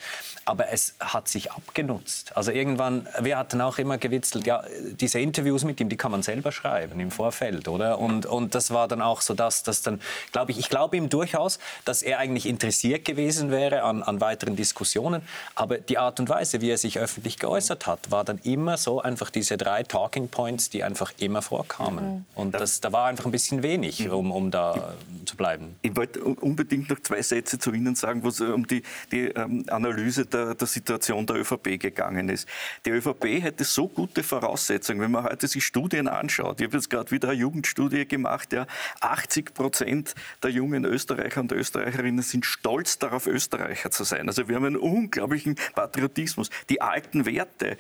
Aber 0.49 0.69
es 0.69 0.95
hat 1.01 1.27
sich 1.27 1.51
abgenutzt. 1.51 2.37
Also 2.37 2.53
irgendwann, 2.53 3.09
wir 3.21 3.37
hatten 3.37 3.61
auch 3.61 3.79
immer 3.79 3.99
gewitzelt, 3.99 4.47
ja, 4.47 4.63
diese 4.93 5.19
Interviews 5.19 5.65
mit 5.65 5.81
ihm, 5.81 5.89
die 5.89 5.97
kann 5.97 6.13
man 6.13 6.23
selber 6.23 6.53
schreiben 6.53 7.01
im 7.01 7.11
Vorfeld, 7.11 7.67
oder? 7.67 7.99
Und, 7.99 8.27
und 8.27 8.55
das 8.55 8.71
war 8.71 8.87
dann 8.87 9.03
auch 9.03 9.23
so, 9.23 9.35
dass 9.35 9.65
das 9.65 9.83
dann, 9.83 10.01
glaube 10.31 10.53
ich, 10.53 10.59
ich 10.61 10.69
glaube 10.69 10.97
ihm 10.97 11.09
durchaus, 11.09 11.59
dass 11.85 12.03
er 12.03 12.19
eigentlich 12.19 12.47
interessiert 12.47 13.05
gewesen 13.05 13.51
wäre 13.51 13.83
an, 13.83 14.03
an 14.03 14.21
weiteren 14.21 14.57
Diskussionen. 14.57 15.23
Aber 15.55 15.79
die 15.79 15.99
Art 15.99 16.19
und 16.21 16.29
Weise, 16.29 16.61
wie 16.61 16.71
er 16.71 16.79
sich 16.79 16.99
öffentlich 16.99 17.39
geäußert 17.39 17.87
hat, 17.87 18.11
war 18.11 18.25
dann 18.25 18.39
immer 18.39 18.77
so 18.77 19.01
einfach 19.01 19.31
diese 19.31 19.57
drei 19.57 19.83
Talking 19.83 20.29
Points, 20.29 20.71
die 20.71 20.83
einfach 20.83 21.13
immer 21.19 21.43
vorkamen. 21.43 22.05
Mhm. 22.05 22.25
Und 22.35 22.55
das, 22.55 22.81
da 22.81 22.93
war 22.93 23.07
einfach 23.07 23.27
ein 23.27 23.33
bisschen 23.33 23.63
wenig, 23.63 24.07
mhm. 24.07 24.13
um, 24.13 24.33
um 24.33 24.51
da 24.51 24.95
zu 25.25 25.37
bleiben. 25.37 25.77
Ich 25.83 25.95
wollte 25.97 26.21
unbedingt 26.23 26.89
noch 26.89 27.01
zwei 27.01 27.23
Sätze 27.23 27.59
zu 27.59 27.73
Ihnen 27.73 27.95
sagen, 27.95 28.23
wo 28.23 28.29
es 28.29 28.41
um 28.41 28.67
die, 28.67 28.83
die 29.11 29.27
ähm, 29.27 29.65
Analyse 29.69 30.25
der 30.25 30.47
der, 30.55 30.67
Situation 30.67 31.27
der 31.27 31.37
ÖVP 31.37 31.79
gegangen 31.79 32.29
ist. 32.29 32.49
Die 32.85 32.91
ÖVP 32.91 33.43
hätte 33.43 33.65
so 33.65 33.89
gute 33.89 34.23
Voraussetzungen, 34.23 35.01
wenn 35.01 35.11
man 35.11 35.25
heute 35.25 35.49
sich 35.49 35.65
Studien 35.65 36.09
anschaut. 36.09 36.61
Ich 36.61 36.67
habe 36.67 36.77
jetzt 36.77 36.91
gerade 36.91 37.11
wieder 37.11 37.29
eine 37.29 37.39
Jugendstudie 37.39 38.07
gemacht, 38.07 38.53
ja, 38.53 38.67
80 39.01 39.55
Prozent 39.55 40.15
der 40.43 40.51
jungen 40.51 40.85
Österreicher 40.85 41.41
und 41.41 41.53
Österreicherinnen 41.57 42.23
sind 42.23 42.47
stolz 42.47 42.99
darauf, 42.99 43.27
Österreicher 43.27 43.91
zu 43.91 44.05
sein. 44.05 44.29
Also 44.29 44.49
wir 44.49 44.57
haben 44.57 44.65
einen 44.65 44.77
unglaublichen 44.77 45.57
Patriotismus. 45.75 46.51
Die 46.69 46.81
alten 46.81 47.27
Werte, 47.27 47.77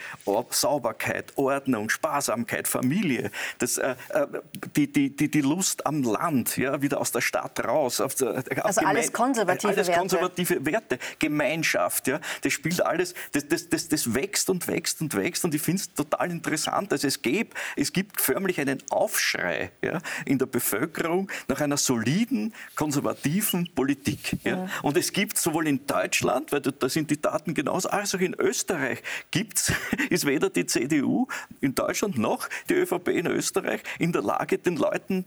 Sauberkeit, 0.50 1.32
Ordnung, 1.36 1.90
Sparsamkeit, 1.90 2.68
Familie, 2.68 3.30
das, 3.58 3.78
äh, 3.78 3.94
äh, 4.10 4.26
die, 4.76 4.90
die, 4.92 5.14
die, 5.14 5.30
die 5.30 5.40
Lust 5.40 5.86
am 5.86 6.02
Land, 6.02 6.56
ja, 6.56 6.80
wieder 6.82 7.00
aus 7.00 7.12
der 7.12 7.20
Stadt 7.20 7.64
raus. 7.64 8.00
Auf 8.00 8.14
der, 8.14 8.38
auf 8.38 8.64
also 8.64 8.80
alles 8.82 9.12
konservative 9.12 9.68
alles 9.68 9.88
Werte. 9.88 10.00
konservative 10.00 10.66
Werte. 10.66 10.98
Gemeinschaft, 11.18 12.08
ja, 12.08 12.20
das 12.42 12.52
spielt 12.52 12.84
alles, 12.84 13.14
das, 13.32 13.48
das, 13.48 13.68
das, 13.68 13.88
das 13.88 14.14
wächst 14.14 14.50
und 14.50 14.66
wächst 14.68 15.00
und 15.00 15.14
wächst 15.14 15.44
und 15.44 15.54
ich 15.54 15.62
finde 15.62 15.82
es 15.82 15.92
total 15.92 16.30
interessant. 16.30 16.92
Also 16.92 17.06
es, 17.06 17.22
gibt, 17.22 17.54
es 17.76 17.92
gibt 17.92 18.20
förmlich 18.20 18.60
einen 18.60 18.82
Aufschrei 18.90 19.72
ja, 19.82 20.00
in 20.24 20.38
der 20.38 20.46
Bevölkerung 20.46 21.30
nach 21.48 21.60
einer 21.60 21.76
soliden, 21.76 22.54
konservativen 22.74 23.65
Politik. 23.74 24.38
Ja. 24.44 24.50
ja. 24.50 24.68
Und 24.82 24.96
es 24.96 25.12
gibt 25.12 25.38
sowohl 25.38 25.68
in 25.68 25.86
Deutschland, 25.86 26.52
weil 26.52 26.60
da 26.60 26.88
sind 26.88 27.10
die 27.10 27.20
Daten 27.20 27.54
genauso, 27.54 27.88
als 27.88 28.14
auch 28.14 28.20
in 28.20 28.34
Österreich 28.34 29.02
gibt's, 29.30 29.72
ist 30.10 30.26
weder 30.26 30.50
die 30.50 30.66
CDU 30.66 31.26
in 31.60 31.74
Deutschland 31.74 32.18
noch 32.18 32.48
die 32.68 32.74
ÖVP 32.74 33.08
in 33.08 33.26
Österreich 33.26 33.82
in 33.98 34.12
der 34.12 34.22
Lage, 34.22 34.58
den 34.58 34.76
Leuten 34.76 35.24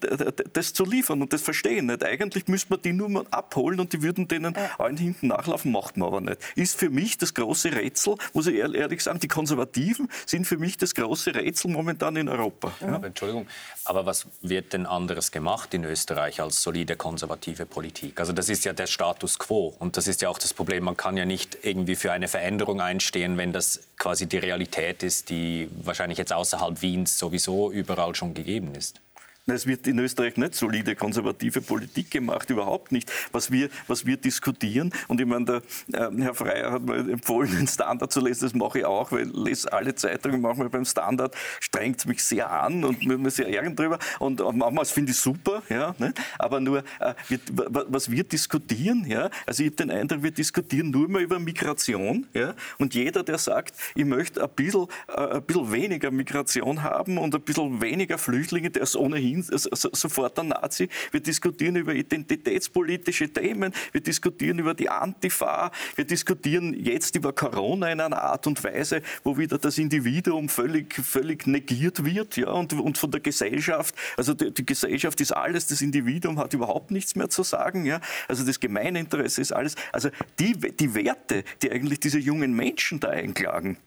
das 0.53 0.73
zu 0.73 0.85
liefern 0.85 1.21
und 1.21 1.33
das 1.33 1.41
verstehen 1.41 1.87
nicht. 1.87 2.03
Eigentlich 2.03 2.47
müsste 2.47 2.71
man 2.71 2.81
die 2.81 2.93
nur 2.93 3.09
mal 3.09 3.25
abholen 3.31 3.79
und 3.79 3.93
die 3.93 4.01
würden 4.01 4.27
denen 4.27 4.53
ja. 4.55 4.71
allen 4.77 4.97
hinten 4.97 5.27
nachlaufen, 5.27 5.71
macht 5.71 5.97
man 5.97 6.07
aber 6.07 6.21
nicht. 6.21 6.39
Ist 6.55 6.77
für 6.77 6.89
mich 6.89 7.17
das 7.17 7.33
große 7.33 7.71
Rätsel, 7.73 8.15
muss 8.33 8.47
ich 8.47 8.55
ehrlich 8.55 9.03
sagen, 9.03 9.19
die 9.19 9.27
Konservativen 9.27 10.09
sind 10.25 10.45
für 10.45 10.57
mich 10.57 10.77
das 10.77 10.95
große 10.95 11.35
Rätsel 11.35 11.71
momentan 11.71 12.15
in 12.15 12.29
Europa. 12.29 12.71
Ja. 12.81 12.95
Aber, 12.95 13.07
Entschuldigung, 13.07 13.47
aber 13.85 14.05
was 14.05 14.27
wird 14.41 14.73
denn 14.73 14.85
anderes 14.85 15.31
gemacht 15.31 15.73
in 15.73 15.83
Österreich 15.83 16.41
als 16.41 16.61
solide 16.61 16.95
konservative 16.95 17.65
Politik? 17.65 18.19
Also 18.19 18.28
das 18.33 18.49
ist 18.49 18.65
ja 18.65 18.73
der 18.73 18.87
Status 18.87 19.39
quo 19.39 19.75
und 19.79 19.97
das 19.97 20.07
ist 20.07 20.21
ja 20.21 20.29
auch 20.29 20.39
das 20.39 20.53
Problem. 20.53 20.83
Man 20.83 20.97
kann 20.97 21.17
ja 21.17 21.25
nicht 21.25 21.57
irgendwie 21.63 21.95
für 21.95 22.11
eine 22.11 22.27
Veränderung 22.27 22.81
einstehen, 22.81 23.37
wenn 23.37 23.53
das 23.53 23.81
quasi 23.97 24.27
die 24.27 24.37
Realität 24.37 25.03
ist, 25.03 25.29
die 25.29 25.69
wahrscheinlich 25.83 26.17
jetzt 26.17 26.33
außerhalb 26.33 26.81
Wiens 26.81 27.17
sowieso 27.17 27.71
überall 27.71 28.15
schon 28.15 28.33
gegeben 28.33 28.75
ist. 28.75 29.01
Es 29.49 29.67
wird 29.67 29.87
in 29.87 29.99
Österreich 29.99 30.37
nicht 30.37 30.55
solide 30.55 30.95
konservative 30.95 31.61
Politik 31.61 32.11
gemacht, 32.11 32.49
überhaupt 32.49 32.91
nicht. 32.91 33.11
Was 33.31 33.51
wir, 33.51 33.69
was 33.87 34.05
wir 34.05 34.17
diskutieren, 34.17 34.91
und 35.07 35.19
ich 35.19 35.27
meine, 35.27 35.45
der 35.45 36.09
äh, 36.09 36.21
Herr 36.21 36.33
Freier 36.33 36.71
hat 36.71 36.83
mir 36.83 36.97
empfohlen, 36.97 37.51
den 37.51 37.67
Standard 37.67 38.11
zu 38.11 38.19
lesen, 38.21 38.45
das 38.45 38.53
mache 38.53 38.79
ich 38.79 38.85
auch, 38.85 39.11
weil 39.11 39.27
ich 39.27 39.33
lese 39.33 39.73
alle 39.73 39.95
Zeitungen, 39.95 40.41
manchmal 40.41 40.69
beim 40.69 40.85
Standard 40.85 41.35
strengt 41.59 41.99
es 41.99 42.05
mich 42.05 42.23
sehr 42.23 42.49
an 42.51 42.83
und 42.83 43.05
mir 43.05 43.29
sehr 43.29 43.47
ärgern 43.47 43.75
drüber. 43.75 43.99
Und 44.19 44.39
manchmal 44.55 44.85
finde 44.85 45.11
ich 45.11 45.17
super, 45.17 45.63
ja, 45.69 45.95
ne? 45.97 46.13
aber 46.37 46.59
nur, 46.59 46.79
äh, 46.99 47.13
wir, 47.27 47.39
was 47.87 48.09
wir 48.11 48.23
diskutieren, 48.23 49.05
ja, 49.07 49.29
also 49.45 49.63
ich 49.63 49.69
habe 49.69 49.75
den 49.77 49.91
Eindruck, 49.91 50.23
wir 50.23 50.31
diskutieren 50.31 50.91
nur 50.91 51.07
mehr 51.07 51.21
über 51.21 51.39
Migration, 51.39 52.27
ja, 52.33 52.53
und 52.77 52.93
jeder, 52.93 53.23
der 53.23 53.37
sagt, 53.37 53.75
ich 53.95 54.05
möchte 54.05 54.43
ein 54.43 54.49
bisschen, 54.55 54.87
äh, 55.07 55.35
ein 55.35 55.43
bisschen 55.43 55.71
weniger 55.71 56.11
Migration 56.11 56.83
haben 56.83 57.17
und 57.17 57.33
ein 57.35 57.41
bisschen 57.41 57.81
weniger 57.81 58.17
Flüchtlinge, 58.17 58.69
der 58.69 58.83
ist 58.83 58.95
ohnehin 58.95 59.38
sofort 59.43 60.39
ein 60.39 60.49
Nazi. 60.49 60.89
Wir 61.11 61.19
diskutieren 61.19 61.75
über 61.75 61.93
identitätspolitische 61.93 63.29
Themen, 63.29 63.73
wir 63.91 64.01
diskutieren 64.01 64.59
über 64.59 64.73
die 64.73 64.89
Antifa, 64.89 65.71
wir 65.95 66.05
diskutieren 66.05 66.73
jetzt 66.73 67.15
über 67.15 67.33
Corona 67.33 67.91
in 67.91 67.99
einer 67.99 68.21
Art 68.21 68.47
und 68.47 68.63
Weise, 68.63 69.01
wo 69.23 69.37
wieder 69.37 69.57
das 69.57 69.77
Individuum 69.77 70.49
völlig, 70.49 70.93
völlig 70.93 71.47
negiert 71.47 72.03
wird 72.03 72.37
ja, 72.37 72.49
und, 72.51 72.73
und 72.73 72.97
von 72.97 73.11
der 73.11 73.21
Gesellschaft. 73.21 73.95
Also 74.17 74.33
die, 74.33 74.51
die 74.53 74.65
Gesellschaft 74.65 75.19
ist 75.21 75.31
alles, 75.31 75.67
das 75.67 75.81
Individuum 75.81 76.39
hat 76.39 76.53
überhaupt 76.53 76.91
nichts 76.91 77.15
mehr 77.15 77.29
zu 77.29 77.43
sagen. 77.43 77.85
Ja. 77.85 77.99
Also 78.27 78.45
das 78.45 78.59
Gemeininteresse 78.59 79.41
ist 79.41 79.51
alles. 79.51 79.75
Also 79.91 80.09
die, 80.39 80.53
die 80.53 80.93
Werte, 80.95 81.43
die 81.61 81.71
eigentlich 81.71 81.99
diese 81.99 82.19
jungen 82.19 82.53
Menschen 82.53 82.99
da 82.99 83.09
einklagen, 83.09 83.77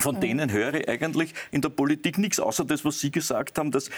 von 0.00 0.20
denen 0.20 0.52
höre 0.52 0.74
ich 0.74 0.88
eigentlich 0.88 1.34
in 1.50 1.60
der 1.60 1.70
Politik 1.70 2.18
nichts, 2.18 2.38
außer 2.38 2.64
das, 2.64 2.84
was 2.84 3.00
Sie 3.00 3.10
gesagt 3.10 3.58
haben, 3.58 3.72
dass 3.72 3.90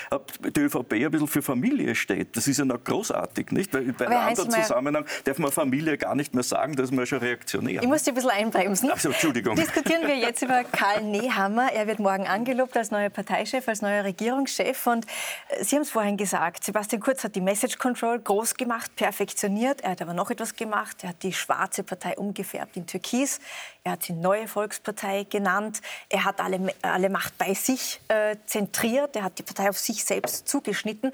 die 0.57 0.61
ÖVP 0.61 0.95
ein 0.95 1.11
bisschen 1.11 1.29
für 1.29 1.43
Familie 1.43 1.95
steht. 1.95 2.37
Das 2.37 2.49
ist 2.49 2.59
ja 2.59 2.65
noch 2.65 2.83
großartig, 2.83 3.51
nicht? 3.51 3.75
Weil 3.75 3.93
bei 3.93 4.07
einem 4.07 4.17
anderen 4.17 4.51
Zusammenhang 4.51 5.05
darf 5.25 5.39
man 5.39 5.53
Familie 5.53 5.99
gar 5.99 6.15
nicht 6.15 6.35
mehr 6.35 6.43
sagen, 6.43 6.75
da 6.75 6.85
ist 6.85 6.93
man 6.93 7.05
schon 7.05 7.19
reaktionär. 7.19 7.83
Ich 7.83 7.89
muss 7.89 8.05
Sie 8.05 8.13
ein 8.13 8.15
bisschen 8.15 8.31
einbremsen. 8.31 8.91
Also, 8.91 9.11
Entschuldigung. 9.11 9.57
Diskutieren 9.57 10.07
wir 10.07 10.17
jetzt 10.17 10.41
über 10.41 10.65
Karl 10.73 11.03
Nehammer. 11.03 11.71
Er 11.73 11.87
wird 11.87 11.99
morgen 11.99 12.27
angelobt 12.27 12.77
als 12.79 12.91
neuer 12.91 13.11
Parteichef, 13.11 13.69
als 13.69 13.83
neuer 13.83 14.05
Regierungschef. 14.05 14.87
Und 14.87 15.05
äh, 15.49 15.65
Sie 15.65 15.77
haben 15.77 15.83
es 15.83 15.91
vorhin 15.91 16.17
gesagt, 16.17 16.65
Sebastian 16.65 17.03
Kurz 17.03 17.25
hat 17.25 17.37
die 17.37 17.43
Message 17.43 17.77
Control 17.77 18.19
groß 18.19 18.55
gemacht, 18.55 18.97
perfektioniert. 18.97 19.83
Er 19.83 19.91
hat 19.91 20.01
aber 20.01 20.15
noch 20.15 20.31
etwas 20.31 20.57
gemacht. 20.57 20.97
Er 21.03 21.11
hat 21.11 21.23
die 21.23 21.35
schwarze 21.35 21.83
Partei 21.83 22.17
umgefärbt 22.17 22.79
in 22.79 22.87
Türkis. 22.87 23.39
Er 23.85 23.93
hat 23.93 24.03
sie 24.03 24.15
Neue 24.15 24.49
Volkspartei 24.49 25.25
genannt. 25.29 25.81
Er 26.09 26.25
hat 26.25 26.41
alle, 26.41 26.75
alle 26.83 27.11
Macht 27.11 27.37
bei 27.39 27.55
sich 27.55 28.01
äh, 28.09 28.37
zentriert. 28.47 29.17
Er 29.17 29.25
hat 29.25 29.39
die 29.39 29.43
Partei 29.43 29.69
auf 29.69 29.79
sich 29.79 30.05
selbst 30.05 30.49
zugeschnitten. 30.49 31.13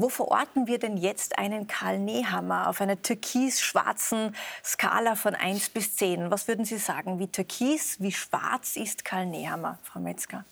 Wo 0.00 0.08
verorten 0.08 0.68
wir 0.68 0.78
denn 0.78 0.96
jetzt 0.96 1.38
einen 1.38 1.66
Karl 1.66 1.98
Nehammer 1.98 2.68
auf 2.68 2.80
einer 2.80 3.02
türkis-schwarzen 3.02 4.36
Skala 4.64 5.16
von 5.16 5.34
1 5.34 5.70
bis 5.70 5.96
10? 5.96 6.30
Was 6.30 6.46
würden 6.46 6.64
Sie 6.64 6.78
sagen? 6.78 7.18
Wie 7.18 7.26
türkis, 7.26 8.00
wie 8.00 8.12
schwarz 8.12 8.76
ist 8.76 9.04
Karl 9.04 9.26
Nehammer, 9.26 9.78
Frau 9.82 9.98
Metzger? 9.98 10.44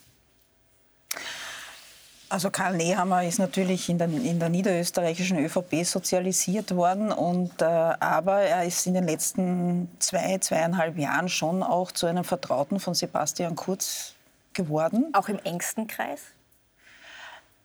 Also 2.29 2.51
Karl 2.51 2.75
Nehammer 2.75 3.23
ist 3.23 3.39
natürlich 3.39 3.87
in 3.87 3.97
der, 3.97 4.09
in 4.09 4.37
der 4.37 4.49
niederösterreichischen 4.49 5.37
ÖVP 5.37 5.85
sozialisiert 5.85 6.75
worden, 6.75 7.11
und, 7.11 7.61
äh, 7.61 7.65
aber 7.65 8.41
er 8.41 8.65
ist 8.65 8.85
in 8.85 8.95
den 8.95 9.05
letzten 9.05 9.89
zwei, 9.99 10.37
zweieinhalb 10.39 10.97
Jahren 10.97 11.29
schon 11.29 11.63
auch 11.63 11.91
zu 11.93 12.05
einem 12.05 12.25
Vertrauten 12.25 12.81
von 12.81 12.93
Sebastian 12.93 13.55
Kurz 13.55 14.13
geworden. 14.51 15.05
Auch 15.13 15.29
im 15.29 15.39
engsten 15.45 15.87
Kreis? 15.87 16.19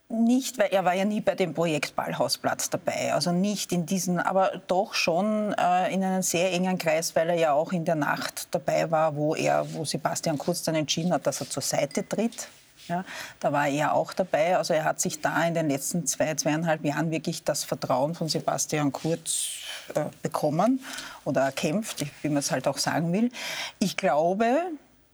Nicht, 0.09 0.59
weil 0.59 0.69
er 0.71 0.85
war 0.85 0.95
ja 0.95 1.07
nie 1.07 1.23
bei 1.23 1.35
dem 1.35 1.55
Projekt 1.55 1.97
Ballhausplatz 1.97 2.71
dabei. 2.71 3.15
Also 3.15 3.33
nicht 3.33 3.73
in 3.73 3.87
diesen, 3.87 4.21
aber 4.21 4.61
doch 4.69 4.95
schon 4.95 5.55
äh, 5.55 5.93
in 5.93 6.05
einem 6.05 6.23
sehr 6.23 6.53
engen 6.53 6.79
Kreis, 6.79 7.17
weil 7.17 7.31
er 7.31 7.37
ja 7.37 7.53
auch 7.53 7.73
in 7.73 7.85
der 7.85 7.97
Nacht 7.97 8.47
dabei 8.53 8.91
war, 8.91 9.17
wo 9.17 9.35
er, 9.35 9.67
wo 9.73 9.85
Sebastian 9.85 10.39
Kurz 10.39 10.63
dann 10.63 10.77
entschieden 10.77 11.13
hat, 11.13 11.27
dass 11.27 11.41
er 11.41 11.51
zur 11.51 11.63
Seite 11.63 12.07
tritt 12.07 12.47
ja, 12.89 13.05
da 13.41 13.53
war 13.53 13.69
er 13.69 13.95
auch 13.95 14.13
dabei. 14.13 14.57
Also 14.57 14.75
er 14.75 14.85
hat 14.85 15.01
sich 15.01 15.21
da 15.21 15.45
in 15.45 15.55
den 15.55 15.69
letzten 15.69 16.07
zwei, 16.07 16.35
zweieinhalb 16.35 16.85
Jahren 16.85 17.11
wirklich 17.11 17.45
das 17.45 17.65
Vertrauen 17.65 18.15
von 18.15 18.29
Sebastian 18.29 18.93
Kurz 18.93 19.63
äh, 19.95 20.05
bekommen 20.23 20.85
oder 21.25 21.43
erkämpft, 21.43 22.05
wie 22.23 22.29
man 22.29 22.39
es 22.39 22.51
halt 22.51 22.67
auch 22.69 22.79
sagen 22.79 23.13
will. 23.13 23.31
Ich 23.79 23.97
glaube, 23.97 24.63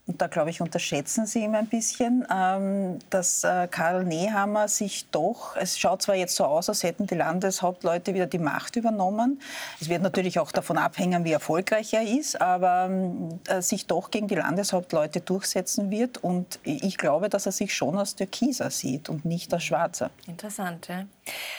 und 0.09 0.23
da 0.23 0.27
glaube 0.27 0.49
ich, 0.49 0.63
unterschätzen 0.63 1.27
Sie 1.27 1.41
ihn 1.41 1.55
ein 1.55 1.67
bisschen, 1.67 2.27
ähm, 2.35 2.99
dass 3.11 3.45
äh, 3.45 3.69
Karl 3.71 4.05
Nehammer 4.05 4.67
sich 4.67 5.11
doch, 5.11 5.55
es 5.57 5.79
schaut 5.79 6.01
zwar 6.01 6.15
jetzt 6.15 6.35
so 6.35 6.47
aus, 6.47 6.71
als 6.71 6.83
hätten 6.83 7.07
die 7.07 7.15
Landeshauptleute 7.15 8.15
wieder 8.15 8.25
die 8.25 8.39
Macht 8.39 8.77
übernommen. 8.77 9.39
Es 9.81 9.91
wird 9.91 10.01
natürlich 10.01 10.39
auch 10.39 10.51
davon 10.51 10.79
abhängen, 10.79 11.25
wie 11.25 11.33
erfolgreich 11.33 11.93
er 11.93 12.03
ist, 12.03 12.41
aber 12.41 12.87
ähm, 12.87 13.39
äh, 13.49 13.61
sich 13.61 13.87
doch 13.87 14.11
gegen 14.11 14.29
die 14.29 14.35
Landeshauptleute 14.35 15.21
durchsetzen 15.21 15.91
wird. 15.91 16.17
Und 16.25 16.59
ich 16.65 16.97
glaube, 16.97 17.29
dass 17.29 17.45
er 17.45 17.53
sich 17.53 17.75
schon 17.75 17.99
als 17.99 18.15
Türkiser 18.15 18.71
sieht 18.71 19.11
und 19.11 19.27
nicht 19.27 19.53
als 19.53 19.65
Schwarzer. 19.65 20.11
Interessant, 20.27 20.89
ja. 20.89 21.05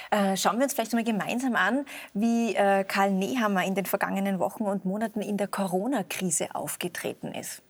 Äh, 0.09 0.35
schauen 0.35 0.57
wir 0.57 0.63
uns 0.63 0.73
vielleicht 0.73 0.93
mal 0.93 1.03
gemeinsam 1.03 1.55
an, 1.55 1.85
wie 2.15 2.55
Karl 2.55 3.12
Nehammer 3.12 3.63
in 3.63 3.75
den 3.75 3.85
vergangenen 3.85 4.39
Wochen 4.39 4.63
und 4.63 4.85
Monaten 4.85 5.21
in 5.21 5.38
der 5.38 5.47
Corona-Krise 5.47 6.55
aufgetreten 6.55 7.33
ist. 7.33 7.62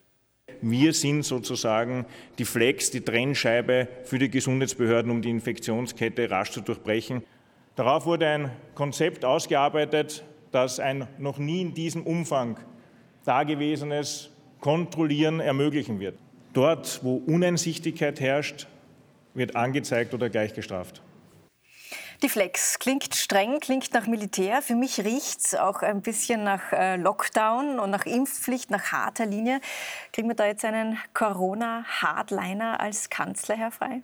Wir 0.61 0.93
sind 0.93 1.23
sozusagen 1.23 2.05
die 2.37 2.45
Flex, 2.45 2.91
die 2.91 3.01
Trennscheibe 3.01 3.87
für 4.03 4.19
die 4.19 4.29
Gesundheitsbehörden, 4.29 5.11
um 5.11 5.21
die 5.21 5.29
Infektionskette 5.29 6.29
rasch 6.29 6.51
zu 6.51 6.61
durchbrechen. 6.61 7.23
Darauf 7.75 8.05
wurde 8.05 8.27
ein 8.27 8.51
Konzept 8.75 9.23
ausgearbeitet, 9.23 10.23
das 10.51 10.79
ein 10.79 11.07
noch 11.17 11.37
nie 11.37 11.61
in 11.61 11.73
diesem 11.73 12.03
Umfang 12.03 12.57
dagewesenes 13.23 14.31
Kontrollieren 14.59 15.39
ermöglichen 15.39 15.99
wird. 15.99 16.17
Dort, 16.53 16.99
wo 17.03 17.15
Uneinsichtigkeit 17.15 18.19
herrscht, 18.19 18.67
wird 19.33 19.55
angezeigt 19.55 20.13
oder 20.13 20.29
gleich 20.29 20.53
gestraft. 20.53 21.01
Die 22.21 22.27
Flex 22.27 22.79
klingt 22.79 23.15
streng, 23.15 23.61
klingt 23.61 23.93
nach 23.93 24.05
Militär. 24.05 24.61
Für 24.61 24.75
mich 24.75 24.99
riecht 24.99 25.39
es 25.39 25.55
auch 25.55 25.81
ein 25.81 26.01
bisschen 26.01 26.43
nach 26.43 26.73
äh, 26.73 26.97
Lockdown 26.97 27.79
und 27.79 27.91
nach 27.91 28.05
Impfpflicht, 28.05 28.69
nach 28.71 28.91
harter 28.91 29.25
Linie. 29.25 29.61
Kriegen 30.11 30.27
wir 30.27 30.35
da 30.35 30.45
jetzt 30.45 30.65
einen 30.65 30.97
Corona-Hardliner 31.13 32.81
als 32.81 33.09
Kanzler, 33.09 33.55
Herr 33.55 33.71
Frey? 33.71 34.03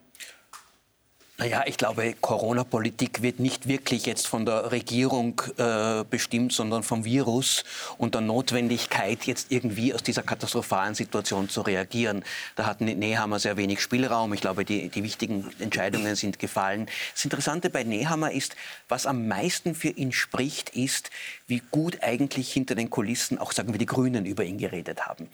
Naja, 1.37 1.63
ich 1.65 1.75
glaube, 1.75 2.15
Corona-Politik 2.21 3.21
wird 3.21 3.41
nicht 3.41 3.67
wirklich 3.67 4.05
jetzt 4.05 4.25
von 4.25 4.45
der 4.45 4.71
Regierung 4.71 5.41
äh, 5.57 6.05
bestimmt, 6.09 6.53
sondern 6.53 6.81
vom 6.81 7.03
Virus 7.03 7.65
und 7.97 8.13
der 8.13 8.21
Notwendigkeit, 8.21 9.25
jetzt 9.25 9.51
irgendwie 9.51 9.93
aus 9.93 10.01
dieser 10.01 10.23
katastrophalen 10.23 10.95
Situation 10.95 11.49
zu 11.49 11.59
reagieren. 11.59 12.23
Da 12.55 12.65
hat 12.65 12.79
Nehammer 12.79 13.39
sehr 13.39 13.57
wenig 13.57 13.81
Spielraum. 13.81 14.33
Ich 14.33 14.39
glaube, 14.39 14.63
die, 14.63 14.87
die 14.87 15.03
wichtigen 15.03 15.51
Entscheidungen 15.59 16.15
sind 16.15 16.39
gefallen. 16.39 16.87
Das 17.13 17.25
Interessante 17.25 17.69
bei 17.69 17.83
Nehammer 17.83 18.31
ist, 18.31 18.55
was 18.87 19.05
am 19.05 19.27
meisten 19.27 19.75
für 19.75 19.89
ihn 19.89 20.13
spricht, 20.13 20.69
ist, 20.69 21.09
wie 21.47 21.61
gut 21.69 22.01
eigentlich 22.01 22.53
hinter 22.53 22.75
den 22.75 22.89
Kulissen 22.89 23.39
auch, 23.39 23.51
sagen 23.51 23.73
wir, 23.73 23.77
die 23.77 23.85
Grünen 23.85 24.25
über 24.25 24.45
ihn 24.45 24.57
geredet 24.57 25.05
haben. 25.05 25.27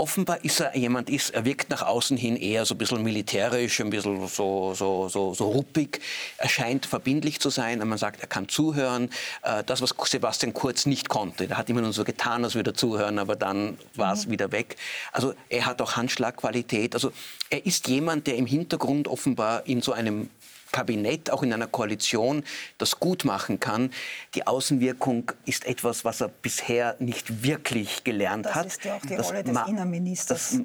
Offenbar 0.00 0.44
ist 0.44 0.60
er 0.60 0.76
jemand, 0.76 1.10
ist, 1.10 1.30
er 1.30 1.44
wirkt 1.44 1.70
nach 1.70 1.82
außen 1.82 2.16
hin 2.16 2.36
eher 2.36 2.64
so 2.64 2.76
ein 2.76 2.78
bisschen 2.78 3.02
militärisch, 3.02 3.80
ein 3.80 3.90
bisschen 3.90 4.28
so, 4.28 4.72
so, 4.72 5.08
so, 5.08 5.34
so 5.34 5.50
ruppig. 5.50 6.00
Er 6.36 6.48
scheint 6.48 6.86
verbindlich 6.86 7.40
zu 7.40 7.50
sein, 7.50 7.80
man 7.80 7.98
sagt, 7.98 8.20
er 8.20 8.28
kann 8.28 8.48
zuhören. 8.48 9.10
Äh, 9.42 9.64
das, 9.64 9.82
was 9.82 9.96
Sebastian 10.04 10.54
Kurz 10.54 10.86
nicht 10.86 11.08
konnte, 11.08 11.50
er 11.50 11.58
hat 11.58 11.68
immer 11.68 11.80
nur 11.80 11.92
so 11.92 12.04
getan, 12.04 12.44
als 12.44 12.54
würde 12.54 12.70
er 12.70 12.74
zuhören, 12.74 13.18
aber 13.18 13.34
dann 13.34 13.76
war 13.96 14.12
es 14.12 14.26
mhm. 14.26 14.30
wieder 14.30 14.52
weg. 14.52 14.76
Also 15.10 15.34
er 15.48 15.66
hat 15.66 15.82
auch 15.82 15.96
Handschlagqualität. 15.96 16.94
Also 16.94 17.10
er 17.50 17.66
ist 17.66 17.88
jemand, 17.88 18.28
der 18.28 18.36
im 18.36 18.46
Hintergrund 18.46 19.08
offenbar 19.08 19.66
in 19.66 19.82
so 19.82 19.90
einem 19.90 20.30
Kabinett, 20.72 21.30
auch 21.30 21.42
in 21.42 21.52
einer 21.52 21.66
Koalition, 21.66 22.44
das 22.78 23.00
gut 23.00 23.24
machen 23.24 23.60
kann. 23.60 23.90
Die 24.34 24.46
Außenwirkung 24.46 25.32
ist 25.44 25.66
etwas, 25.66 26.04
was 26.04 26.20
er 26.20 26.28
bisher 26.28 26.96
nicht 26.98 27.42
wirklich 27.42 28.04
gelernt 28.04 28.46
das 28.46 28.54
hat. 28.54 28.66
Das 28.66 28.76
ist 28.76 28.84
ja 28.84 28.96
auch 28.96 29.00
die 29.00 29.14
Rolle 29.14 29.44
des 29.44 29.58
Innenministers. 29.66 30.50
Das, 30.50 30.60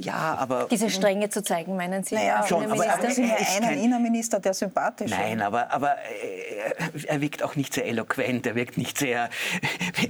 ja, 0.00 0.36
aber 0.38 0.68
diese 0.70 0.90
Strenge 0.90 1.28
zu 1.28 1.42
zeigen, 1.42 1.76
meinen 1.76 2.04
Sie? 2.04 2.14
Naja, 2.14 2.46
schon, 2.46 2.70
aber, 2.70 2.88
aber 2.88 3.10
Sie 3.10 3.24
ja 3.24 3.36
einen 3.56 3.82
Innenminister, 3.82 4.40
der 4.40 4.54
sympathisch 4.54 5.10
ist. 5.10 5.18
Nein, 5.18 5.42
aber, 5.42 5.70
aber 5.70 5.96
äh, 5.98 7.06
er 7.06 7.20
wirkt 7.20 7.42
auch 7.42 7.56
nicht 7.56 7.74
sehr 7.74 7.86
eloquent, 7.86 8.46
er 8.46 8.54
wirkt 8.54 8.78
nicht 8.78 8.98
sehr. 8.98 9.30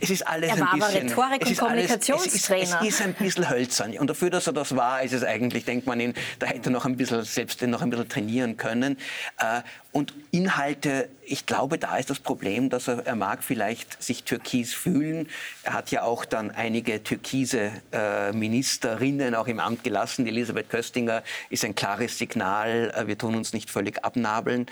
Es 0.01 0.11
ist 0.11 0.27
alles 0.27 0.51
er 0.51 0.61
war 0.61 0.73
ein 0.73 0.81
bisschen. 0.81 1.13
Aber 1.13 1.31
Rhetorik- 1.31 1.47
und 1.47 1.57
Kommunikationstrainer. 1.59 2.63
Es 2.63 2.71
ist, 2.71 2.81
es 2.83 2.89
ist 2.89 3.03
ein 3.03 3.15
bisschen 3.15 3.49
hölzern. 3.51 3.97
Und 3.99 4.09
dafür, 4.09 4.31
dass 4.31 4.47
er 4.47 4.53
das 4.53 4.77
war, 4.77 5.03
ist 5.03 5.13
es 5.13 5.25
eigentlich, 5.25 5.65
denkt 5.65 5.87
man 5.87 6.01
ihn, 6.01 6.15
da 6.39 6.47
hätte 6.47 6.71
er 6.71 6.73
noch 6.73 6.85
ein 6.85 6.97
bisschen 6.97 7.23
selbst 7.25 7.63
noch 7.63 7.83
ein 7.83 7.91
bisschen 7.91 8.09
trainieren 8.09 8.57
können. 8.57 8.97
Äh, 9.39 9.63
und 9.97 10.13
Inhalte, 10.31 11.09
ich 11.25 11.47
glaube, 11.47 11.79
da 11.79 11.97
ist 11.97 12.11
das 12.11 12.21
Problem, 12.21 12.69
dass 12.69 12.87
er, 12.87 13.07
er 13.07 13.17
mag 13.17 13.43
vielleicht 13.43 14.03
sich 14.03 14.25
türkis 14.25 14.75
fühlen. 14.75 15.27
Er 15.63 15.73
hat 15.73 15.91
ja 15.91 16.03
auch 16.03 16.27
dann 16.27 16.51
einige 16.51 17.03
türkise 17.03 17.73
äh, 17.93 18.33
Ministerinnen 18.33 19.35
auch 19.35 19.47
im 19.47 19.56
Amt 19.61 19.85
gelassen. 19.85 20.27
Elisabeth 20.27 20.71
Köstinger 20.71 21.23
ist 21.51 21.65
ein 21.65 21.75
klares 21.75 22.19
Signal, 22.19 22.93
äh, 22.95 23.07
wir 23.07 23.19
tun 23.19 23.35
uns 23.35 23.53
nicht 23.53 23.71
völlig 23.71 24.05
abnabeln. 24.05 24.67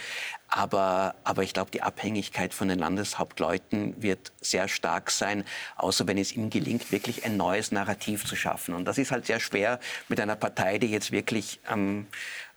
Aber, 0.49 1.17
aber 1.25 1.43
ich 1.43 1.53
glaube, 1.53 1.71
die 1.73 1.83
Abhängigkeit 1.83 2.55
von 2.55 2.69
den 2.69 2.79
Landeshauptleuten 2.79 4.01
wird 4.01 4.33
sehr 4.41 4.69
stark 4.69 5.11
sein, 5.11 5.45
außer 5.77 6.07
wenn 6.07 6.17
es 6.17 6.33
ihm 6.33 6.49
gelingt, 6.49 6.93
wirklich 6.93 7.25
ein 7.25 7.37
neues 7.37 7.73
Narrativ 7.73 8.25
zu 8.25 8.37
schaffen. 8.37 8.75
Und 8.75 8.85
das 8.85 8.99
ist 8.99 9.11
halt 9.11 9.27
sehr 9.27 9.41
schwer 9.41 9.81
mit 10.09 10.21
einer 10.21 10.37
Partei, 10.37 10.79
die 10.79 10.87
jetzt 10.87 11.11
wirklich 11.11 11.59
ähm, 11.69 12.07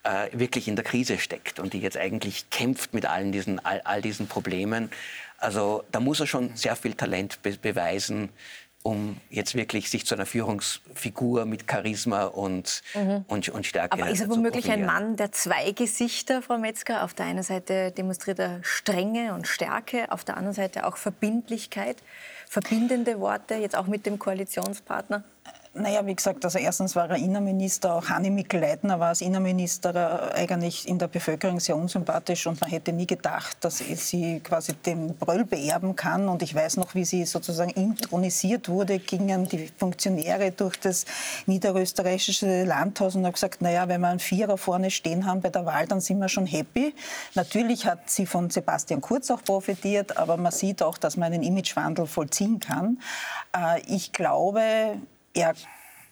äh, 0.03 0.29
wirklich 0.31 0.67
in 0.67 0.75
der 0.75 0.85
Krise 0.85 1.17
steckt 1.17 1.59
und 1.59 1.73
die 1.73 1.79
jetzt 1.79 1.97
eigentlich 1.97 2.49
kämpft 2.49 2.93
mit 2.93 3.05
allen 3.05 3.31
diesen, 3.31 3.63
all, 3.65 3.81
all 3.81 4.01
diesen 4.01 4.27
Problemen. 4.27 4.89
Also 5.37 5.83
da 5.91 5.99
muss 5.99 6.19
er 6.19 6.27
schon 6.27 6.55
sehr 6.55 6.75
viel 6.75 6.93
Talent 6.93 7.41
be 7.41 7.57
beweisen, 7.61 8.29
um 8.83 9.17
jetzt 9.29 9.55
wirklich 9.55 9.89
sich 9.89 10.05
zu 10.05 10.15
einer 10.15 10.25
Führungsfigur 10.25 11.45
mit 11.45 11.69
Charisma 11.69 12.25
und, 12.25 12.81
mhm. 12.93 13.25
und, 13.27 13.49
und 13.49 13.65
Stärke 13.65 13.93
Aber 13.93 14.09
ist 14.09 14.21
er 14.21 14.29
womöglich 14.29 14.71
ein 14.71 14.85
Mann 14.85 15.17
der 15.17 15.31
zwei 15.31 15.71
Gesichter, 15.71 16.41
Frau 16.41 16.57
Metzger? 16.57 17.03
Auf 17.03 17.13
der 17.13 17.25
einen 17.25 17.43
Seite 17.43 17.91
demonstriert 17.91 18.39
er 18.39 18.59
Strenge 18.63 19.33
und 19.33 19.47
Stärke, 19.47 20.11
auf 20.11 20.23
der 20.23 20.37
anderen 20.37 20.55
Seite 20.55 20.85
auch 20.85 20.97
Verbindlichkeit, 20.97 21.97
verbindende 22.47 23.19
Worte, 23.19 23.55
jetzt 23.55 23.75
auch 23.75 23.87
mit 23.87 24.05
dem 24.05 24.19
Koalitionspartner? 24.19 25.23
Naja, 25.79 26.05
wie 26.05 26.15
gesagt, 26.15 26.43
also 26.43 26.57
erstens 26.57 26.95
war 26.95 27.09
er 27.09 27.17
Innenminister, 27.17 27.93
auch 27.93 28.09
Hanni 28.09 28.31
Mikl-Leitner 28.31 28.99
war 28.99 29.09
als 29.09 29.21
Innenminister 29.21 30.33
eigentlich 30.33 30.87
in 30.87 30.97
der 30.97 31.07
Bevölkerung 31.07 31.59
sehr 31.59 31.75
unsympathisch 31.75 32.47
und 32.47 32.59
man 32.59 32.69
hätte 32.69 32.93
nie 32.93 33.05
gedacht, 33.05 33.57
dass 33.61 33.77
sie 33.77 34.39
quasi 34.39 34.73
den 34.73 35.15
Bröll 35.15 35.45
beerben 35.45 35.95
kann. 35.95 36.29
Und 36.29 36.41
ich 36.41 36.55
weiß 36.55 36.77
noch, 36.77 36.95
wie 36.95 37.05
sie 37.05 37.25
sozusagen 37.25 37.69
intronisiert 37.71 38.69
wurde, 38.69 38.97
gingen 38.97 39.47
die 39.47 39.69
Funktionäre 39.77 40.51
durch 40.51 40.79
das 40.79 41.05
niederösterreichische 41.45 42.63
Landhaus 42.63 43.15
und 43.15 43.25
haben 43.25 43.33
gesagt, 43.33 43.61
naja, 43.61 43.87
wenn 43.87 44.01
wir 44.01 44.07
einen 44.07 44.19
Vierer 44.19 44.57
vorne 44.57 44.89
stehen 44.89 45.25
haben 45.27 45.41
bei 45.41 45.49
der 45.49 45.65
Wahl, 45.65 45.85
dann 45.85 46.01
sind 46.01 46.17
wir 46.19 46.29
schon 46.29 46.47
happy. 46.47 46.95
Natürlich 47.35 47.85
hat 47.85 48.09
sie 48.09 48.25
von 48.25 48.49
Sebastian 48.49 49.01
Kurz 49.01 49.29
auch 49.29 49.43
profitiert, 49.43 50.17
aber 50.17 50.37
man 50.37 50.51
sieht 50.51 50.81
auch, 50.81 50.97
dass 50.97 51.17
man 51.17 51.33
einen 51.33 51.43
Imagewandel 51.43 52.07
vollziehen 52.07 52.59
kann. 52.59 52.99
Äh, 53.55 53.81
ich 53.87 54.11
glaube, 54.11 54.97
er 55.37 55.53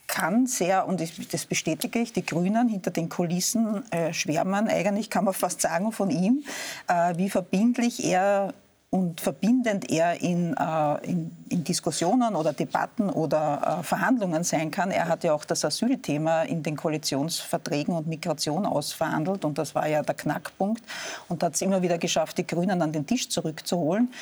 kann 0.07 0.45
sehr, 0.45 0.87
und 0.87 1.01
das 1.33 1.45
bestätige 1.45 1.99
ich, 1.99 2.13
die 2.13 2.25
Grünen 2.25 2.69
hinter 2.69 2.91
den 2.91 3.09
Kulissen 3.09 3.83
äh, 3.91 4.13
schwärmen 4.13 4.67
eigentlich, 4.67 5.09
kann 5.09 5.25
man 5.25 5.33
fast 5.33 5.61
sagen, 5.61 5.91
von 5.91 6.09
ihm, 6.11 6.43
äh, 6.87 7.17
wie 7.17 7.29
verbindlich 7.29 8.05
er 8.05 8.53
und 8.91 9.19
verbindend 9.19 9.91
er 9.91 10.21
in, 10.21 10.55
äh, 10.55 11.05
in, 11.05 11.35
in, 11.49 11.63
Diskussionen 11.65 12.35
oder 12.35 12.53
Debatten 12.53 13.09
oder 13.09 13.79
äh, 13.79 13.83
Verhandlungen 13.83 14.43
sein 14.45 14.71
kann. 14.71 14.89
Er 14.89 15.09
hat 15.09 15.23
ja 15.25 15.33
auch 15.33 15.43
das 15.43 15.65
Asylthema 15.65 16.43
in 16.43 16.63
den 16.63 16.77
Koalitionsverträgen 16.77 17.93
und 17.93 18.07
Migration 18.07 18.65
ausverhandelt 18.65 19.43
und 19.43 19.57
das 19.57 19.75
war 19.75 19.87
ja 19.87 20.01
der 20.01 20.15
Knackpunkt 20.15 20.83
und 21.27 21.43
hat 21.43 21.55
es 21.55 21.61
immer 21.61 21.81
wieder 21.81 21.97
geschafft, 21.97 22.37
die 22.37 22.47
Grünen 22.47 22.81
an 22.81 22.93
den 22.93 23.05
Tisch 23.05 23.27
zurückzuholen. 23.27 24.13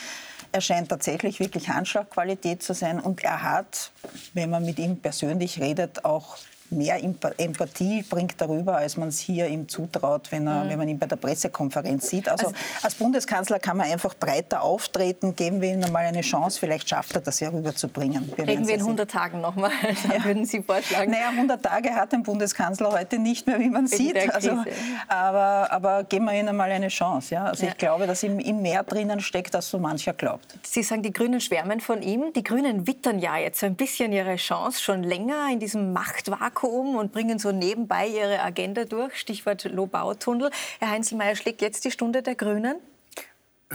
Er 0.54 0.62
scheint 0.62 0.90
tatsächlich 0.90 1.40
wirklich 1.40 1.70
Handschlagqualität 1.70 2.62
zu 2.62 2.74
sein. 2.74 3.00
Und 3.00 3.24
er 3.24 3.42
hat, 3.42 3.92
wenn 4.34 4.52
man 4.52 4.64
mit 4.64 4.78
ihm 4.78 5.00
persönlich 5.00 5.60
redet, 5.60 6.06
auch 6.06 6.38
mehr 6.70 6.98
Empathie 7.38 8.04
bringt 8.04 8.40
darüber, 8.40 8.78
als 8.78 8.98
man 8.98 9.10
es 9.10 9.20
hier 9.20 9.48
ihm 9.48 9.68
zutraut, 9.70 10.32
wenn, 10.32 10.48
er, 10.48 10.64
mhm. 10.64 10.70
wenn 10.70 10.78
man 10.80 10.88
ihn 10.90 11.00
bei 11.00 11.06
der 11.06 11.16
Pressekonferenz 11.16 12.10
sieht. 12.10 12.30
Also, 12.30 12.48
also, 12.48 12.58
als 12.82 12.96
Bundeskanzler 12.96 13.60
kann 13.60 13.78
man 13.78 13.92
einfach 13.92 14.14
breiter 14.16 14.62
auftreten, 14.62 15.36
geben 15.36 15.62
wir 15.62 15.74
ihm 15.74 15.84
einmal 15.84 16.06
eine 16.06 16.22
Chance, 16.22 16.60
vielleicht 16.60 16.90
schafft 16.90 17.16
er 17.16 17.22
das 17.22 17.40
ja 17.40 17.50
rüberzubringen. 17.50 18.32
Wir 18.36 18.48
Reden 18.48 18.68
wir 18.68 18.76
in 18.76 18.82
100 18.82 19.10
Tagen 19.10 19.42
nochmal, 19.42 19.72
ja. 20.14 20.24
würden 20.24 20.46
Sie 20.46 20.62
vorschlagen? 20.62 21.12
Naja, 21.12 21.30
100 21.30 21.64
Tage 21.64 21.94
hat 21.94 22.14
ein 22.14 22.24
Bundeskanzler 22.24 22.92
heute 22.92 23.20
nicht 23.20 23.48
mehr, 23.48 23.60
wie 23.60 23.70
man 23.70 23.90
Wegen 23.90 23.98
sieht. 23.98 24.34
Also, 24.34 24.64
aber, 25.08 25.72
aber 25.72 26.04
geben 26.04 26.26
wir 26.26 26.34
ihm 26.34 26.48
einmal 26.48 26.72
eine 26.72 26.88
Chance. 26.88 27.36
Ja? 27.36 27.46
Also 27.46 27.66
ja. 27.66 27.72
ich 27.72 27.78
glaube, 27.78 28.08
dass 28.08 28.24
ihm, 28.24 28.40
ihm 28.40 28.62
mehr 28.62 28.84
drinnen 28.84 29.20
steckt, 29.20 29.56
als 29.56 29.70
so 29.70 29.80
mancher 29.80 30.14
glaubt. 30.14 30.58
Sie 30.64 30.84
sagen, 30.84 31.04
die 31.04 31.14
Grünen 31.14 31.40
schwärmen 31.40 31.80
von 31.80 32.02
ihm. 32.02 32.34
Die 32.34 32.44
Grünen 32.44 32.88
wittern 32.88 33.20
ja 33.20 33.38
jetzt 33.38 33.60
so 33.60 33.66
ein 33.66 33.76
bisschen 33.76 34.12
ihre 34.12 34.36
Chance 34.36 34.82
schon 34.82 35.04
länger 35.04 35.50
in 35.52 35.60
diesem 35.60 35.94
Machtvakuum 35.94 36.63
Vakuum 36.64 36.96
und 36.96 37.12
bringen 37.12 37.40
so 37.40 37.52
nebenbei 37.52 38.08
ihre 38.08 38.42
Agenda 38.42 38.86
durch. 38.86 39.16
Stichwort 39.18 39.66
Lobautunnel. 39.66 40.50
Herr 40.80 40.90
Heinzelmeier 40.90 41.36
schlägt 41.36 41.62
jetzt 41.62 41.84
die 41.86 41.92
Stunde 41.92 42.24
der 42.24 42.36
Grünen. 42.36 42.78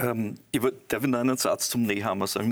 Ähm, 0.01 0.35
ich 0.51 0.61
darf 0.87 1.03
noch 1.03 1.19
einen 1.19 1.37
Satz 1.37 1.69
zum 1.69 1.83
Nehammer 1.83 2.27
sagen? 2.27 2.49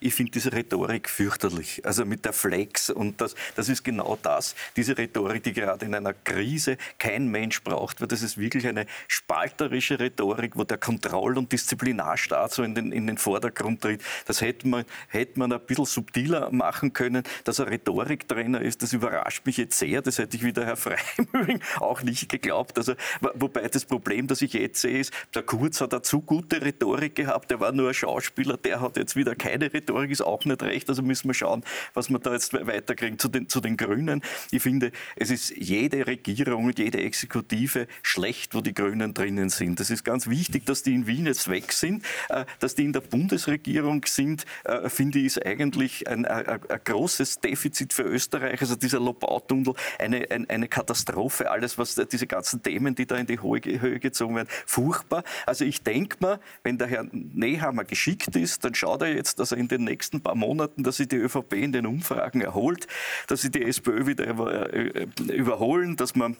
Ich 0.00 0.14
finde 0.14 0.32
diese 0.32 0.52
Rhetorik 0.52 1.08
fürchterlich. 1.08 1.84
Also 1.84 2.04
mit 2.04 2.24
der 2.24 2.32
Flex 2.32 2.90
und 2.90 3.20
das, 3.20 3.34
das 3.56 3.68
ist 3.68 3.84
genau 3.84 4.18
das. 4.22 4.54
Diese 4.76 4.96
Rhetorik, 4.96 5.42
die 5.42 5.52
gerade 5.52 5.84
in 5.84 5.94
einer 5.94 6.14
Krise 6.14 6.78
kein 6.98 7.28
Mensch 7.28 7.62
braucht, 7.62 8.00
weil 8.00 8.08
das 8.08 8.22
ist 8.22 8.38
wirklich 8.38 8.66
eine 8.66 8.86
spalterische 9.06 10.00
Rhetorik, 10.00 10.56
wo 10.56 10.64
der 10.64 10.78
Kontroll- 10.78 11.36
und 11.36 11.52
Disziplinarstaat 11.52 12.52
so 12.52 12.62
in 12.62 12.74
den, 12.74 12.92
in 12.92 13.06
den 13.06 13.18
Vordergrund 13.18 13.82
tritt. 13.82 14.02
Das 14.26 14.40
hätte 14.40 14.66
man, 14.68 14.84
hätte 15.08 15.38
man 15.38 15.52
ein 15.52 15.60
bisschen 15.60 15.84
subtiler 15.84 16.50
machen 16.50 16.92
können. 16.92 17.22
Dass 17.44 17.58
er 17.58 17.70
Rhetoriktrainer 17.70 18.62
ist, 18.62 18.82
das 18.82 18.92
überrascht 18.92 19.44
mich 19.44 19.56
jetzt 19.58 19.78
sehr. 19.78 20.00
Das 20.00 20.18
hätte 20.18 20.36
ich 20.36 20.44
wieder 20.44 20.64
Herr 20.64 20.76
Frey 20.76 20.98
auch 21.80 22.02
nicht 22.02 22.28
geglaubt. 22.28 22.78
Also, 22.78 22.94
wobei 23.34 23.68
das 23.68 23.84
Problem, 23.84 24.26
das 24.26 24.42
ich 24.42 24.54
jetzt 24.54 24.80
sehe, 24.80 24.98
ist, 24.98 25.12
der 25.34 25.42
Kurz 25.42 25.80
hat 25.80 25.92
dazu 25.92 26.20
gute 26.20 26.62
Rhetorik 26.62 26.77
Rhetorik 26.78 27.14
gehabt, 27.16 27.50
der 27.50 27.60
war 27.60 27.72
nur 27.72 27.88
ein 27.88 27.94
Schauspieler, 27.94 28.56
der 28.56 28.80
hat 28.80 28.96
jetzt 28.96 29.16
wieder 29.16 29.34
keine 29.34 29.72
Rhetorik, 29.72 30.10
ist 30.10 30.22
auch 30.22 30.44
nicht 30.44 30.62
recht. 30.62 30.88
Also 30.88 31.02
müssen 31.02 31.28
wir 31.28 31.34
schauen, 31.34 31.64
was 31.94 32.08
wir 32.08 32.18
da 32.18 32.32
jetzt 32.32 32.52
weiterkriegen 32.52 33.18
zu 33.18 33.28
den, 33.28 33.48
zu 33.48 33.60
den 33.60 33.76
Grünen. 33.76 34.22
Ich 34.50 34.62
finde, 34.62 34.92
es 35.16 35.30
ist 35.30 35.50
jede 35.56 36.06
Regierung 36.06 36.66
und 36.66 36.78
jede 36.78 37.00
Exekutive 37.00 37.88
schlecht, 38.02 38.54
wo 38.54 38.60
die 38.60 38.74
Grünen 38.74 39.12
drinnen 39.12 39.48
sind. 39.48 39.80
Das 39.80 39.90
ist 39.90 40.04
ganz 40.04 40.28
wichtig, 40.28 40.66
dass 40.66 40.82
die 40.82 40.94
in 40.94 41.06
Wien 41.06 41.26
jetzt 41.26 41.50
weg 41.50 41.72
sind. 41.72 42.04
Äh, 42.28 42.44
dass 42.60 42.74
die 42.74 42.84
in 42.84 42.92
der 42.92 43.00
Bundesregierung 43.00 44.04
sind, 44.06 44.44
äh, 44.64 44.88
finde 44.88 45.18
ich, 45.18 45.26
ist 45.26 45.44
eigentlich 45.44 46.08
ein, 46.08 46.24
ein, 46.24 46.46
ein 46.46 46.80
großes 46.84 47.40
Defizit 47.40 47.92
für 47.92 48.02
Österreich. 48.02 48.60
Also 48.60 48.76
dieser 48.76 49.00
Lobautunnel, 49.00 49.74
eine, 49.98 50.30
eine, 50.30 50.48
eine 50.48 50.68
Katastrophe, 50.68 51.50
alles, 51.50 51.76
was 51.78 51.96
diese 51.96 52.26
ganzen 52.26 52.62
Themen, 52.62 52.94
die 52.94 53.06
da 53.06 53.16
in 53.16 53.26
die 53.26 53.40
Höhe 53.40 53.98
gezogen 53.98 54.36
werden, 54.36 54.48
furchtbar. 54.66 55.24
Also 55.46 55.64
ich 55.64 55.82
denke 55.82 56.16
mal, 56.20 56.40
wenn 56.68 56.76
der 56.76 56.88
Herr 56.88 57.06
Nehammer 57.12 57.84
geschickt 57.84 58.36
ist, 58.36 58.62
dann 58.62 58.74
schaut 58.74 59.00
er 59.00 59.14
jetzt, 59.14 59.38
dass 59.38 59.52
er 59.52 59.58
in 59.58 59.68
den 59.68 59.84
nächsten 59.84 60.20
paar 60.20 60.34
Monaten, 60.34 60.82
dass 60.82 60.98
sich 60.98 61.08
die 61.08 61.16
ÖVP 61.16 61.54
in 61.54 61.72
den 61.72 61.86
Umfragen 61.86 62.42
erholt, 62.42 62.86
dass 63.26 63.40
sie 63.40 63.50
die 63.50 63.64
SPÖ 63.64 64.04
wieder 64.04 64.26
über, 64.26 64.70
äh, 64.74 65.06
überholen, 65.32 65.96
dass 65.96 66.14
man 66.14 66.36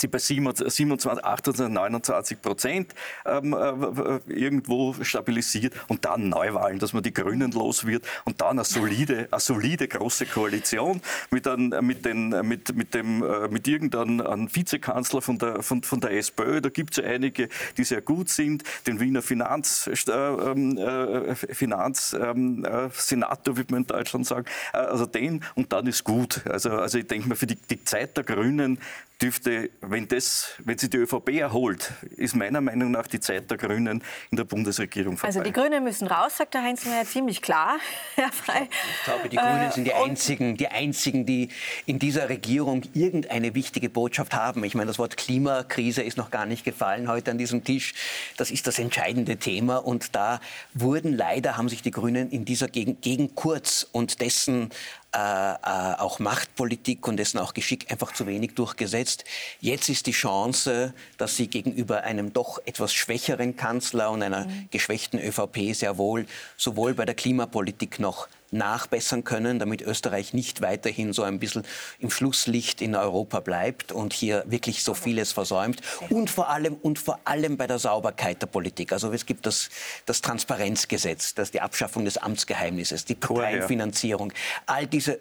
sie 0.00 0.08
bei 0.08 0.18
27, 0.18 1.24
28, 1.24 1.68
29 1.68 2.42
Prozent 2.42 2.94
ähm, 3.26 3.52
äh, 3.52 4.32
irgendwo 4.32 4.94
stabilisiert 5.02 5.74
und 5.88 6.04
dann 6.04 6.28
Neuwahlen, 6.28 6.78
dass 6.78 6.92
man 6.92 7.02
die 7.02 7.12
Grünen 7.12 7.52
los 7.52 7.86
wird 7.86 8.06
und 8.24 8.40
dann 8.40 8.58
eine 8.58 8.64
solide, 8.64 9.28
eine 9.30 9.40
solide 9.40 9.88
große 9.88 10.26
Koalition 10.26 11.00
mit, 11.30 11.46
ein, 11.46 11.68
mit, 11.82 12.04
den, 12.04 12.30
mit, 12.46 12.74
mit, 12.74 12.94
dem, 12.94 13.22
äh, 13.22 13.48
mit 13.48 13.68
irgendeinem 13.68 14.54
Vizekanzler 14.54 15.22
von 15.22 15.38
der, 15.38 15.62
von, 15.62 15.82
von 15.82 16.00
der 16.00 16.12
SPÖ. 16.12 16.60
Da 16.60 16.68
gibt 16.68 16.96
es 16.96 17.04
ja 17.04 17.10
einige, 17.10 17.48
die 17.76 17.84
sehr 17.84 18.00
gut 18.00 18.28
sind. 18.28 18.64
Den 18.86 19.00
Wiener 19.00 19.22
Finanz, 19.22 19.86
äh, 19.86 20.12
ähm, 20.12 20.78
äh, 20.78 21.34
Finanzsenator, 21.34 22.32
ähm, 22.32 22.64
äh, 22.64 23.56
würde 23.56 23.72
man 23.72 23.82
in 23.82 23.86
Deutschland 23.86 24.26
sagen. 24.26 24.46
Äh, 24.72 24.78
also 24.78 25.06
den 25.06 25.44
und 25.54 25.72
dann 25.72 25.86
ist 25.86 26.04
gut. 26.04 26.42
Also, 26.46 26.70
also 26.70 26.98
ich 26.98 27.06
denke 27.06 27.28
mal, 27.28 27.34
für 27.34 27.46
die, 27.46 27.56
die 27.56 27.84
Zeit 27.84 28.16
der 28.16 28.24
Grünen 28.24 28.78
dürfte, 29.20 29.70
wenn, 29.90 30.06
das, 30.06 30.50
wenn 30.64 30.78
sich 30.78 30.88
die 30.88 30.98
ÖVP 30.98 31.30
erholt, 31.40 31.92
ist 32.16 32.36
meiner 32.36 32.60
Meinung 32.60 32.92
nach 32.92 33.06
die 33.06 33.18
Zeit 33.18 33.50
der 33.50 33.58
Grünen 33.58 34.02
in 34.30 34.36
der 34.36 34.44
Bundesregierung 34.44 35.16
vorbei. 35.16 35.28
Also 35.28 35.42
die 35.42 35.52
Grünen 35.52 35.82
müssen 35.82 36.06
raus, 36.06 36.36
sagt 36.36 36.54
der 36.54 36.62
Heinz 36.62 36.84
Mayer 36.84 37.04
ziemlich 37.04 37.42
klar, 37.42 37.78
Herr 38.14 38.30
Frey. 38.30 38.68
Ich 38.98 39.04
glaube, 39.04 39.28
die 39.28 39.36
Grünen 39.36 39.68
äh, 39.68 39.72
sind 39.72 39.84
die 39.84 39.94
einzigen, 39.94 40.56
die 40.56 40.68
einzigen, 40.68 41.26
die 41.26 41.48
in 41.86 41.98
dieser 41.98 42.28
Regierung 42.28 42.82
irgendeine 42.94 43.54
wichtige 43.54 43.90
Botschaft 43.90 44.32
haben. 44.32 44.62
Ich 44.62 44.74
meine, 44.74 44.86
das 44.86 44.98
Wort 44.98 45.16
Klimakrise 45.16 46.02
ist 46.02 46.16
noch 46.16 46.30
gar 46.30 46.46
nicht 46.46 46.64
gefallen 46.64 47.08
heute 47.08 47.32
an 47.32 47.38
diesem 47.38 47.64
Tisch. 47.64 47.94
Das 48.36 48.50
ist 48.50 48.66
das 48.68 48.78
entscheidende 48.78 49.38
Thema 49.38 49.78
und 49.78 50.14
da 50.14 50.40
wurden 50.72 51.12
leider, 51.12 51.56
haben 51.56 51.68
sich 51.68 51.82
die 51.82 51.90
Grünen 51.90 52.30
in 52.30 52.44
dieser 52.44 52.68
Gegend 52.68 53.02
gegen 53.02 53.34
Kurz 53.34 53.86
und 53.90 54.20
dessen 54.20 54.70
äh, 55.14 55.18
äh, 55.18 55.94
auch 55.98 56.20
Machtpolitik 56.20 57.08
und 57.08 57.16
dessen 57.16 57.38
auch 57.38 57.52
Geschick 57.52 57.90
einfach 57.90 58.12
zu 58.12 58.26
wenig 58.26 58.54
durchgesetzt. 58.54 59.24
Jetzt 59.60 59.88
ist 59.88 60.06
die 60.06 60.12
Chance, 60.12 60.94
dass 61.18 61.36
sie 61.36 61.48
gegenüber 61.48 62.04
einem 62.04 62.32
doch 62.32 62.60
etwas 62.64 62.94
schwächeren 62.94 63.56
Kanzler 63.56 64.10
und 64.12 64.22
einer 64.22 64.46
mhm. 64.46 64.68
geschwächten 64.70 65.18
ÖVP 65.18 65.74
sehr 65.74 65.98
wohl 65.98 66.26
sowohl 66.56 66.94
bei 66.94 67.04
der 67.04 67.16
Klimapolitik 67.16 67.98
noch 67.98 68.28
nachbessern 68.50 69.24
können, 69.24 69.58
damit 69.58 69.82
Österreich 69.82 70.34
nicht 70.34 70.60
weiterhin 70.60 71.12
so 71.12 71.22
ein 71.22 71.38
bisschen 71.38 71.64
im 71.98 72.10
Schlusslicht 72.10 72.82
in 72.82 72.94
Europa 72.94 73.40
bleibt 73.40 73.92
und 73.92 74.12
hier 74.12 74.44
wirklich 74.46 74.82
so 74.82 74.94
vieles 74.94 75.32
versäumt. 75.32 75.80
Und 76.08 76.30
vor 76.30 76.50
allem, 76.50 76.74
und 76.74 76.98
vor 76.98 77.20
allem 77.24 77.56
bei 77.56 77.66
der 77.66 77.78
Sauberkeit 77.78 78.42
der 78.42 78.46
Politik. 78.46 78.92
Also 78.92 79.12
es 79.12 79.26
gibt 79.26 79.46
das, 79.46 79.70
das 80.06 80.20
Transparenzgesetz, 80.20 81.34
das 81.34 81.50
die 81.50 81.60
Abschaffung 81.60 82.04
des 82.04 82.18
Amtsgeheimnisses, 82.18 83.04
die 83.04 83.14
Parteienfinanzierung, 83.14 84.32
all 84.66 84.86
diese 84.86 85.20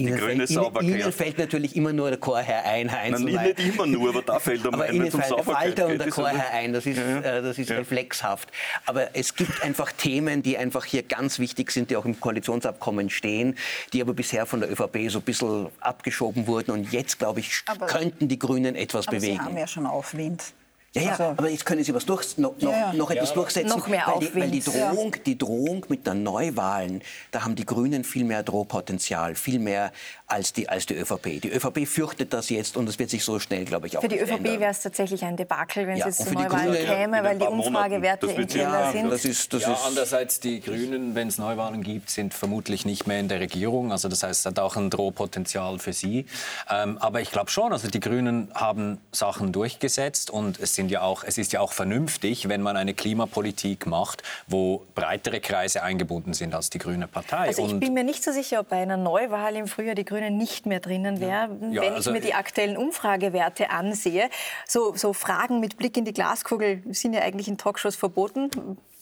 Ihnen, 0.00 0.14
die 0.14 0.20
grüne 0.20 0.46
fällt, 0.46 0.82
Ihnen, 0.82 1.00
Ihnen 1.00 1.12
fällt 1.12 1.38
natürlich 1.38 1.76
immer 1.76 1.92
nur 1.92 2.08
der 2.08 2.18
Chorherr 2.18 2.64
ein, 2.64 2.90
Heinz. 2.90 3.20
Nein, 3.20 3.54
nicht 3.56 3.74
immer 3.74 3.86
nur, 3.86 4.08
aber 4.10 4.22
da 4.22 4.38
fällt 4.40 4.64
er 4.64 4.80
ein, 4.80 4.94
Ihnen 4.94 5.10
der 5.10 5.44
Falter 5.44 5.86
und 5.86 5.98
der 5.98 6.10
Chorherr 6.10 6.50
ein, 6.52 6.72
das 6.72 6.86
ist, 6.86 6.98
ja. 6.98 7.20
äh, 7.20 7.42
das 7.42 7.58
ist 7.58 7.70
ja. 7.70 7.76
reflexhaft. 7.76 8.48
Aber 8.86 9.14
es 9.14 9.34
gibt 9.34 9.62
einfach 9.62 9.92
Themen, 9.92 10.42
die 10.42 10.56
einfach 10.56 10.84
hier 10.84 11.02
ganz 11.02 11.38
wichtig 11.38 11.70
sind, 11.70 11.90
die 11.90 11.96
auch 11.96 12.04
im 12.04 12.18
Koalitionsabkommen 12.18 13.10
stehen, 13.10 13.56
die 13.92 14.00
aber 14.00 14.14
bisher 14.14 14.46
von 14.46 14.60
der 14.60 14.70
ÖVP 14.70 15.10
so 15.10 15.18
ein 15.18 15.22
bisschen 15.22 15.66
abgeschoben 15.80 16.46
wurden. 16.46 16.72
Und 16.72 16.92
jetzt, 16.92 17.18
glaube 17.18 17.40
ich, 17.40 17.62
aber, 17.66 17.86
könnten 17.86 18.28
die 18.28 18.38
Grünen 18.38 18.74
etwas 18.74 19.08
aber 19.08 19.18
bewegen. 19.18 19.34
Sie 19.34 19.40
haben 19.40 19.56
ja 19.56 19.66
schon 19.66 19.86
Aufwind. 19.86 20.54
Ja, 20.92 21.02
ja, 21.02 21.10
also, 21.12 21.22
aber 21.24 21.48
jetzt 21.48 21.64
können 21.64 21.84
Sie 21.84 21.94
was 21.94 22.04
durch, 22.04 22.36
noch, 22.36 22.58
noch, 22.60 22.72
ja, 22.72 22.92
noch 22.92 23.12
etwas 23.12 23.28
ja, 23.28 23.34
durchsetzen. 23.36 23.68
Noch 23.68 23.86
mehr 23.86 24.02
weil, 24.06 24.18
die, 24.18 24.34
weil 24.34 24.50
die, 24.50 24.60
Drohung, 24.60 25.14
die 25.24 25.38
Drohung 25.38 25.86
mit 25.88 26.04
der 26.04 26.14
Neuwahlen, 26.14 27.00
da 27.30 27.44
haben 27.44 27.54
die 27.54 27.64
Grünen 27.64 28.02
viel 28.02 28.24
mehr 28.24 28.42
Drohpotenzial, 28.42 29.36
viel 29.36 29.60
mehr 29.60 29.92
als 30.26 30.52
die, 30.52 30.68
als 30.68 30.86
die 30.86 30.94
ÖVP. 30.94 31.42
Die 31.42 31.50
ÖVP 31.52 31.86
fürchtet 31.86 32.32
das 32.32 32.50
jetzt 32.50 32.76
und 32.76 32.88
es 32.88 32.98
wird 32.98 33.08
sich 33.08 33.22
so 33.22 33.38
schnell, 33.38 33.64
glaube 33.66 33.86
ich, 33.86 33.96
auch 33.96 34.00
Für 34.00 34.08
die 34.08 34.18
ÖVP 34.18 34.42
wäre 34.42 34.70
es 34.72 34.80
tatsächlich 34.80 35.22
ein 35.24 35.36
Debakel, 35.36 35.86
wenn 35.86 35.96
es 35.96 36.06
jetzt 36.06 36.28
zu 36.28 36.34
Neuwahlen 36.34 36.72
Grünen, 36.72 36.86
käme, 36.86 37.22
weil 37.22 37.38
die 37.38 37.44
Umfragewerte 37.44 38.26
im 38.26 38.46
Keller 38.48 38.90
sind. 38.90 39.10
Das 39.10 39.24
ist, 39.24 39.52
das 39.52 39.62
ja, 39.62 39.72
ist 39.72 39.86
andererseits, 39.86 40.40
die 40.40 40.60
Grünen, 40.60 41.14
wenn 41.14 41.28
es 41.28 41.38
Neuwahlen 41.38 41.84
gibt, 41.84 42.10
sind 42.10 42.34
vermutlich 42.34 42.84
nicht 42.84 43.06
mehr 43.06 43.20
in 43.20 43.28
der 43.28 43.38
Regierung. 43.38 43.92
Also 43.92 44.08
das 44.08 44.24
heißt, 44.24 44.40
es 44.40 44.46
hat 44.46 44.58
auch 44.58 44.74
ein 44.74 44.90
Drohpotenzial 44.90 45.78
für 45.78 45.92
sie. 45.92 46.26
Ähm, 46.68 46.98
aber 46.98 47.20
ich 47.20 47.30
glaube 47.30 47.50
schon, 47.50 47.72
also 47.72 47.86
die 47.86 48.00
Grünen 48.00 48.50
haben 48.54 48.98
Sachen 49.12 49.52
durchgesetzt 49.52 50.30
und 50.30 50.58
es 50.58 50.79
sind 50.80 50.90
ja 50.90 51.02
auch, 51.02 51.24
es 51.24 51.36
ist 51.36 51.52
ja 51.52 51.60
auch 51.60 51.74
vernünftig, 51.74 52.48
wenn 52.48 52.62
man 52.62 52.78
eine 52.78 52.94
Klimapolitik 52.94 53.86
macht, 53.86 54.22
wo 54.46 54.86
breitere 54.94 55.40
Kreise 55.40 55.82
eingebunden 55.82 56.32
sind 56.32 56.54
als 56.54 56.70
die 56.70 56.78
Grüne 56.78 57.06
Partei. 57.06 57.48
Also 57.48 57.66
ich 57.66 57.72
und 57.72 57.80
bin 57.80 57.92
mir 57.92 58.02
nicht 58.02 58.24
so 58.24 58.32
sicher, 58.32 58.60
ob 58.60 58.70
bei 58.70 58.76
einer 58.76 58.96
Neuwahl 58.96 59.56
im 59.56 59.66
Frühjahr 59.66 59.94
die 59.94 60.06
Grünen 60.06 60.38
nicht 60.38 60.64
mehr 60.64 60.80
drinnen 60.80 61.20
wären, 61.20 61.74
ja. 61.74 61.82
wenn 61.82 61.92
also 61.92 62.10
ich 62.10 62.14
mir 62.14 62.22
die 62.22 62.32
aktuellen 62.32 62.78
Umfragewerte 62.78 63.68
ansehe. 63.68 64.30
So, 64.66 64.96
so 64.96 65.12
Fragen 65.12 65.60
mit 65.60 65.76
Blick 65.76 65.98
in 65.98 66.06
die 66.06 66.14
Glaskugel 66.14 66.82
sind 66.88 67.12
ja 67.12 67.20
eigentlich 67.20 67.48
in 67.48 67.58
Talkshows 67.58 67.96
verboten. 67.96 68.48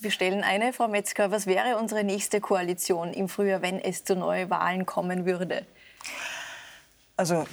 Wir 0.01 0.11
stellen 0.11 0.43
eine, 0.43 0.73
Frau 0.73 0.89
Metzger, 0.89 1.31
was 1.31 1.47
wäre 1.47 1.77
unsere 1.77 2.03
nächste 2.03 2.41
Koalition 2.41 3.13
im 3.13 3.29
Frühjahr, 3.29 3.61
wenn 3.61 3.79
es 3.79 4.03
zu 4.03 4.17
Neuwahlen 4.17 4.85
kommen 4.85 5.25
würde? 5.25 5.65
Also 7.19 7.45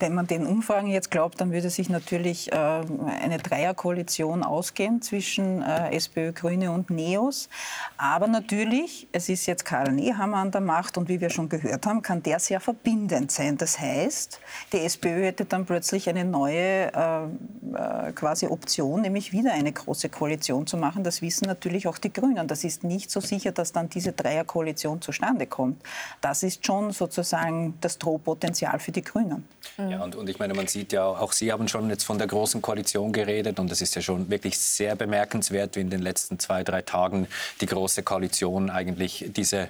wenn 0.00 0.16
man 0.16 0.26
den 0.26 0.44
Umfragen 0.46 0.88
jetzt 0.88 1.12
glaubt, 1.12 1.40
dann 1.40 1.52
würde 1.52 1.70
sich 1.70 1.88
natürlich 1.88 2.50
äh, 2.50 2.56
eine 2.56 3.38
Dreierkoalition 3.38 4.42
ausgehen 4.42 5.00
zwischen 5.00 5.62
äh, 5.62 5.94
SPÖ, 5.94 6.32
Grüne 6.32 6.72
und 6.72 6.90
Neos. 6.90 7.48
Aber 7.96 8.26
natürlich, 8.26 9.06
es 9.12 9.28
ist 9.28 9.46
jetzt 9.46 9.64
Karl 9.64 9.92
Nehammer 9.92 10.38
an 10.38 10.50
der 10.50 10.60
Macht 10.60 10.98
und 10.98 11.08
wie 11.08 11.20
wir 11.20 11.30
schon 11.30 11.48
gehört 11.48 11.86
haben, 11.86 12.02
kann 12.02 12.24
der 12.24 12.40
sehr 12.40 12.58
verbindend 12.58 13.30
sein. 13.30 13.56
Das 13.56 13.78
heißt, 13.78 14.40
die 14.72 14.80
SPÖ 14.80 15.26
hätte 15.26 15.44
dann 15.44 15.66
plötzlich 15.66 16.08
eine 16.08 16.24
neue 16.24 16.92
äh, 16.92 18.12
quasi 18.12 18.48
Option, 18.48 19.02
nämlich 19.02 19.30
wieder 19.30 19.52
eine 19.52 19.70
große 19.70 20.08
Koalition 20.08 20.66
zu 20.66 20.76
machen. 20.76 21.04
Das 21.04 21.22
wissen 21.22 21.46
natürlich 21.46 21.86
auch 21.86 21.98
die 21.98 22.12
Grünen. 22.12 22.48
Das 22.48 22.64
ist 22.64 22.82
nicht 22.82 23.08
so 23.08 23.20
sicher, 23.20 23.52
dass 23.52 23.70
dann 23.70 23.88
diese 23.88 24.10
Dreierkoalition 24.10 25.00
zustande 25.00 25.46
kommt. 25.46 25.80
Das 26.20 26.42
ist 26.42 26.66
schon 26.66 26.90
sozusagen 26.90 27.74
das 27.80 27.98
Drohpotenzial 27.98 28.63
Potenzial 28.64 28.78
für 28.78 28.92
die 28.92 29.02
Grünen. 29.02 29.44
Ja, 29.76 30.02
und, 30.02 30.14
und 30.14 30.28
ich 30.28 30.38
meine, 30.38 30.54
man 30.54 30.66
sieht 30.66 30.92
ja, 30.92 31.04
auch 31.04 31.32
Sie 31.32 31.52
haben 31.52 31.68
schon 31.68 31.88
jetzt 31.90 32.04
von 32.04 32.18
der 32.18 32.26
Großen 32.26 32.62
Koalition 32.62 33.12
geredet 33.12 33.58
und 33.58 33.70
es 33.72 33.80
ist 33.80 33.94
ja 33.94 34.02
schon 34.02 34.30
wirklich 34.30 34.58
sehr 34.58 34.94
bemerkenswert, 34.94 35.76
wie 35.76 35.80
in 35.80 35.90
den 35.90 36.00
letzten 36.00 36.38
zwei, 36.38 36.62
drei 36.62 36.82
Tagen 36.82 37.26
die 37.60 37.66
Große 37.66 38.02
Koalition 38.02 38.70
eigentlich 38.70 39.24
diese 39.34 39.68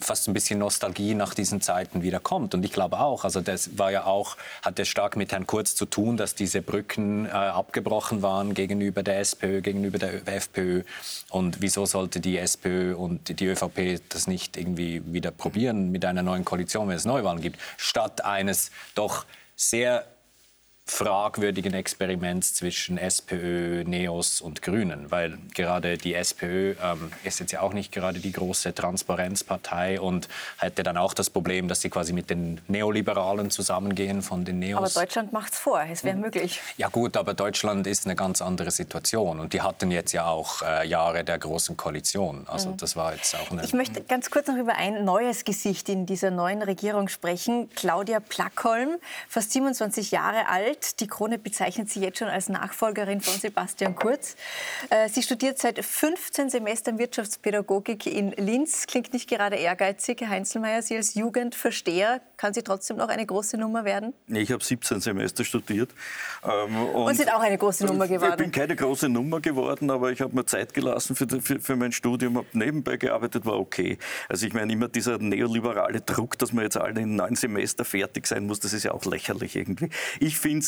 fast 0.00 0.28
ein 0.28 0.34
bisschen 0.34 0.58
Nostalgie 0.58 1.14
nach 1.14 1.34
diesen 1.34 1.60
Zeiten 1.60 2.02
wieder 2.02 2.20
kommt. 2.20 2.54
Und 2.54 2.64
ich 2.64 2.72
glaube 2.72 2.98
auch, 2.98 3.24
also 3.24 3.40
das 3.40 3.78
war 3.78 3.92
ja 3.92 4.04
auch, 4.04 4.36
hatte 4.62 4.84
stark 4.84 5.16
mit 5.16 5.32
Herrn 5.32 5.46
Kurz 5.46 5.74
zu 5.74 5.86
tun, 5.86 6.16
dass 6.16 6.34
diese 6.34 6.62
Brücken 6.62 7.26
äh, 7.26 7.30
abgebrochen 7.30 8.22
waren 8.22 8.54
gegenüber 8.54 9.02
der 9.02 9.20
SPÖ, 9.20 9.60
gegenüber 9.60 9.98
der 9.98 10.26
FPÖ. 10.26 10.82
Und 11.30 11.60
wieso 11.60 11.84
sollte 11.86 12.20
die 12.20 12.38
SPÖ 12.38 12.94
und 12.94 13.38
die 13.40 13.46
ÖVP 13.46 14.00
das 14.08 14.26
nicht 14.26 14.56
irgendwie 14.56 15.02
wieder 15.12 15.30
probieren 15.30 15.90
mit 15.90 16.04
einer 16.04 16.22
neuen 16.22 16.44
Koalition, 16.44 16.88
wenn 16.88 16.96
es 16.96 17.04
Neuwahlen 17.04 17.40
gibt, 17.40 17.58
statt 17.76 18.24
eines 18.32 18.70
doch 18.94 19.26
sehr 19.54 20.11
fragwürdigen 20.84 21.74
Experiments 21.74 22.54
zwischen 22.54 22.98
SPÖ, 22.98 23.84
Neos 23.84 24.40
und 24.40 24.62
Grünen, 24.62 25.10
weil 25.12 25.38
gerade 25.54 25.96
die 25.96 26.14
SPÖ 26.14 26.74
ähm, 26.82 27.12
ist 27.22 27.38
jetzt 27.38 27.52
ja 27.52 27.60
auch 27.60 27.72
nicht 27.72 27.92
gerade 27.92 28.18
die 28.18 28.32
große 28.32 28.74
Transparenzpartei 28.74 30.00
und 30.00 30.28
hätte 30.58 30.82
dann 30.82 30.96
auch 30.96 31.14
das 31.14 31.30
Problem, 31.30 31.68
dass 31.68 31.82
sie 31.82 31.88
quasi 31.88 32.12
mit 32.12 32.30
den 32.30 32.60
Neoliberalen 32.66 33.50
zusammengehen 33.50 34.22
von 34.22 34.44
den 34.44 34.58
Neos. 34.58 34.96
Aber 34.96 35.06
Deutschland 35.06 35.32
macht 35.32 35.52
es 35.52 35.58
vor, 35.60 35.80
es 35.88 36.02
wäre 36.02 36.16
mhm. 36.16 36.22
möglich. 36.22 36.60
Ja 36.76 36.88
gut, 36.88 37.16
aber 37.16 37.34
Deutschland 37.34 37.86
ist 37.86 38.04
eine 38.04 38.16
ganz 38.16 38.42
andere 38.42 38.72
Situation 38.72 39.38
und 39.38 39.52
die 39.52 39.62
hatten 39.62 39.92
jetzt 39.92 40.12
ja 40.12 40.26
auch 40.26 40.62
äh, 40.62 40.86
Jahre 40.86 41.22
der 41.22 41.38
großen 41.38 41.76
Koalition. 41.76 42.44
Also 42.48 42.70
mhm. 42.70 42.76
das 42.78 42.96
war 42.96 43.14
jetzt 43.14 43.36
auch 43.36 43.52
eine... 43.52 43.64
Ich 43.64 43.72
möchte 43.72 44.02
ganz 44.02 44.30
kurz 44.30 44.48
noch 44.48 44.56
über 44.56 44.74
ein 44.74 45.04
neues 45.04 45.44
Gesicht 45.44 45.88
in 45.88 46.06
dieser 46.06 46.32
neuen 46.32 46.60
Regierung 46.60 47.06
sprechen. 47.08 47.70
Claudia 47.76 48.18
Plackholm, 48.18 48.96
fast 49.28 49.52
27 49.52 50.10
Jahre 50.10 50.48
alt 50.48 50.71
alt. 50.72 51.00
Die 51.00 51.06
Krone 51.06 51.38
bezeichnet 51.38 51.90
sie 51.90 52.00
jetzt 52.00 52.18
schon 52.18 52.28
als 52.28 52.48
Nachfolgerin 52.48 53.20
von 53.20 53.38
Sebastian 53.38 53.94
Kurz. 53.94 54.36
Äh, 54.90 55.08
sie 55.08 55.22
studiert 55.22 55.58
seit 55.58 55.84
15 55.84 56.50
Semestern 56.50 56.98
Wirtschaftspädagogik 56.98 58.06
in 58.06 58.32
Linz. 58.32 58.86
Klingt 58.86 59.12
nicht 59.12 59.28
gerade 59.28 59.56
ehrgeizig. 59.56 60.20
Herr 60.20 60.30
Heinzelmeier, 60.30 60.82
Sie 60.82 60.96
als 60.96 61.14
Jugendversteher, 61.14 62.20
kann 62.36 62.54
sie 62.54 62.62
trotzdem 62.62 62.96
noch 62.96 63.08
eine 63.08 63.24
große 63.24 63.56
Nummer 63.56 63.84
werden? 63.84 64.14
Ich 64.28 64.50
habe 64.50 64.64
17 64.64 65.00
Semester 65.00 65.44
studiert. 65.44 65.90
Ähm, 66.44 66.76
und, 66.76 66.94
und, 66.94 67.14
sind 67.14 67.32
auch 67.32 67.40
eine 67.40 67.58
große 67.58 67.86
Nummer 67.86 68.06
geworden? 68.06 68.32
Ich 68.32 68.36
bin 68.36 68.52
keine 68.52 68.74
große 68.76 69.08
Nummer 69.08 69.40
geworden, 69.40 69.90
aber 69.90 70.10
ich 70.10 70.20
habe 70.20 70.34
mir 70.34 70.46
Zeit 70.46 70.74
gelassen 70.74 71.14
für, 71.14 71.26
für, 71.40 71.60
für 71.60 71.76
mein 71.76 71.92
Studium, 71.92 72.38
habe 72.38 72.46
nebenbei 72.52 72.96
gearbeitet, 72.96 73.46
war 73.46 73.58
okay. 73.58 73.98
Also 74.28 74.46
ich 74.46 74.54
meine 74.54 74.72
immer 74.72 74.88
dieser 74.88 75.18
neoliberale 75.18 76.00
Druck, 76.00 76.38
dass 76.38 76.52
man 76.52 76.64
jetzt 76.64 76.76
alle 76.76 77.00
in 77.00 77.16
neun 77.16 77.36
Semester 77.36 77.84
fertig 77.84 78.26
sein 78.26 78.46
muss, 78.46 78.60
das 78.60 78.72
ist 78.72 78.84
ja 78.84 78.92
auch 78.92 79.04
lächerlich 79.04 79.56
irgendwie. 79.56 79.90
Ich 80.20 80.38
finde 80.38 80.61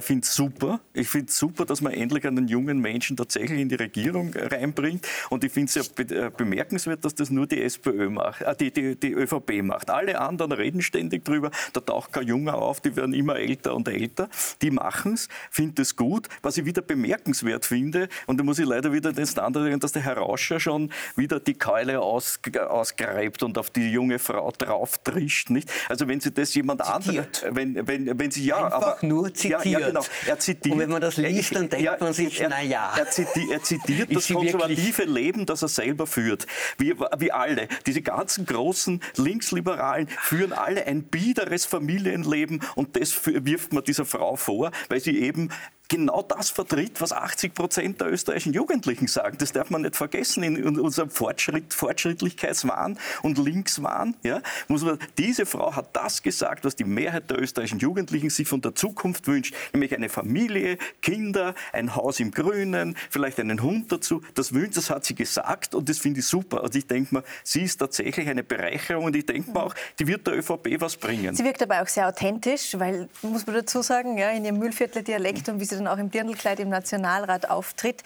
finde 0.00 0.22
es 0.24 0.30
äh, 0.30 0.32
super. 0.32 0.80
Ich 0.92 1.08
finde 1.08 1.28
es 1.28 1.38
super, 1.38 1.64
dass 1.64 1.80
man 1.80 1.92
endlich 1.92 2.26
einen 2.26 2.48
jungen 2.48 2.78
Menschen 2.80 3.16
tatsächlich 3.16 3.60
in 3.60 3.68
die 3.68 3.74
Regierung 3.74 4.32
reinbringt. 4.34 5.06
Und 5.30 5.44
ich 5.44 5.52
finde 5.52 5.68
es 5.68 5.74
ja 5.74 5.82
be 5.94 6.14
äh, 6.14 6.30
bemerkenswert, 6.34 7.04
dass 7.04 7.14
das 7.14 7.30
nur 7.30 7.46
die 7.46 7.62
SPÖ 7.62 8.10
macht, 8.10 8.42
äh, 8.42 8.54
die, 8.56 8.72
die, 8.72 8.96
die 8.96 9.12
ÖVP 9.12 9.62
macht. 9.62 9.90
Alle 9.90 10.20
anderen 10.20 10.52
reden 10.52 10.82
ständig 10.82 11.24
drüber. 11.24 11.50
Da 11.72 11.80
taucht 11.80 12.12
kein 12.12 12.26
Junge 12.26 12.54
auf, 12.54 12.80
die 12.80 12.96
werden 12.96 13.14
immer 13.14 13.36
älter 13.36 13.74
und 13.74 13.88
älter. 13.88 14.28
Die 14.60 14.70
machen 14.70 15.14
es, 15.14 15.28
finde 15.50 15.82
es 15.82 15.96
gut. 15.96 16.28
Was 16.42 16.56
ich 16.56 16.64
wieder 16.64 16.82
bemerkenswert 16.82 17.66
finde, 17.66 18.08
und 18.26 18.38
da 18.38 18.44
muss 18.44 18.58
ich 18.58 18.66
leider 18.66 18.92
wieder 18.92 19.12
den 19.12 19.26
Standard 19.26 19.64
sagen, 19.64 19.80
dass 19.80 19.92
der 19.92 20.02
Herr 20.02 20.18
Rauscher 20.18 20.60
schon 20.60 20.90
wieder 21.16 21.40
die 21.40 21.54
Keule 21.54 22.00
aus, 22.00 22.40
ausgräbt 22.68 23.42
und 23.42 23.58
auf 23.58 23.70
die 23.70 23.90
junge 23.90 24.18
Frau 24.18 24.50
drauf 24.56 24.98
trischt. 24.98 25.50
Nicht? 25.50 25.70
Also 25.88 26.08
wenn 26.08 26.20
Sie 26.20 26.32
das 26.32 26.54
jemand 26.54 26.82
anderes, 26.82 27.26
wenn, 27.50 27.86
wenn, 27.86 28.18
wenn 28.18 28.30
Sie 28.30 28.44
ja, 28.44 28.64
Einfach 28.64 28.98
aber, 28.98 29.06
nur 29.06 29.31
zitiert. 29.34 29.64
Ja, 29.64 29.78
ja, 29.78 29.86
genau. 29.88 30.04
Er 30.26 30.38
zitiert. 30.38 30.74
Und 30.74 30.80
wenn 30.80 30.90
man 30.90 31.00
das 31.00 31.16
liest, 31.16 31.54
dann 31.54 31.68
denkt 31.68 31.84
ja, 31.84 31.96
man 31.98 32.12
sich, 32.12 32.40
naja. 32.40 32.94
Er, 32.96 33.10
zitiert, 33.10 33.50
er 33.50 33.62
zitiert 33.62 34.14
das 34.14 34.28
konservative 34.28 35.04
Leben, 35.04 35.46
das 35.46 35.62
er 35.62 35.68
selber 35.68 36.06
führt. 36.06 36.46
Wie, 36.78 36.94
wie 37.18 37.32
alle. 37.32 37.68
Diese 37.86 38.02
ganzen 38.02 38.46
großen 38.46 39.00
Linksliberalen 39.16 40.08
führen 40.08 40.52
alle 40.52 40.86
ein 40.86 41.04
biederes 41.04 41.64
Familienleben 41.66 42.62
und 42.74 42.96
das 42.96 43.14
wirft 43.24 43.72
man 43.72 43.84
dieser 43.84 44.04
Frau 44.04 44.36
vor, 44.36 44.70
weil 44.88 45.00
sie 45.00 45.18
eben 45.20 45.50
genau 45.88 46.22
das 46.22 46.50
vertritt, 46.50 47.00
was 47.00 47.12
80 47.12 47.54
Prozent 47.54 48.00
der 48.00 48.10
österreichischen 48.10 48.54
Jugendlichen 48.54 49.08
sagen. 49.08 49.36
Das 49.38 49.52
darf 49.52 49.68
man 49.68 49.82
nicht 49.82 49.94
vergessen 49.94 50.42
in 50.42 50.80
unserem 50.80 51.10
Fortschritt, 51.10 51.74
Fortschrittlichkeitswahn 51.74 52.98
und 53.22 53.38
Linkswahn. 53.38 54.16
Ja, 54.22 54.40
muss 54.68 54.82
man, 54.82 54.98
diese 55.18 55.44
Frau 55.44 55.76
hat 55.76 55.94
das 55.94 56.22
gesagt, 56.22 56.64
was 56.64 56.76
die 56.76 56.84
Mehrheit 56.84 57.30
der 57.30 57.40
österreichischen 57.40 57.78
Jugendlichen 57.78 58.30
sich 58.30 58.48
von 58.48 58.62
der 58.62 58.74
Zukunft 58.74 59.26
wünscht, 59.26 59.54
nämlich 59.74 59.94
eine 59.94 60.08
Familie, 60.08 60.78
Kinder, 61.02 61.54
ein 61.72 61.94
Haus 61.94 62.20
im 62.20 62.30
Grünen, 62.30 62.96
vielleicht 63.10 63.38
einen 63.38 63.62
Hund 63.62 63.92
dazu. 63.92 64.22
Das 64.34 64.54
wünscht, 64.54 64.78
das 64.78 64.88
hat 64.88 65.04
sie 65.04 65.14
gesagt 65.14 65.74
und 65.74 65.88
das 65.88 65.98
finde 65.98 66.20
ich 66.20 66.26
super. 66.26 66.62
Also 66.62 66.78
ich 66.78 66.86
denke 66.86 67.16
mal, 67.16 67.24
sie 67.44 67.62
ist 67.62 67.76
tatsächlich 67.76 68.28
eine 68.28 68.42
Bereicherung 68.42 69.04
und 69.04 69.16
ich 69.16 69.26
denke 69.26 69.50
mal 69.50 69.64
auch, 69.64 69.74
die 69.98 70.06
wird 70.06 70.26
der 70.26 70.38
ÖVP 70.38 70.80
was 70.80 70.96
bringen. 70.96 71.34
Sie 71.34 71.44
wirkt 71.44 71.62
aber 71.62 71.82
auch 71.82 71.88
sehr 71.88 72.08
authentisch, 72.08 72.78
weil, 72.78 73.10
muss 73.20 73.46
man 73.46 73.56
dazu 73.56 73.82
sagen, 73.82 74.16
ja, 74.16 74.30
in 74.30 74.46
ihrem 74.46 74.58
Mühlviertler 74.58 75.02
Dialekt 75.02 75.50
und 75.50 75.60
wie 75.60 75.64
sie 75.64 75.81
dann 75.84 75.92
auch 75.92 75.98
im 75.98 76.10
Dirndlkleid 76.10 76.60
im 76.60 76.68
Nationalrat 76.68 77.50
auftritt. 77.50 78.02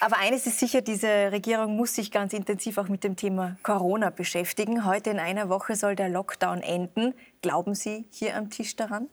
Aber 0.00 0.18
eines 0.18 0.46
ist 0.46 0.58
sicher, 0.58 0.80
diese 0.80 1.32
Regierung 1.32 1.76
muss 1.76 1.94
sich 1.94 2.10
ganz 2.10 2.32
intensiv 2.32 2.78
auch 2.78 2.88
mit 2.88 3.04
dem 3.04 3.16
Thema 3.16 3.56
Corona 3.62 4.10
beschäftigen. 4.10 4.84
Heute 4.84 5.10
in 5.10 5.18
einer 5.18 5.48
Woche 5.48 5.76
soll 5.76 5.96
der 5.96 6.08
Lockdown 6.08 6.60
enden. 6.60 7.14
Glauben 7.40 7.74
Sie 7.74 8.06
hier 8.10 8.36
am 8.36 8.50
Tisch 8.50 8.76
daran? 8.76 9.08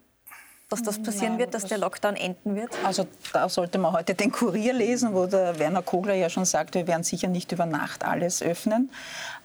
Dass 0.69 0.83
das 0.83 1.01
passieren 1.01 1.33
Nein, 1.33 1.39
wird, 1.39 1.53
dass 1.55 1.65
der 1.65 1.79
Lockdown 1.79 2.15
enden 2.15 2.55
wird? 2.55 2.69
Also 2.85 3.07
da 3.33 3.49
sollte 3.49 3.79
man 3.79 3.91
heute 3.91 4.13
den 4.13 4.31
Kurier 4.31 4.71
lesen, 4.71 5.15
wo 5.15 5.25
der 5.25 5.57
Werner 5.57 5.81
Kogler 5.81 6.13
ja 6.13 6.29
schon 6.29 6.45
sagt, 6.45 6.75
wir 6.75 6.85
werden 6.85 7.03
sicher 7.03 7.27
nicht 7.27 7.51
über 7.51 7.65
Nacht 7.65 8.05
alles 8.05 8.43
öffnen. 8.43 8.91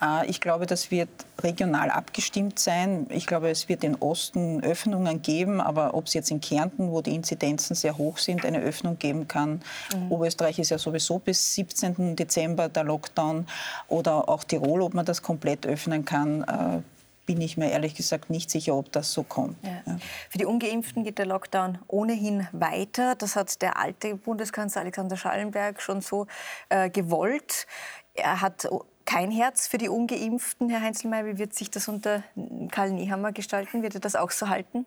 Äh, 0.03 0.27
ich 0.27 0.43
glaube, 0.43 0.66
das 0.66 0.91
wird 0.91 1.09
regional 1.43 1.91
abgestimmt 1.91 2.59
sein. 2.59 3.07
Ich 3.09 3.27
glaube, 3.27 3.49
es 3.49 3.70
wird 3.70 3.85
in 3.85 3.95
Osten 3.97 4.62
Öffnungen 4.62 5.22
geben, 5.22 5.62
aber 5.62 5.95
ob 5.95 6.07
es 6.07 6.14
jetzt 6.14 6.31
in 6.31 6.43
Kärnten, 6.43 6.91
wo 6.91 7.01
die 7.01 7.14
Inzidenzen 7.14 7.75
sehr 7.75 7.97
hoch 7.97 8.18
sind, 8.18 8.45
eine 8.45 8.61
Öffnung 8.61 8.99
geben 8.99 9.27
kann. 9.27 9.62
Mhm. 9.97 10.12
Oberösterreich 10.12 10.59
ist 10.59 10.70
ja 10.70 10.79
sowieso 10.79 11.18
bis 11.18 11.55
17. 11.55 12.16
Dezember 12.16 12.68
der 12.68 12.85
Lockdown 12.85 13.47
oder 13.89 14.29
auch 14.29 14.45
Tirol, 14.45 14.83
ob 14.83 14.93
man 14.93 15.07
das 15.07 15.22
komplett 15.22 15.66
öffnen 15.66 16.05
kann 16.05 16.43
äh, 16.43 16.83
bin 17.27 17.41
ich 17.41 17.57
mir 17.57 17.70
ehrlich 17.70 17.95
gesagt 17.95 18.31
nicht 18.31 18.51
sicher, 18.51 18.75
ob 18.75 18.93
das 18.93 19.12
so 19.12 19.22
kommt. 19.22 19.57
Ja. 19.62 19.83
Ja. 19.87 19.99
Für 20.31 20.39
die 20.39 20.45
Ungeimpften 20.45 21.05
geht 21.05 21.18
der 21.18 21.27
Lockdown 21.27 21.79
ohnehin 21.87 22.49
weiter. 22.53 23.14
Das 23.14 23.37
hat 23.37 23.62
der 23.62 23.79
alte 23.79 24.14
Bundeskanzler 24.16 24.83
Alexander 24.83 25.16
Schallenberg 25.16 25.81
schon 25.81 26.01
so 26.01 26.27
äh, 26.68 26.91
gewollt. 26.91 27.66
Er 28.14 28.41
hat 28.41 28.68
kein 29.05 29.31
Herz 29.31 29.66
für 29.66 29.79
die 29.79 29.89
Ungeimpften, 29.89 30.70
Herr 30.70 30.81
Heinzelmeier. 30.81 31.27
Wie 31.27 31.39
wird 31.39 31.55
sich 31.55 31.70
das 31.70 31.89
unter 31.89 32.22
Karl 32.70 32.93
Nehammer 32.93 33.33
gestalten? 33.33 33.83
Wird 33.83 33.95
er 33.95 34.01
das 34.01 34.16
auch 34.16 34.31
so 34.31 34.49
halten? 34.49 34.87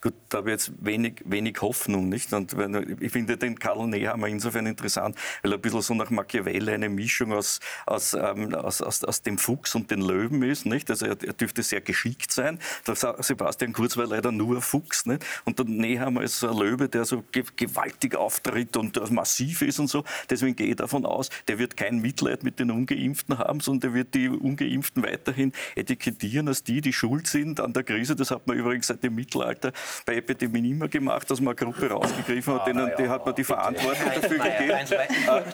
Gut, 0.00 0.14
da 0.28 0.38
habe 0.38 0.50
ich 0.50 0.54
jetzt 0.54 0.84
wenig, 0.84 1.22
wenig 1.24 1.60
Hoffnung, 1.60 2.08
nicht? 2.08 2.32
Und 2.32 2.54
ich 3.00 3.12
finde 3.12 3.36
den 3.36 3.58
Karl 3.58 3.86
Nehammer 3.86 4.28
insofern 4.28 4.66
interessant, 4.66 5.16
weil 5.42 5.52
er 5.52 5.58
ein 5.58 5.60
bisschen 5.60 5.82
so 5.82 5.94
nach 5.94 6.10
Machiavelli 6.10 6.72
eine 6.72 6.88
Mischung 6.88 7.32
aus, 7.32 7.60
aus, 7.86 8.14
ähm, 8.14 8.54
aus, 8.54 8.82
aus, 8.82 9.04
aus, 9.04 9.22
dem 9.22 9.38
Fuchs 9.38 9.74
und 9.74 9.90
den 9.90 10.00
Löwen 10.00 10.42
ist, 10.42 10.66
nicht? 10.66 10.90
Also 10.90 11.06
er, 11.06 11.16
er 11.22 11.32
dürfte 11.32 11.62
sehr 11.62 11.80
geschickt 11.80 12.32
sein. 12.32 12.58
Der 12.86 12.94
Sebastian 12.94 13.72
Kurz 13.72 13.96
war 13.96 14.06
leider 14.06 14.32
nur 14.32 14.56
ein 14.56 14.62
Fuchs, 14.62 15.06
nicht? 15.06 15.24
Und 15.44 15.58
der 15.58 15.66
Nehammer 15.66 16.22
ist 16.22 16.38
so 16.38 16.50
ein 16.50 16.56
Löwe, 16.56 16.88
der 16.88 17.04
so 17.04 17.24
gewaltig 17.56 18.14
auftritt 18.16 18.76
und 18.76 19.10
massiv 19.10 19.62
ist 19.62 19.78
und 19.78 19.88
so. 19.88 20.04
Deswegen 20.30 20.56
gehe 20.56 20.68
ich 20.68 20.76
davon 20.76 21.06
aus, 21.06 21.30
der 21.48 21.58
wird 21.58 21.76
kein 21.76 22.00
Mitleid 22.00 22.42
mit 22.42 22.58
den 22.58 22.70
Ungeimpften 22.70 23.38
haben, 23.38 23.60
sondern 23.60 23.92
der 23.92 23.94
wird 23.94 24.14
die 24.14 24.28
Ungeimpften 24.28 25.02
weiterhin 25.02 25.52
etikettieren 25.74 26.48
als 26.48 26.62
die, 26.62 26.80
die 26.80 26.92
schuld 26.92 27.26
sind 27.26 27.60
an 27.60 27.72
der 27.72 27.82
Krise. 27.82 28.16
Das 28.16 28.30
hat 28.30 28.46
man 28.46 28.56
übrigens 28.56 28.88
seit 28.88 29.02
dem 29.02 29.14
Mittelalter 29.14 29.63
Mittelalter 29.64 29.72
bei 30.04 30.16
Epidemien 30.16 30.64
immer 30.64 30.88
gemacht, 30.88 31.30
dass 31.30 31.40
man 31.40 31.56
eine 31.56 31.72
Gruppe 31.72 31.90
rausgegriffen 31.90 32.54
hat, 32.54 32.66
denen 32.66 32.90
die 32.98 33.08
hat 33.08 33.24
man 33.24 33.34
die 33.34 33.44
Verantwortung 33.44 34.06
dafür 34.14 34.38
gegeben. 34.38 34.78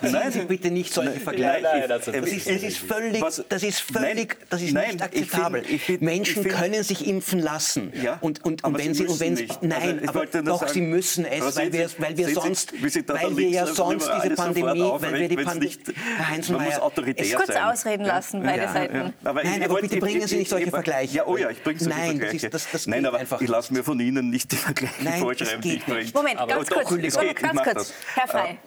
Nein, 0.02 0.32
Sie 0.32 0.40
bitte 0.40 0.70
nicht 0.70 0.92
solche 0.92 1.20
Vergleiche. 1.20 1.86
Das 1.88 2.08
ist, 2.08 2.48
das 2.48 2.62
ist 2.62 2.78
völlig, 2.78 3.22
das 3.48 3.62
ist 3.62 3.80
völlig, 3.80 4.36
das 4.48 4.62
ist 4.62 4.74
nicht 4.74 5.02
akzeptabel. 5.02 5.64
Menschen 6.00 6.44
können 6.44 6.82
sich 6.82 7.06
impfen 7.06 7.40
lassen. 7.40 7.92
Und, 8.20 8.44
und, 8.44 8.64
und 8.64 8.78
wenn 8.78 8.94
sie, 8.94 9.06
und 9.06 9.20
wenn 9.20 9.48
nein, 9.62 10.08
aber 10.08 10.26
doch, 10.26 10.66
sie 10.68 10.80
müssen 10.80 11.24
es, 11.24 11.56
weil 11.56 11.72
wir, 11.72 11.88
weil 11.98 12.16
wir 12.16 12.28
sonst, 12.34 12.72
weil 13.08 13.36
wir 13.36 13.48
ja 13.48 13.66
sonst 13.66 14.10
diese 14.22 14.34
Pandemie, 14.34 14.80
weil 14.80 15.20
wir 15.20 15.28
die 15.28 15.36
Pandemie, 15.36 15.76
Herr 16.16 16.28
Heinzelmeier, 16.28 16.90
ich 17.16 17.34
kurz 17.34 17.50
ausreden 17.50 18.04
lassen, 18.04 18.42
beide 18.42 18.68
Seiten. 18.68 19.12
Nein, 19.22 19.62
aber 19.64 19.80
bitte 19.80 19.98
bringen 19.98 20.26
Sie 20.26 20.36
nicht 20.36 20.50
solche 20.50 20.70
Vergleiche. 20.70 21.16
Ja, 21.18 21.26
oh 21.26 21.36
ja, 21.36 21.50
ich 21.50 21.62
bringe 21.62 21.78
solche 21.78 21.98
Vergleiche. 21.98 22.50
Nein, 22.86 23.06
aber 23.06 23.20
ich 23.40 23.48
lasse 23.48 23.72
mir 23.72 23.84
von 23.84 23.98
Ihnen 24.00 24.30
nicht 24.30 24.52
immer 24.52 24.72
gleich 24.74 24.90
Nein, 25.00 25.20
vorschreiben, 25.20 25.60
bringe. 25.60 26.10
Moment, 26.14 26.38
ganz 26.48 26.70
kurz, 26.70 27.14
doch, 27.14 27.34
ganz 27.34 27.62
kurz. 27.62 27.94
Herr 28.14 28.28
Frey. 28.28 28.58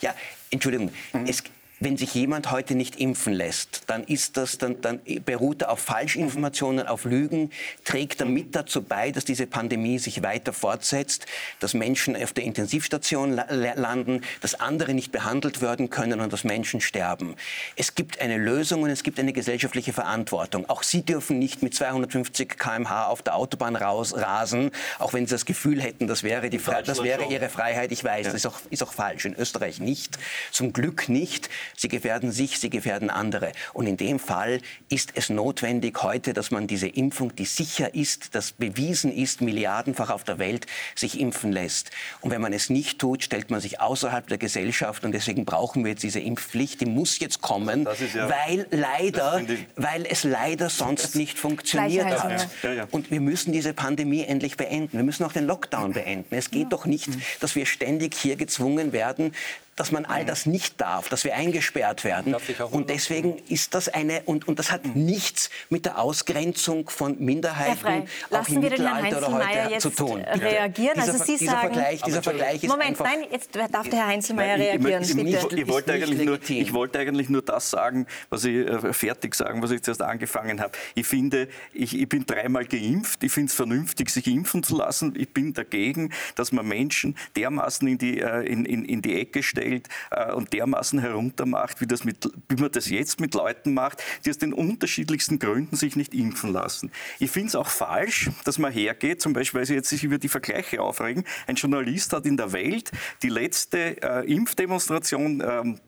Ja, 0.00 0.14
Entschuldigung. 0.50 0.90
Mhm. 1.12 1.26
Es, 1.26 1.42
wenn 1.78 1.98
sich 1.98 2.14
jemand 2.14 2.50
heute 2.50 2.74
nicht 2.74 2.96
impfen 2.96 3.34
lässt, 3.34 3.82
dann 3.88 4.04
ist 4.04 4.36
das, 4.38 4.56
dann, 4.56 4.80
dann 4.80 5.00
beruht 5.24 5.62
er 5.62 5.70
auf 5.70 5.80
Falschinformationen, 5.80 6.86
auf 6.86 7.04
Lügen, 7.04 7.50
trägt 7.84 8.20
damit 8.20 8.54
dazu 8.56 8.82
bei, 8.82 9.10
dass 9.10 9.26
diese 9.26 9.46
Pandemie 9.46 9.98
sich 9.98 10.22
weiter 10.22 10.54
fortsetzt, 10.54 11.26
dass 11.60 11.74
Menschen 11.74 12.16
auf 12.16 12.32
der 12.32 12.44
Intensivstation 12.44 13.32
landen, 13.32 14.22
dass 14.40 14.54
andere 14.54 14.94
nicht 14.94 15.12
behandelt 15.12 15.60
werden 15.60 15.90
können 15.90 16.20
und 16.20 16.32
dass 16.32 16.44
Menschen 16.44 16.80
sterben. 16.80 17.36
Es 17.76 17.94
gibt 17.94 18.20
eine 18.20 18.38
Lösung 18.38 18.82
und 18.82 18.90
es 18.90 19.02
gibt 19.02 19.20
eine 19.20 19.34
gesellschaftliche 19.34 19.92
Verantwortung. 19.92 20.68
Auch 20.70 20.82
Sie 20.82 21.02
dürfen 21.02 21.38
nicht 21.38 21.62
mit 21.62 21.74
250 21.74 22.58
km/h 22.58 23.06
auf 23.06 23.20
der 23.20 23.34
Autobahn 23.34 23.76
raus, 23.76 24.14
rasen, 24.16 24.70
auch 24.98 25.12
wenn 25.12 25.26
Sie 25.26 25.34
das 25.34 25.44
Gefühl 25.44 25.82
hätten, 25.82 26.06
das 26.06 26.22
wäre, 26.22 26.48
die 26.48 26.60
das 26.86 27.02
wäre 27.02 27.26
Ihre 27.26 27.50
Freiheit. 27.50 27.92
Ich 27.92 28.02
weiß, 28.02 28.26
ja. 28.26 28.32
das 28.32 28.34
ist 28.34 28.46
auch, 28.46 28.60
ist 28.70 28.82
auch 28.82 28.94
falsch. 28.94 29.26
In 29.26 29.34
Österreich 29.34 29.78
nicht. 29.78 30.18
Zum 30.52 30.72
Glück 30.72 31.10
nicht. 31.10 31.50
Sie 31.76 31.88
gefährden 31.88 32.32
sich, 32.32 32.58
sie 32.58 32.70
gefährden 32.70 33.10
andere. 33.10 33.52
Und 33.72 33.86
in 33.86 33.96
dem 33.96 34.18
Fall 34.18 34.60
ist 34.88 35.12
es 35.14 35.30
notwendig 35.30 36.02
heute, 36.02 36.32
dass 36.32 36.50
man 36.50 36.66
diese 36.66 36.88
Impfung, 36.88 37.34
die 37.34 37.44
sicher 37.44 37.94
ist, 37.94 38.34
das 38.34 38.52
bewiesen 38.52 39.12
ist, 39.12 39.40
milliardenfach 39.40 40.10
auf 40.10 40.24
der 40.24 40.38
Welt, 40.38 40.66
sich 40.94 41.20
impfen 41.20 41.52
lässt. 41.52 41.90
Und 42.20 42.30
wenn 42.30 42.40
man 42.40 42.52
es 42.52 42.70
nicht 42.70 42.98
tut, 42.98 43.22
stellt 43.22 43.50
man 43.50 43.60
sich 43.60 43.80
außerhalb 43.80 44.26
der 44.26 44.38
Gesellschaft. 44.38 45.04
Und 45.04 45.12
deswegen 45.12 45.44
brauchen 45.44 45.84
wir 45.84 45.92
jetzt 45.92 46.02
diese 46.02 46.20
Impfpflicht. 46.20 46.80
Die 46.80 46.86
muss 46.86 47.18
jetzt 47.18 47.40
kommen, 47.40 47.86
ja, 48.14 48.30
weil 48.30 48.66
leider, 48.70 49.42
weil 49.76 50.06
es 50.06 50.24
leider 50.24 50.68
sonst 50.70 51.16
nicht 51.16 51.38
funktioniert 51.38 52.22
hat. 52.22 52.48
Ja, 52.62 52.86
Und 52.90 53.10
wir 53.10 53.20
müssen 53.20 53.52
diese 53.52 53.72
Pandemie 53.72 54.22
endlich 54.22 54.56
beenden. 54.56 54.96
Wir 54.98 55.04
müssen 55.04 55.24
auch 55.24 55.32
den 55.32 55.46
Lockdown 55.46 55.92
beenden. 55.92 56.34
Es 56.34 56.50
geht 56.50 56.72
doch 56.72 56.86
nicht, 56.86 57.08
dass 57.40 57.54
wir 57.54 57.66
ständig 57.66 58.14
hier 58.14 58.36
gezwungen 58.36 58.92
werden, 58.92 59.32
dass 59.76 59.92
man 59.92 60.06
all 60.06 60.24
das 60.24 60.46
nicht 60.46 60.80
darf, 60.80 61.08
dass 61.10 61.24
wir 61.24 61.34
eingesperrt 61.34 62.02
werden. 62.02 62.34
Und 62.70 62.88
deswegen 62.88 63.36
ist 63.48 63.74
das 63.74 63.88
eine, 63.88 64.22
und, 64.24 64.48
und 64.48 64.58
das 64.58 64.72
hat 64.72 64.84
nichts 64.96 65.50
mit 65.68 65.84
der 65.84 65.98
Ausgrenzung 65.98 66.88
von 66.88 67.18
Minderheiten 67.18 67.76
Frei, 67.76 68.04
auch 68.30 68.48
im 68.48 68.60
Mittelalter 68.60 69.18
oder 69.18 69.32
heute 69.34 69.78
zu 69.78 69.90
tun. 69.90 70.22
Reagieren? 70.22 70.94
Dieser, 70.96 71.12
also 71.12 71.24
Sie 71.24 71.36
dieser 71.36 71.52
sagen, 71.52 71.74
Vergleich, 71.74 72.02
dieser 72.02 72.22
Vergleich 72.22 72.64
ist 72.64 72.70
Moment, 72.70 72.98
nein, 73.00 73.24
jetzt 73.30 73.50
darf 73.54 73.88
der 73.88 73.98
Herr 73.98 74.06
Heinzelmeier 74.06 74.58
reagieren. 74.58 75.02
Ich, 75.02 75.10
ich, 75.10 75.18
ich, 75.18 75.52
ich, 75.52 75.68
wollte 75.68 75.92
eigentlich 75.92 76.24
nur, 76.24 76.38
ich 76.48 76.72
wollte 76.72 76.98
eigentlich 76.98 77.28
nur 77.28 77.42
das 77.42 77.70
sagen, 77.70 78.06
was 78.30 78.44
ich 78.44 78.66
äh, 78.66 78.92
fertig 78.94 79.34
sagen, 79.34 79.62
was 79.62 79.70
ich 79.70 79.82
zuerst 79.82 80.00
angefangen 80.00 80.60
habe. 80.60 80.72
Ich 80.94 81.06
finde, 81.06 81.48
ich, 81.74 81.98
ich 81.98 82.08
bin 82.08 82.24
dreimal 82.24 82.64
geimpft. 82.64 83.22
Ich 83.22 83.32
finde 83.32 83.50
es 83.50 83.54
vernünftig, 83.54 84.08
sich 84.08 84.26
impfen 84.26 84.62
zu 84.62 84.76
lassen. 84.76 85.14
Ich 85.16 85.28
bin 85.28 85.52
dagegen, 85.52 86.12
dass 86.34 86.50
man 86.52 86.66
Menschen 86.66 87.16
dermaßen 87.36 87.86
in 87.86 87.98
die, 87.98 88.20
äh, 88.20 88.40
in, 88.46 88.64
in, 88.64 88.84
in 88.86 89.02
die 89.02 89.20
Ecke 89.20 89.42
stellt, 89.42 89.65
stellt 89.66 89.88
äh, 90.10 90.32
und 90.32 90.52
dermaßen 90.52 90.98
heruntermacht, 90.98 91.80
wie, 91.80 91.86
das 91.86 92.04
mit, 92.04 92.28
wie 92.48 92.60
man 92.60 92.70
das 92.72 92.88
jetzt 92.88 93.20
mit 93.20 93.34
Leuten 93.34 93.74
macht, 93.74 94.02
die 94.24 94.30
aus 94.30 94.38
den 94.38 94.52
unterschiedlichsten 94.52 95.38
Gründen 95.38 95.76
sich 95.76 95.96
nicht 95.96 96.14
impfen 96.14 96.52
lassen. 96.52 96.90
Ich 97.18 97.30
finde 97.30 97.48
es 97.48 97.54
auch 97.54 97.68
falsch, 97.68 98.30
dass 98.44 98.58
man 98.58 98.72
hergeht, 98.72 99.20
zum 99.20 99.32
Beispiel, 99.32 99.60
weil 99.60 99.66
Sie 99.66 99.74
jetzt 99.74 99.88
sich 99.88 100.04
über 100.04 100.18
die 100.18 100.28
Vergleiche 100.28 100.80
aufregen. 100.80 101.24
Ein 101.46 101.56
Journalist 101.56 102.12
hat 102.12 102.26
in 102.26 102.36
der 102.36 102.52
Welt 102.52 102.90
die 103.22 103.28
letzte 103.28 104.02
äh, 104.02 104.32
Impfdemonstration 104.32 105.42
ähm, 105.44 105.80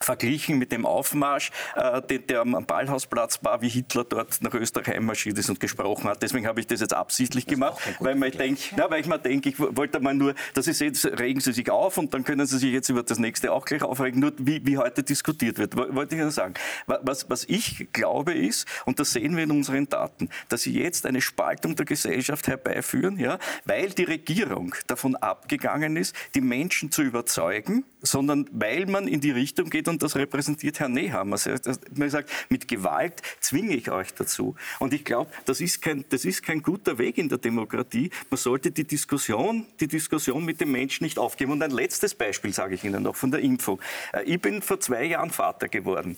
verglichen 0.00 0.58
mit 0.58 0.72
dem 0.72 0.86
Aufmarsch, 0.86 1.50
äh, 1.76 2.02
der, 2.02 2.18
der, 2.18 2.40
am 2.40 2.66
Ballhausplatz 2.66 3.40
war, 3.42 3.62
wie 3.62 3.68
Hitler 3.68 4.04
dort 4.04 4.42
nach 4.42 4.52
Österreich 4.54 4.96
einmarschiert 4.96 5.38
ist 5.38 5.48
und 5.48 5.60
gesprochen 5.60 6.08
hat. 6.08 6.22
Deswegen 6.22 6.46
habe 6.46 6.60
ich 6.60 6.66
das 6.66 6.80
jetzt 6.80 6.94
absichtlich 6.94 7.44
das 7.46 7.54
gemacht, 7.54 7.80
weil, 8.00 8.14
man 8.14 8.30
denk, 8.32 8.76
ja, 8.76 8.90
weil 8.90 9.00
ich 9.00 9.06
mir 9.06 9.18
denke, 9.18 9.48
ich 9.48 9.58
wollte 9.58 10.00
mal 10.00 10.14
nur, 10.14 10.34
dass 10.54 10.66
Sie 10.66 10.72
sehen, 10.72 10.94
regen 11.18 11.40
Sie 11.40 11.52
sich 11.52 11.70
auf 11.70 11.96
und 11.96 12.12
dann 12.12 12.24
können 12.24 12.46
Sie 12.46 12.58
sich 12.58 12.72
jetzt 12.72 12.88
über 12.88 13.02
das 13.02 13.18
nächste 13.18 13.52
auch 13.52 13.64
gleich 13.64 13.82
aufregen, 13.82 14.20
nur 14.20 14.32
wie, 14.38 14.64
wie 14.66 14.78
heute 14.78 15.02
diskutiert 15.02 15.58
wird. 15.58 15.76
Wollte 15.76 16.16
ich 16.16 16.20
nur 16.20 16.30
sagen. 16.30 16.54
Was, 16.86 17.30
was 17.30 17.44
ich 17.44 17.88
glaube 17.92 18.34
ist, 18.34 18.66
und 18.84 18.98
das 19.00 19.12
sehen 19.12 19.36
wir 19.36 19.44
in 19.44 19.50
unseren 19.50 19.88
Daten, 19.88 20.28
dass 20.48 20.62
Sie 20.62 20.78
jetzt 20.78 21.06
eine 21.06 21.20
Spaltung 21.20 21.76
der 21.76 21.86
Gesellschaft 21.86 22.48
herbeiführen, 22.48 23.18
ja, 23.18 23.38
weil 23.64 23.90
die 23.90 24.04
Regierung 24.04 24.74
davon 24.86 25.16
abgegangen 25.16 25.96
ist, 25.96 26.14
die 26.34 26.40
Menschen 26.40 26.90
zu 26.90 27.02
überzeugen, 27.02 27.84
sondern 28.04 28.48
weil 28.52 28.86
man 28.86 29.08
in 29.08 29.20
die 29.20 29.30
Richtung 29.30 29.70
geht 29.70 29.88
und 29.88 30.02
das 30.02 30.14
repräsentiert 30.14 30.78
Herr 30.78 30.88
Nehammer. 30.88 31.38
Man 31.94 32.10
sagt, 32.10 32.30
mit 32.50 32.68
Gewalt 32.68 33.22
zwinge 33.40 33.74
ich 33.74 33.90
euch 33.90 34.14
dazu. 34.14 34.54
Und 34.78 34.92
ich 34.92 35.04
glaube, 35.04 35.30
das 35.46 35.60
ist 35.60 35.82
kein, 35.82 36.04
das 36.10 36.24
ist 36.24 36.42
kein 36.42 36.62
guter 36.62 36.98
Weg 36.98 37.18
in 37.18 37.28
der 37.28 37.38
Demokratie. 37.38 38.10
Man 38.30 38.38
sollte 38.38 38.70
die 38.70 38.84
Diskussion, 38.84 39.66
die 39.80 39.88
Diskussion 39.88 40.44
mit 40.44 40.60
den 40.60 40.70
Menschen 40.70 41.04
nicht 41.04 41.18
aufgeben. 41.18 41.52
Und 41.52 41.62
ein 41.62 41.70
letztes 41.70 42.14
Beispiel 42.14 42.52
sage 42.52 42.74
ich 42.74 42.84
Ihnen 42.84 43.02
noch 43.02 43.16
von 43.16 43.30
der 43.30 43.40
Info. 43.40 43.78
Äh, 44.12 44.24
ich 44.24 44.40
bin 44.40 44.62
vor 44.62 44.80
zwei 44.80 45.04
Jahren 45.04 45.30
Vater 45.30 45.68
geworden 45.68 46.16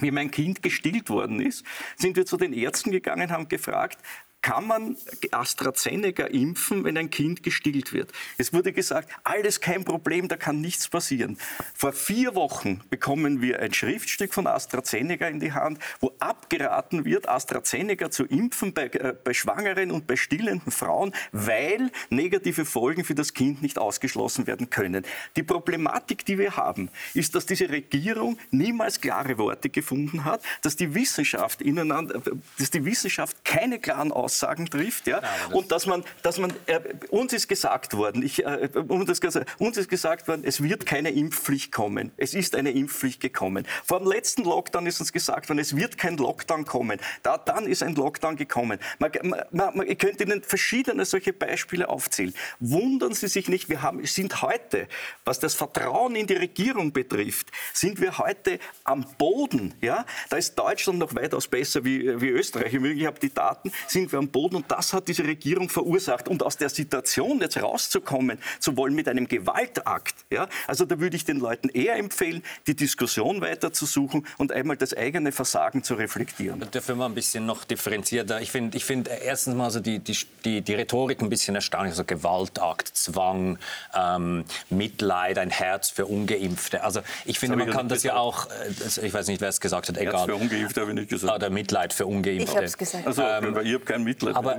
wie 0.00 0.10
mein 0.12 0.30
Kind 0.30 0.62
gestillt 0.62 1.10
worden 1.10 1.40
ist, 1.40 1.64
sind 1.96 2.16
wir 2.16 2.24
zu 2.24 2.36
den 2.36 2.52
Ärzten 2.52 2.92
gegangen, 2.92 3.32
haben 3.32 3.48
gefragt, 3.48 3.98
kann 4.40 4.66
man 4.66 4.96
AstraZeneca 5.32 6.24
impfen, 6.24 6.84
wenn 6.84 6.96
ein 6.96 7.10
Kind 7.10 7.42
gestillt 7.42 7.92
wird. 7.92 8.12
Es 8.38 8.52
wurde 8.52 8.72
gesagt, 8.72 9.10
alles 9.24 9.60
kein 9.60 9.84
Problem, 9.84 10.28
da 10.28 10.36
kann 10.36 10.60
nichts 10.60 10.88
passieren. 10.88 11.36
Vor 11.74 11.92
vier 11.92 12.34
Wochen 12.34 12.80
bekommen 12.88 13.42
wir 13.42 13.60
ein 13.60 13.74
Schriftstück 13.74 14.32
von 14.32 14.46
AstraZeneca 14.46 15.26
in 15.26 15.40
die 15.40 15.52
Hand, 15.52 15.78
wo 16.00 16.12
abgeraten 16.20 17.04
wird, 17.04 17.28
AstraZeneca 17.28 18.10
zu 18.10 18.24
impfen 18.24 18.72
bei, 18.72 18.84
äh, 18.86 19.14
bei 19.22 19.34
schwangeren 19.34 19.90
und 19.90 20.06
bei 20.06 20.16
stillenden 20.16 20.70
Frauen, 20.70 21.12
weil 21.32 21.90
negative 22.10 22.64
Folgen 22.64 23.04
für 23.04 23.14
das 23.14 23.34
Kind 23.34 23.60
nicht 23.60 23.78
ausgeschlossen 23.78 24.46
werden 24.46 24.70
können. 24.70 25.04
Die 25.36 25.42
Problematik, 25.42 26.24
die 26.24 26.38
wir 26.38 26.56
haben, 26.56 26.90
ist, 27.12 27.34
dass 27.34 27.46
diese 27.46 27.68
Regierung 27.68 28.38
niemals 28.50 29.00
klare 29.00 29.36
Worte 29.38 29.68
gefunden 29.68 30.24
hat, 30.24 30.42
dass 30.62 30.76
die 30.76 30.94
Wissenschaft 30.94 31.60
ineinander, 31.60 32.22
dass 32.58 32.70
die 32.70 32.84
Wissenschaft 32.84 33.44
keine 33.44 33.80
klaren 33.80 34.12
Aussagen 34.12 34.27
Aussagen 34.28 34.68
trifft. 34.68 35.06
Ja? 35.06 35.20
Nein, 35.20 35.52
und 35.54 35.72
dass 35.72 35.86
man, 35.86 36.04
dass 36.22 36.38
man 36.38 36.52
äh, 36.66 36.80
uns 37.08 37.32
ist 37.32 37.48
gesagt 37.48 37.96
worden, 37.96 38.22
ich, 38.22 38.44
äh, 38.44 38.68
um 38.88 39.06
das, 39.06 39.20
uns 39.58 39.76
ist 39.78 39.88
gesagt 39.88 40.28
worden, 40.28 40.42
es 40.44 40.62
wird 40.62 40.84
keine 40.84 41.10
Impfpflicht 41.10 41.72
kommen. 41.72 42.12
Es 42.18 42.34
ist 42.34 42.54
eine 42.54 42.70
Impfpflicht 42.70 43.20
gekommen. 43.20 43.66
Vor 43.84 44.00
dem 44.00 44.08
letzten 44.08 44.44
Lockdown 44.44 44.86
ist 44.86 45.00
uns 45.00 45.12
gesagt 45.12 45.48
worden, 45.48 45.60
es 45.60 45.74
wird 45.74 45.96
kein 45.96 46.18
Lockdown 46.18 46.66
kommen. 46.66 47.00
Da, 47.22 47.38
dann 47.38 47.66
ist 47.66 47.82
ein 47.82 47.94
Lockdown 47.94 48.36
gekommen. 48.36 48.78
Man, 48.98 49.10
man, 49.22 49.76
man, 49.76 49.86
ich 49.88 49.98
könnte 49.98 50.24
Ihnen 50.24 50.42
verschiedene 50.42 51.06
solche 51.06 51.32
Beispiele 51.32 51.88
aufzählen. 51.88 52.34
Wundern 52.60 53.14
Sie 53.14 53.28
sich 53.28 53.48
nicht, 53.48 53.70
wir 53.70 53.80
haben, 53.80 54.04
sind 54.04 54.42
heute, 54.42 54.88
was 55.24 55.38
das 55.38 55.54
Vertrauen 55.54 56.16
in 56.16 56.26
die 56.26 56.34
Regierung 56.34 56.92
betrifft, 56.92 57.50
sind 57.72 58.00
wir 58.00 58.18
heute 58.18 58.58
am 58.84 59.06
Boden. 59.16 59.74
Ja? 59.80 60.04
Da 60.28 60.36
ist 60.36 60.54
Deutschland 60.58 60.98
noch 60.98 61.14
weitaus 61.14 61.48
besser 61.48 61.82
wie, 61.84 62.20
wie 62.20 62.28
Österreich. 62.28 62.74
Ich 62.74 63.06
habe 63.06 63.18
die 63.18 63.32
Daten, 63.32 63.72
sind 63.86 64.12
wir 64.12 64.17
am 64.18 64.28
Boden 64.28 64.56
und 64.56 64.70
das 64.70 64.92
hat 64.92 65.08
diese 65.08 65.24
Regierung 65.24 65.68
verursacht. 65.68 66.28
Und 66.28 66.42
aus 66.42 66.56
der 66.56 66.68
Situation 66.68 67.40
jetzt 67.40 67.60
rauszukommen, 67.62 68.38
zu 68.60 68.76
wollen 68.76 68.94
mit 68.94 69.08
einem 69.08 69.28
Gewaltakt, 69.28 70.14
ja, 70.30 70.48
also 70.66 70.84
da 70.84 71.00
würde 71.00 71.16
ich 71.16 71.24
den 71.24 71.38
Leuten 71.38 71.68
eher 71.68 71.96
empfehlen, 71.96 72.42
die 72.66 72.74
Diskussion 72.74 73.40
weiter 73.40 73.72
zu 73.72 73.86
suchen 73.86 74.26
und 74.36 74.52
einmal 74.52 74.76
das 74.76 74.94
eigene 74.94 75.32
Versagen 75.32 75.82
zu 75.82 75.94
reflektieren. 75.94 76.62
Dafür 76.70 76.96
mal 76.96 77.06
ein 77.06 77.14
bisschen 77.14 77.46
noch 77.46 77.64
differenzierter. 77.64 78.40
Ich 78.40 78.50
finde 78.50 78.76
ich 78.76 78.84
find 78.84 79.08
erstens 79.08 79.54
mal 79.54 79.70
so 79.70 79.80
die, 79.80 79.98
die, 79.98 80.16
die, 80.44 80.62
die 80.62 80.74
Rhetorik 80.74 81.22
ein 81.22 81.28
bisschen 81.28 81.54
erstaunlich. 81.54 81.92
Also 81.92 82.04
Gewaltakt, 82.04 82.88
Zwang, 82.88 83.58
ähm, 83.94 84.44
Mitleid, 84.70 85.38
ein 85.38 85.50
Herz 85.50 85.90
für 85.90 86.06
Ungeimpfte. 86.06 86.82
Also 86.82 87.00
ich 87.24 87.38
finde, 87.38 87.56
man 87.56 87.70
kann 87.70 87.88
das 87.88 88.02
ja 88.02 88.16
auch, 88.16 88.46
äh, 88.46 89.06
ich 89.06 89.14
weiß 89.14 89.28
nicht, 89.28 89.40
wer 89.40 89.48
es 89.48 89.60
gesagt 89.60 89.88
hat, 89.88 89.96
egal. 89.96 90.14
Herz 90.14 90.24
für 90.26 90.36
Ungeimpfte 90.36 90.80
habe 90.80 90.90
ich 90.90 90.96
nicht 90.96 91.10
gesagt. 91.10 91.34
Oder 91.34 91.50
Mitleid 91.50 91.92
für 91.92 92.06
Ungeimpfte. 92.06 92.50
Ich 92.50 92.56
habe 92.56 92.66
es 92.66 92.78
gesagt. 92.78 93.06
Also, 93.06 93.22
ähm, 93.22 93.58
ich 93.64 93.74
habe 93.74 93.84
kein 93.84 94.04
Mitleid 94.08 94.36
aber 94.36 94.58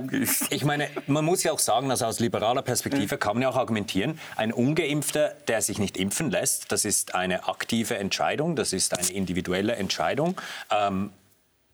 ich 0.50 0.64
meine, 0.64 0.88
man 1.06 1.24
muss 1.24 1.42
ja 1.42 1.52
auch 1.52 1.58
sagen, 1.58 1.88
dass 1.88 2.02
aus 2.02 2.20
liberaler 2.20 2.62
Perspektive 2.62 3.18
kann 3.18 3.34
man 3.34 3.42
ja 3.42 3.48
auch 3.50 3.56
argumentieren, 3.56 4.18
ein 4.36 4.52
Ungeimpfter, 4.52 5.34
der 5.48 5.60
sich 5.62 5.78
nicht 5.78 5.96
impfen 5.96 6.30
lässt, 6.30 6.70
das 6.72 6.84
ist 6.84 7.14
eine 7.14 7.48
aktive 7.48 7.98
Entscheidung, 7.98 8.56
das 8.56 8.72
ist 8.72 8.96
eine 8.96 9.08
individuelle 9.10 9.74
Entscheidung. 9.74 10.40
Ähm, 10.70 11.10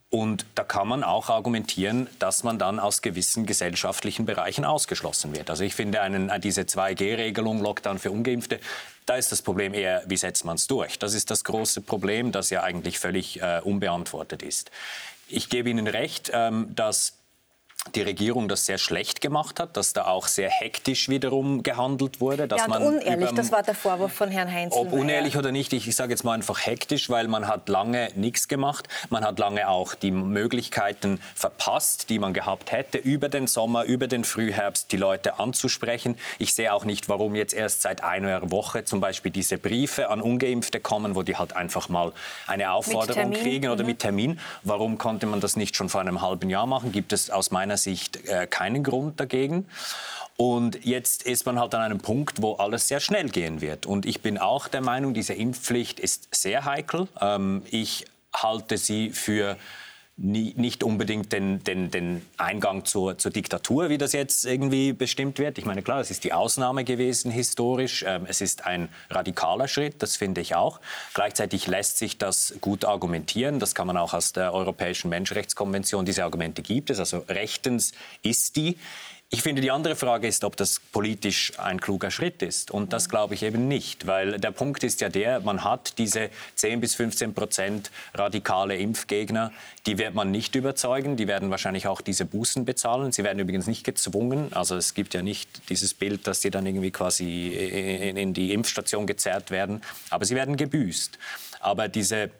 und 0.08 0.46
da 0.54 0.62
kann 0.62 0.86
man 0.86 1.02
auch 1.02 1.28
argumentieren, 1.30 2.06
dass 2.20 2.44
man 2.44 2.58
dann 2.58 2.78
aus 2.78 3.02
gewissen 3.02 3.44
gesellschaftlichen 3.44 4.24
Bereichen 4.24 4.64
ausgeschlossen 4.64 5.34
wird. 5.34 5.50
Also 5.50 5.64
ich 5.64 5.74
finde 5.74 6.00
einen, 6.00 6.30
diese 6.40 6.62
2G-Regelung, 6.62 7.60
Lockdown 7.60 7.98
für 7.98 8.12
Ungeimpfte, 8.12 8.60
da 9.04 9.16
ist 9.16 9.32
das 9.32 9.42
Problem 9.42 9.74
eher, 9.74 10.02
wie 10.06 10.16
setzt 10.16 10.44
man 10.44 10.56
es 10.56 10.68
durch? 10.68 10.98
Das 10.98 11.12
ist 11.12 11.30
das 11.30 11.42
große 11.44 11.80
Problem, 11.80 12.30
das 12.32 12.50
ja 12.50 12.62
eigentlich 12.62 12.98
völlig 12.98 13.42
äh, 13.42 13.60
unbeantwortet 13.62 14.42
ist. 14.42 14.70
Ich 15.28 15.48
gebe 15.48 15.70
Ihnen 15.70 15.88
recht, 15.88 16.30
ähm, 16.32 16.72
dass 16.74 17.15
die 17.94 18.02
Regierung 18.02 18.48
das 18.48 18.66
sehr 18.66 18.78
schlecht 18.78 19.20
gemacht 19.20 19.60
hat, 19.60 19.76
dass 19.76 19.92
da 19.92 20.06
auch 20.06 20.26
sehr 20.26 20.50
hektisch 20.50 21.08
wiederum 21.08 21.62
gehandelt 21.62 22.20
wurde. 22.20 22.48
Dass 22.48 22.60
ja, 22.60 22.64
und 22.64 22.70
man 22.70 22.82
unehrlich, 22.82 23.30
das 23.30 23.52
war 23.52 23.62
der 23.62 23.74
Vorwurf 23.74 24.12
von 24.12 24.30
Herrn 24.30 24.52
Heinz. 24.52 24.74
Ob 24.74 24.92
unehrlich 24.92 25.36
oder 25.36 25.52
nicht, 25.52 25.72
ich, 25.72 25.88
ich 25.88 25.96
sage 25.96 26.12
jetzt 26.12 26.24
mal 26.24 26.32
einfach 26.32 26.66
hektisch, 26.66 27.10
weil 27.10 27.28
man 27.28 27.48
hat 27.48 27.68
lange 27.68 28.08
nichts 28.14 28.48
gemacht. 28.48 28.88
Man 29.10 29.24
hat 29.24 29.38
lange 29.38 29.68
auch 29.68 29.94
die 29.94 30.10
Möglichkeiten 30.10 31.20
verpasst, 31.34 32.10
die 32.10 32.18
man 32.18 32.34
gehabt 32.34 32.72
hätte, 32.72 32.98
über 32.98 33.28
den 33.28 33.46
Sommer, 33.46 33.84
über 33.84 34.06
den 34.06 34.24
Frühherbst 34.24 34.90
die 34.92 34.96
Leute 34.96 35.38
anzusprechen. 35.38 36.16
Ich 36.38 36.54
sehe 36.54 36.72
auch 36.72 36.84
nicht, 36.84 37.08
warum 37.08 37.34
jetzt 37.34 37.54
erst 37.54 37.82
seit 37.82 38.02
einer 38.02 38.50
Woche 38.50 38.84
zum 38.84 39.00
Beispiel 39.00 39.30
diese 39.30 39.58
Briefe 39.58 40.10
an 40.10 40.20
Ungeimpfte 40.20 40.80
kommen, 40.80 41.14
wo 41.14 41.22
die 41.22 41.36
halt 41.36 41.54
einfach 41.54 41.88
mal 41.88 42.12
eine 42.46 42.72
Aufforderung 42.72 43.32
kriegen 43.32 43.68
oder 43.68 43.82
mhm. 43.82 43.90
mit 43.90 43.98
Termin. 44.00 44.40
Warum 44.62 44.98
konnte 44.98 45.26
man 45.26 45.40
das 45.40 45.56
nicht 45.56 45.76
schon 45.76 45.88
vor 45.88 46.00
einem 46.00 46.22
halben 46.22 46.50
Jahr 46.50 46.66
machen? 46.66 46.92
Gibt 46.92 47.12
es 47.12 47.30
aus 47.30 47.50
meiner 47.50 47.75
meiner 47.76 47.78
Sicht 47.78 48.26
äh, 48.28 48.46
keinen 48.46 48.82
Grund 48.82 49.20
dagegen. 49.20 49.66
Und 50.36 50.84
jetzt 50.84 51.22
ist 51.22 51.46
man 51.46 51.58
halt 51.58 51.74
an 51.74 51.82
einem 51.82 51.98
Punkt, 51.98 52.42
wo 52.42 52.54
alles 52.54 52.88
sehr 52.88 53.00
schnell 53.00 53.28
gehen 53.28 53.60
wird. 53.60 53.86
Und 53.86 54.04
ich 54.04 54.20
bin 54.20 54.38
auch 54.38 54.68
der 54.68 54.82
Meinung, 54.82 55.14
diese 55.14 55.32
Impfpflicht 55.32 56.00
ist 56.00 56.28
sehr 56.34 56.64
heikel. 56.64 57.08
Ähm, 57.20 57.62
ich 57.70 58.06
halte 58.34 58.76
sie 58.76 59.10
für 59.10 59.56
nie, 60.18 60.54
nicht 60.56 60.82
unbedingt 60.82 61.32
den, 61.32 61.62
den, 61.62 61.90
den 61.90 62.24
Eingang 62.38 62.84
zur, 62.86 63.18
zur, 63.18 63.30
Diktatur, 63.30 63.90
wie 63.90 63.98
das 63.98 64.12
jetzt 64.12 64.46
irgendwie 64.46 64.92
bestimmt 64.92 65.38
wird. 65.38 65.58
Ich 65.58 65.66
meine, 65.66 65.82
klar, 65.82 66.00
es 66.00 66.10
ist 66.10 66.24
die 66.24 66.32
Ausnahme 66.32 66.84
gewesen 66.84 67.30
historisch. 67.30 68.04
Ähm, 68.06 68.24
es 68.26 68.40
ist 68.40 68.66
ein 68.66 68.88
radikaler 69.10 69.68
Schritt, 69.68 70.02
das 70.02 70.16
finde 70.16 70.40
ich 70.40 70.54
auch. 70.54 70.80
Gleichzeitig 71.12 71.66
lässt 71.66 71.98
sich 71.98 72.16
das 72.16 72.54
gut 72.62 72.86
argumentieren. 72.86 73.58
Das 73.58 73.74
kann 73.74 73.86
man 73.86 73.98
auch 73.98 74.14
aus 74.14 74.32
der 74.32 74.54
Europäischen 74.54 75.10
Menschenrechtskonvention. 75.10 76.06
Diese 76.06 76.24
Argumente 76.24 76.62
gibt 76.62 76.88
es. 76.88 76.98
Also 76.98 77.18
rechtens 77.28 77.92
ist 78.22 78.56
die. 78.56 78.78
Ich 79.28 79.42
finde, 79.42 79.60
die 79.60 79.72
andere 79.72 79.96
Frage 79.96 80.28
ist, 80.28 80.44
ob 80.44 80.56
das 80.56 80.78
politisch 80.78 81.58
ein 81.58 81.80
kluger 81.80 82.12
Schritt 82.12 82.42
ist. 82.42 82.70
Und 82.70 82.92
das 82.92 83.08
glaube 83.08 83.34
ich 83.34 83.42
eben 83.42 83.66
nicht, 83.66 84.06
weil 84.06 84.38
der 84.38 84.52
Punkt 84.52 84.84
ist 84.84 85.00
ja 85.00 85.08
der, 85.08 85.40
man 85.40 85.64
hat 85.64 85.98
diese 85.98 86.30
10 86.54 86.80
bis 86.80 86.94
15 86.94 87.34
Prozent 87.34 87.90
radikale 88.14 88.76
Impfgegner, 88.76 89.52
die 89.86 89.98
wird 89.98 90.14
man 90.14 90.30
nicht 90.30 90.54
überzeugen, 90.54 91.16
die 91.16 91.26
werden 91.26 91.50
wahrscheinlich 91.50 91.88
auch 91.88 92.02
diese 92.02 92.24
Bußen 92.24 92.64
bezahlen. 92.64 93.10
Sie 93.10 93.24
werden 93.24 93.40
übrigens 93.40 93.66
nicht 93.66 93.82
gezwungen, 93.82 94.52
also 94.52 94.76
es 94.76 94.94
gibt 94.94 95.12
ja 95.12 95.22
nicht 95.22 95.70
dieses 95.70 95.92
Bild, 95.92 96.28
dass 96.28 96.40
sie 96.40 96.50
dann 96.50 96.64
irgendwie 96.64 96.92
quasi 96.92 97.48
in 97.48 98.32
die 98.32 98.52
Impfstation 98.52 99.08
gezerrt 99.08 99.50
werden, 99.50 99.82
aber 100.08 100.24
sie 100.24 100.36
werden 100.36 100.56
gebüßt. 100.56 101.18
Aber 101.58 101.88
diese 101.88 102.30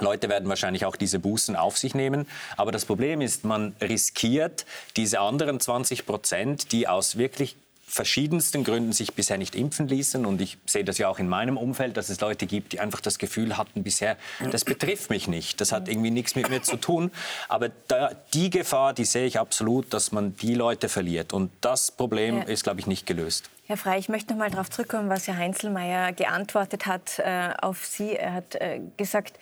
Leute 0.00 0.28
werden 0.28 0.48
wahrscheinlich 0.48 0.84
auch 0.84 0.96
diese 0.96 1.18
Bußen 1.18 1.56
auf 1.56 1.78
sich 1.78 1.94
nehmen. 1.94 2.26
Aber 2.56 2.72
das 2.72 2.84
Problem 2.84 3.20
ist, 3.20 3.44
man 3.44 3.74
riskiert 3.80 4.66
diese 4.96 5.20
anderen 5.20 5.60
20 5.60 6.06
Prozent, 6.06 6.72
die 6.72 6.86
aus 6.86 7.16
wirklich 7.16 7.56
verschiedensten 7.88 8.64
Gründen 8.64 8.92
sich 8.92 9.14
bisher 9.14 9.38
nicht 9.38 9.54
impfen 9.54 9.86
ließen. 9.86 10.26
Und 10.26 10.40
ich 10.40 10.58
sehe 10.66 10.84
das 10.84 10.98
ja 10.98 11.08
auch 11.08 11.18
in 11.18 11.28
meinem 11.28 11.56
Umfeld, 11.56 11.96
dass 11.96 12.08
es 12.08 12.20
Leute 12.20 12.46
gibt, 12.46 12.72
die 12.72 12.80
einfach 12.80 13.00
das 13.00 13.18
Gefühl 13.18 13.56
hatten 13.56 13.84
bisher, 13.84 14.16
das 14.50 14.64
betrifft 14.64 15.08
mich 15.08 15.28
nicht, 15.28 15.60
das 15.60 15.70
hat 15.70 15.88
irgendwie 15.88 16.10
nichts 16.10 16.34
mit 16.34 16.50
mir 16.50 16.62
zu 16.62 16.76
tun. 16.76 17.12
Aber 17.48 17.70
da, 17.86 18.10
die 18.34 18.50
Gefahr, 18.50 18.92
die 18.92 19.04
sehe 19.04 19.26
ich 19.26 19.38
absolut, 19.38 19.94
dass 19.94 20.10
man 20.10 20.36
die 20.36 20.54
Leute 20.54 20.88
verliert. 20.88 21.32
Und 21.32 21.52
das 21.60 21.92
Problem 21.92 22.38
ja. 22.38 22.42
ist, 22.44 22.64
glaube 22.64 22.80
ich, 22.80 22.88
nicht 22.88 23.06
gelöst. 23.06 23.48
Herr 23.66 23.76
Frey, 23.76 23.98
ich 23.98 24.08
möchte 24.08 24.32
noch 24.32 24.38
mal 24.38 24.50
darauf 24.50 24.68
zurückkommen, 24.68 25.08
was 25.08 25.26
Herr 25.28 25.36
Heinzelmeier 25.36 26.12
geantwortet 26.12 26.86
hat 26.86 27.18
äh, 27.18 27.50
auf 27.62 27.86
Sie. 27.86 28.14
Er 28.14 28.34
hat 28.34 28.56
äh, 28.56 28.80
gesagt, 28.96 29.38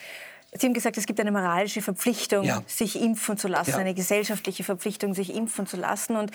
Sie 0.56 0.66
haben 0.66 0.74
gesagt, 0.74 0.96
es 0.96 1.06
gibt 1.06 1.18
eine 1.18 1.32
moralische 1.32 1.82
Verpflichtung, 1.82 2.44
ja. 2.44 2.62
sich 2.66 3.00
impfen 3.00 3.36
zu 3.36 3.48
lassen, 3.48 3.72
ja. 3.72 3.78
eine 3.78 3.92
gesellschaftliche 3.92 4.62
Verpflichtung, 4.62 5.12
sich 5.12 5.34
impfen 5.34 5.66
zu 5.66 5.76
lassen. 5.76 6.16
Und 6.16 6.30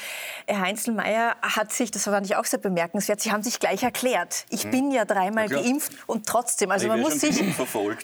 Herr 0.45 0.59
Heinzelmeier 0.59 1.37
hat 1.41 1.71
sich, 1.71 1.89
das 1.91 2.03
fand 2.03 2.25
ich 2.25 2.35
auch 2.35 2.43
sehr 2.43 2.59
bemerkenswert, 2.59 3.21
Sie 3.21 3.31
haben 3.31 3.43
sich 3.43 3.59
gleich 3.59 3.81
erklärt. 3.81 4.45
Ich 4.49 4.63
hm. 4.63 4.71
bin 4.71 4.91
ja 4.91 5.05
dreimal 5.05 5.49
ja, 5.49 5.61
geimpft 5.61 5.93
und 6.05 6.25
trotzdem. 6.25 6.69
Also 6.69 6.89
man 6.89 6.99
muss 6.99 7.21
sich, 7.21 7.41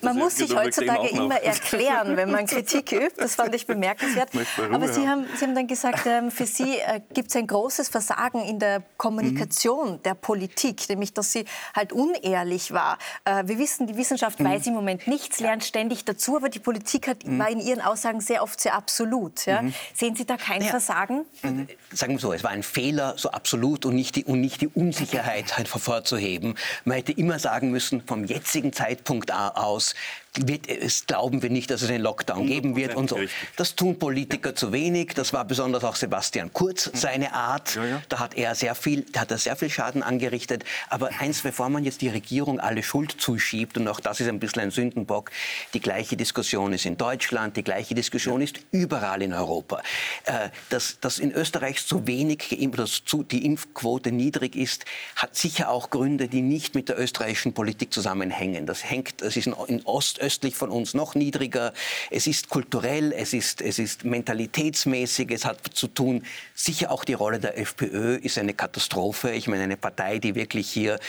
man 0.02 0.18
muss 0.18 0.38
sich 0.38 0.56
heutzutage 0.56 1.10
immer 1.10 1.42
erklären, 1.42 2.16
wenn 2.16 2.32
man 2.32 2.46
Kritik 2.56 2.94
übt. 2.94 3.16
Das 3.18 3.36
fand 3.36 3.54
ich 3.54 3.68
bemerkenswert. 3.68 4.30
Aber 4.72 4.88
Sie 4.88 5.08
haben, 5.08 5.26
Sie 5.36 5.44
haben 5.44 5.56
dann 5.56 5.68
gesagt, 5.68 6.06
ähm, 6.06 6.32
für 6.32 6.46
Sie 6.46 6.78
äh, 6.78 7.02
gibt 7.14 7.30
es 7.30 7.36
ein 7.36 7.48
großes 7.48 7.90
Versagen 7.90 8.42
in 8.46 8.60
der 8.60 8.84
Kommunikation 8.98 9.94
mhm. 9.94 10.04
der 10.04 10.14
Politik, 10.14 10.88
nämlich 10.88 11.14
dass 11.14 11.32
sie 11.32 11.46
halt 11.76 11.92
unehrlich 11.92 12.72
war. 12.72 12.98
Äh, 13.26 13.44
wir 13.48 13.58
wissen, 13.58 13.88
die 13.88 13.98
Wissenschaft 13.98 14.40
mhm. 14.40 14.46
weiß 14.46 14.68
im 14.68 14.74
Moment 14.74 15.08
nichts, 15.08 15.40
lernt 15.40 15.64
ständig 15.64 16.05
dazu, 16.06 16.38
aber 16.38 16.50
die 16.50 16.60
Politik 16.60 17.08
hat, 17.08 17.26
mhm. 17.26 17.40
war 17.40 17.50
in 17.50 17.60
Ihren 17.60 17.82
Aussagen 17.82 18.22
sehr 18.22 18.44
oft 18.44 18.60
sehr 18.60 18.76
absolut. 18.76 19.46
Ja? 19.46 19.62
Mhm. 19.62 19.74
Sehen 19.94 20.16
Sie 20.16 20.26
da 20.26 20.38
kein 20.38 20.62
ja. 20.62 20.70
Versagen? 20.70 21.26
Mhm. 21.44 21.68
Sagen 21.92 22.14
wir 22.14 22.20
so, 22.20 22.34
es 22.34 22.44
war 22.44 22.52
ein 22.52 22.64
Fehler, 22.64 23.16
so 23.18 23.32
absolut 23.32 23.86
und 23.86 23.96
nicht 23.96 24.16
die, 24.16 24.26
und 24.26 24.42
nicht 24.42 24.62
die 24.62 24.68
Unsicherheit 24.68 25.58
halt 25.58 25.74
hervorzuheben. 25.74 26.56
Man 26.84 26.98
hätte 26.98 27.12
immer 27.12 27.40
sagen 27.40 27.72
müssen, 27.72 28.02
vom 28.06 28.26
jetzigen 28.26 28.74
Zeitpunkt 28.74 29.32
aus 29.34 29.96
wird, 30.38 30.68
es 30.68 31.06
glauben 31.06 31.42
wir 31.42 31.50
nicht, 31.50 31.70
dass 31.72 31.82
es 31.82 31.90
einen 31.90 32.04
Lockdown 32.04 32.48
geben 32.48 32.76
wird 32.76 32.96
und 32.96 33.10
so. 33.10 33.20
Das 33.56 33.76
tun 33.76 33.98
Politiker 34.00 34.56
zu 34.56 34.72
wenig. 34.72 35.14
Das 35.16 35.34
war 35.34 35.46
besonders 35.46 35.84
auch 35.84 35.96
Sebastian 35.96 36.52
Kurz 36.54 36.88
hm. 36.88 36.92
seine 36.96 37.34
Art. 37.34 37.76
Ja, 37.76 37.86
ja. 37.86 38.02
Da 38.10 38.20
hat 38.20 38.36
er 38.36 38.56
sehr 38.56 38.76
viel, 38.76 39.06
hat 39.16 39.32
er 39.32 39.38
sehr 39.38 39.56
viel 39.56 39.70
Schaden 39.70 40.04
angerichtet. 40.04 40.64
Aber 40.90 41.10
eins, 41.20 41.42
bevor 41.42 41.70
man 41.70 41.84
jetzt 41.84 42.02
die 42.02 42.10
Regierung 42.10 42.60
alle 42.60 42.84
Schuld 42.84 43.16
zuschiebt 43.18 43.78
und 43.78 43.88
auch 43.88 44.00
das 44.00 44.20
ist 44.20 44.28
ein 44.28 44.40
bisschen 44.40 44.64
ein 44.64 44.72
Sündenbock, 44.72 45.32
die 45.74 45.80
gleiche 45.80 46.18
Diskussion 46.18 46.74
ist 46.74 46.86
in 46.86 46.98
Deutschland, 46.98 47.58
die 47.58 47.64
gleiche 47.64 47.96
Diskussion 47.96 48.42
ist 48.42 48.60
überall 48.72 49.22
in 49.22 49.34
Europa. 49.34 49.82
Äh, 50.26 50.50
dass, 50.70 51.00
dass 51.00 51.20
in 51.20 51.32
Österreich 51.32 51.86
zu 51.86 52.08
wenig 52.08 52.50
geimpft, 52.50 52.80
dass 52.80 53.06
zu, 53.06 53.24
die 53.24 53.46
Impfquote 53.46 54.12
niedrig 54.12 54.56
ist, 54.56 54.86
hat 55.16 55.36
sicher 55.36 55.70
auch 55.70 55.90
Gründe, 55.90 56.28
die 56.28 56.42
nicht 56.42 56.76
mit 56.76 56.90
der 56.90 57.00
österreichischen 57.00 57.54
Politik 57.54 57.94
zusammenhängen. 57.94 58.66
Das 58.66 58.84
hängt, 58.84 59.22
das 59.22 59.38
ist 59.38 59.48
in, 59.48 59.56
in 59.68 59.86
Ost 59.86 60.20
östlich 60.26 60.56
von 60.56 60.70
uns 60.70 60.94
noch 60.96 61.14
niedriger. 61.14 61.72
Es 62.10 62.26
ist 62.26 62.50
kulturell, 62.50 63.12
es 63.12 63.34
ist, 63.34 63.62
es 63.62 63.78
ist 63.78 64.04
mentalitätsmäßig, 64.04 65.30
es 65.32 65.46
hat 65.46 65.60
zu 65.74 65.88
tun, 65.88 66.24
sicher 66.56 66.92
auch 66.92 67.06
die 67.06 67.14
Rolle 67.14 67.40
der 67.40 67.60
FPÖ 67.60 68.16
ist 68.16 68.40
eine 68.40 68.54
Katastrophe. 68.54 69.32
Ich 69.32 69.48
meine, 69.48 69.64
eine 69.64 69.78
Partei, 69.78 70.18
die 70.18 70.34
wirklich 70.34 70.70
hier 70.70 71.00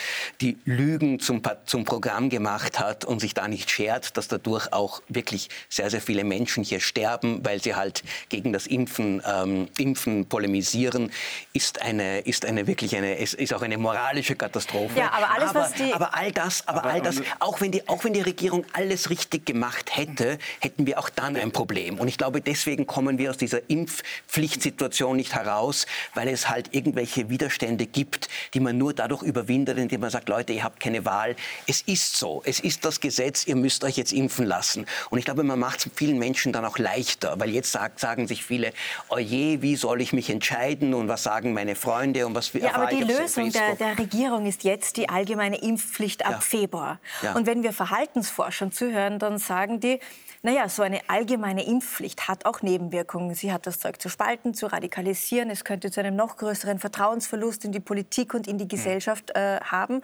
die 0.43 0.59
Lügen 0.67 1.19
zum, 1.19 1.41
zum 1.65 1.85
Programm 1.85 2.29
gemacht 2.29 2.79
hat 2.79 3.07
und 3.07 3.21
sich 3.21 3.33
da 3.33 3.49
nicht 3.49 3.71
schert, 3.71 4.17
dass 4.19 4.29
dadurch 4.29 4.73
auch 4.73 5.01
wirklich 5.09 5.49
sehr, 5.71 5.89
sehr 5.89 6.03
viele 6.03 6.25
Menschen 6.25 6.63
hier 6.63 6.81
sterben, 6.81 7.43
weil 7.43 7.63
sie 7.63 7.75
halt 7.75 8.03
gegen 8.29 8.53
das 8.53 8.67
Impfen, 8.67 9.23
ähm, 9.27 9.69
Impfen 9.79 10.27
polemisieren, 10.27 11.11
ist 11.55 11.81
eine, 11.81 12.21
ist 12.21 12.45
eine 12.45 12.67
wirklich 12.67 12.95
eine, 12.97 13.15
ist, 13.15 13.35
ist 13.35 13.55
auch 13.55 13.63
eine 13.63 13.79
moralische 13.79 14.37
Katastrophe. 14.37 14.99
Ja, 14.99 15.11
aber 15.13 15.31
alles, 15.31 15.51
aber, 15.51 15.61
was 15.61 15.73
die... 15.73 15.93
aber 15.95 16.15
all 16.15 16.33
das, 16.33 16.69
aber, 16.69 16.81
aber 16.81 16.91
all 16.91 17.01
das, 17.01 17.23
auch 17.39 17.61
wenn 17.63 17.73
die, 17.73 17.89
auch 17.89 18.05
wenn 18.05 18.13
die 18.13 18.21
Regierung 18.21 18.67
alles 18.73 19.06
richtig 19.11 19.47
gemacht 19.47 19.97
hätte, 19.97 20.39
hätten 20.61 20.87
wir 20.87 20.99
auch 20.99 21.09
dann 21.09 21.37
ein 21.37 21.53
Problem. 21.53 21.99
Und 21.99 22.09
ich 22.09 22.19
glaube, 22.19 22.41
deswegen 22.41 22.87
kommen 22.87 23.19
wir 23.19 23.31
aus 23.31 23.37
dieser 23.37 23.69
Impfpflichtsituation 23.69 25.17
nicht 25.17 25.35
heraus, 25.35 25.87
weil 26.15 26.29
es 26.29 26.49
halt 26.49 26.75
irgendwelche 26.75 27.29
Widerstände 27.31 27.87
gibt, 27.87 28.29
die 28.55 28.61
man 28.61 28.79
nur 28.79 28.93
dadurch 28.93 29.23
überwindet, 29.23 29.79
indem 29.79 30.01
man 30.01 30.11
sagt, 30.11 30.29
Leute, 30.29 30.53
ihr 30.53 30.65
habt 30.65 30.81
keine 30.81 31.05
Wahl. 31.05 31.37
Es 31.67 31.81
ist 31.83 32.17
so. 32.17 32.43
Es 32.45 32.61
ist 32.61 32.85
das 32.85 33.01
Gesetz. 33.01 33.47
Ihr 33.47 33.57
müsst 33.57 33.85
euch 33.85 33.97
jetzt 33.97 34.13
impfen 34.13 34.47
lassen. 34.47 34.87
Und 35.11 35.19
ich 35.19 35.25
glaube, 35.25 35.43
man 35.43 35.59
macht 35.59 35.81
es 35.81 35.91
vielen 35.95 36.19
Menschen 36.19 36.53
dann 36.53 36.65
auch 36.65 36.79
leichter, 36.79 37.39
weil 37.39 37.51
jetzt 37.51 37.73
sagt, 37.73 38.01
sagen 38.01 38.27
sich 38.27 38.45
viele, 38.45 38.73
oje, 39.09 39.63
wie 39.63 39.77
soll 39.77 40.01
ich 40.01 40.13
mich 40.13 40.31
entscheiden 40.31 40.95
und 40.95 41.09
was 41.09 41.23
sagen 41.23 41.53
meine 41.53 41.77
Freunde 41.77 42.27
und 42.27 42.35
was 42.35 42.53
Ja, 42.53 42.75
aber 42.75 42.87
die 42.87 43.03
Lösung 43.03 43.51
der, 43.51 43.77
der, 43.77 43.99
Regierung 43.99 44.47
ist 44.47 44.65
jetzt 44.65 44.97
die 44.97 45.09
allgemeine 45.09 45.57
Impfpflicht 45.57 46.25
ab 46.25 46.33
ja. 46.33 46.41
Februar. 46.41 46.99
Ja. 47.23 47.35
Und 47.35 47.47
wenn 47.47 47.63
wir 47.63 47.73
Verhaltensforschern 47.73 48.73
zuhören, 48.73 48.96
hören, 48.97 49.19
dann 49.19 49.39
sagen 49.39 49.81
die, 49.81 50.01
naja, 50.43 50.69
so 50.69 50.83
eine 50.83 51.01
allgemeine 51.09 51.67
Impfpflicht 51.67 52.29
hat 52.29 52.47
auch 52.47 52.63
Nebenwirkungen. 52.63 53.35
Sie 53.35 53.53
hat 53.53 53.67
das 53.67 53.81
Zeug 53.81 54.01
zu 54.01 54.09
spalten, 54.09 54.55
zu 54.55 54.67
radikalisieren. 54.67 55.51
Es 55.51 55.65
könnte 55.65 55.91
zu 55.91 56.01
einem 56.01 56.17
noch 56.17 56.37
größeren 56.37 56.79
Vertrauensverlust 56.79 57.65
in 57.65 57.73
die 57.73 57.81
Politik 57.81 58.33
und 58.35 58.47
in 58.47 58.59
die 58.59 58.65
hm. 58.65 58.69
Gesellschaft 58.69 59.31
äh, 59.35 59.61
haben. 59.61 60.03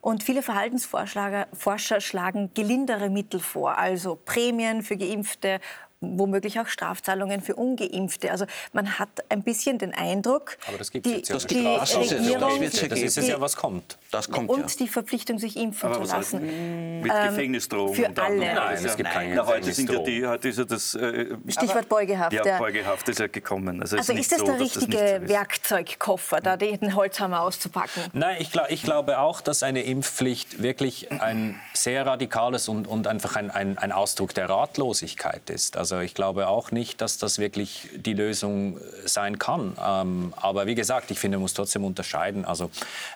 Und 0.00 0.22
viele 0.22 0.42
Verhaltensforscher 0.42 2.00
schlagen 2.00 2.52
gelindere 2.54 3.10
Mittel 3.10 3.38
vor, 3.38 3.76
also 3.76 4.16
Prämien 4.16 4.82
für 4.82 4.96
Geimpfte 4.96 5.60
womöglich 6.00 6.58
auch 6.58 6.66
Strafzahlungen 6.66 7.42
für 7.42 7.56
Ungeimpfte. 7.56 8.30
Also 8.30 8.46
man 8.72 8.98
hat 8.98 9.08
ein 9.28 9.42
bisschen 9.42 9.78
den 9.78 9.92
Eindruck, 9.94 10.56
Aber 10.66 10.78
das 10.78 10.90
gibt 10.90 11.04
die, 11.04 11.20
das 11.20 11.44
Regierung, 11.44 11.78
das, 11.78 12.88
das 12.88 12.98
ist 12.98 13.18
es 13.18 13.28
ja, 13.28 13.40
was 13.40 13.56
kommt. 13.56 13.98
Das 14.10 14.30
kommt 14.30 14.48
und 14.48 14.60
ja. 14.60 14.76
die 14.78 14.88
Verpflichtung, 14.88 15.38
sich 15.38 15.56
impfen 15.56 15.92
Aber 15.92 16.04
zu 16.04 16.16
lassen. 16.16 17.00
Mit 17.02 17.12
ähm, 17.14 17.28
Gefängnisdrohungen? 17.28 17.94
Für 17.94 18.22
alle. 18.22 18.54
Nein, 18.54 18.84
es 18.84 18.96
gibt 18.96 19.10
keine 19.10 19.46
heute 19.46 19.72
sind 19.72 19.90
ja 19.90 19.98
die, 19.98 20.26
heute 20.26 20.48
ist 20.48 20.58
ja 20.58 20.64
das... 20.64 20.94
Äh, 20.94 21.36
Stichwort 21.48 21.88
Beugehaft. 21.88 22.32
Ja, 22.32 22.58
Beugehaft 22.58 23.08
ist 23.08 23.20
ja 23.20 23.26
gekommen. 23.26 23.82
Also, 23.82 23.98
also 23.98 24.12
ist, 24.12 24.20
ist 24.20 24.32
das 24.32 24.38
so, 24.38 24.46
der 24.46 24.60
richtige 24.60 25.20
das 25.20 25.28
Werkzeugkoffer, 25.28 26.40
da 26.40 26.56
den 26.56 26.94
Holzhammer 26.96 27.42
auszupacken? 27.42 28.04
Nein, 28.12 28.36
ich, 28.40 28.50
glaub, 28.50 28.70
ich, 28.70 28.82
glaube 28.82 29.18
auch, 29.18 29.40
dass 29.40 29.62
eine 29.62 29.82
Impfpflicht 29.82 30.62
wirklich 30.62 31.12
ein 31.12 31.60
sehr 31.74 32.06
radikales 32.06 32.68
und, 32.68 32.86
und 32.86 33.06
einfach 33.06 33.36
ein, 33.36 33.50
ein, 33.50 33.76
ein 33.76 33.92
Ausdruck 33.92 34.34
der 34.34 34.48
Ratlosigkeit 34.48 35.50
ist. 35.50 35.76
Also 35.76 35.89
also 35.92 36.04
ich 36.04 36.14
glaube 36.14 36.48
auch 36.48 36.70
nicht, 36.70 37.00
dass 37.00 37.18
das 37.18 37.38
wirklich 37.38 37.88
die 37.94 38.14
Lösung 38.14 38.78
äh, 38.78 38.80
sein 39.06 39.38
kann. 39.38 39.76
Ähm, 39.84 40.34
aber 40.36 40.66
wie 40.66 40.74
gesagt, 40.74 41.10
ich 41.10 41.18
finde, 41.18 41.38
man 41.38 41.42
muss 41.42 41.54
trotzdem 41.54 41.84
unterscheiden. 41.84 42.44
Also 42.44 42.70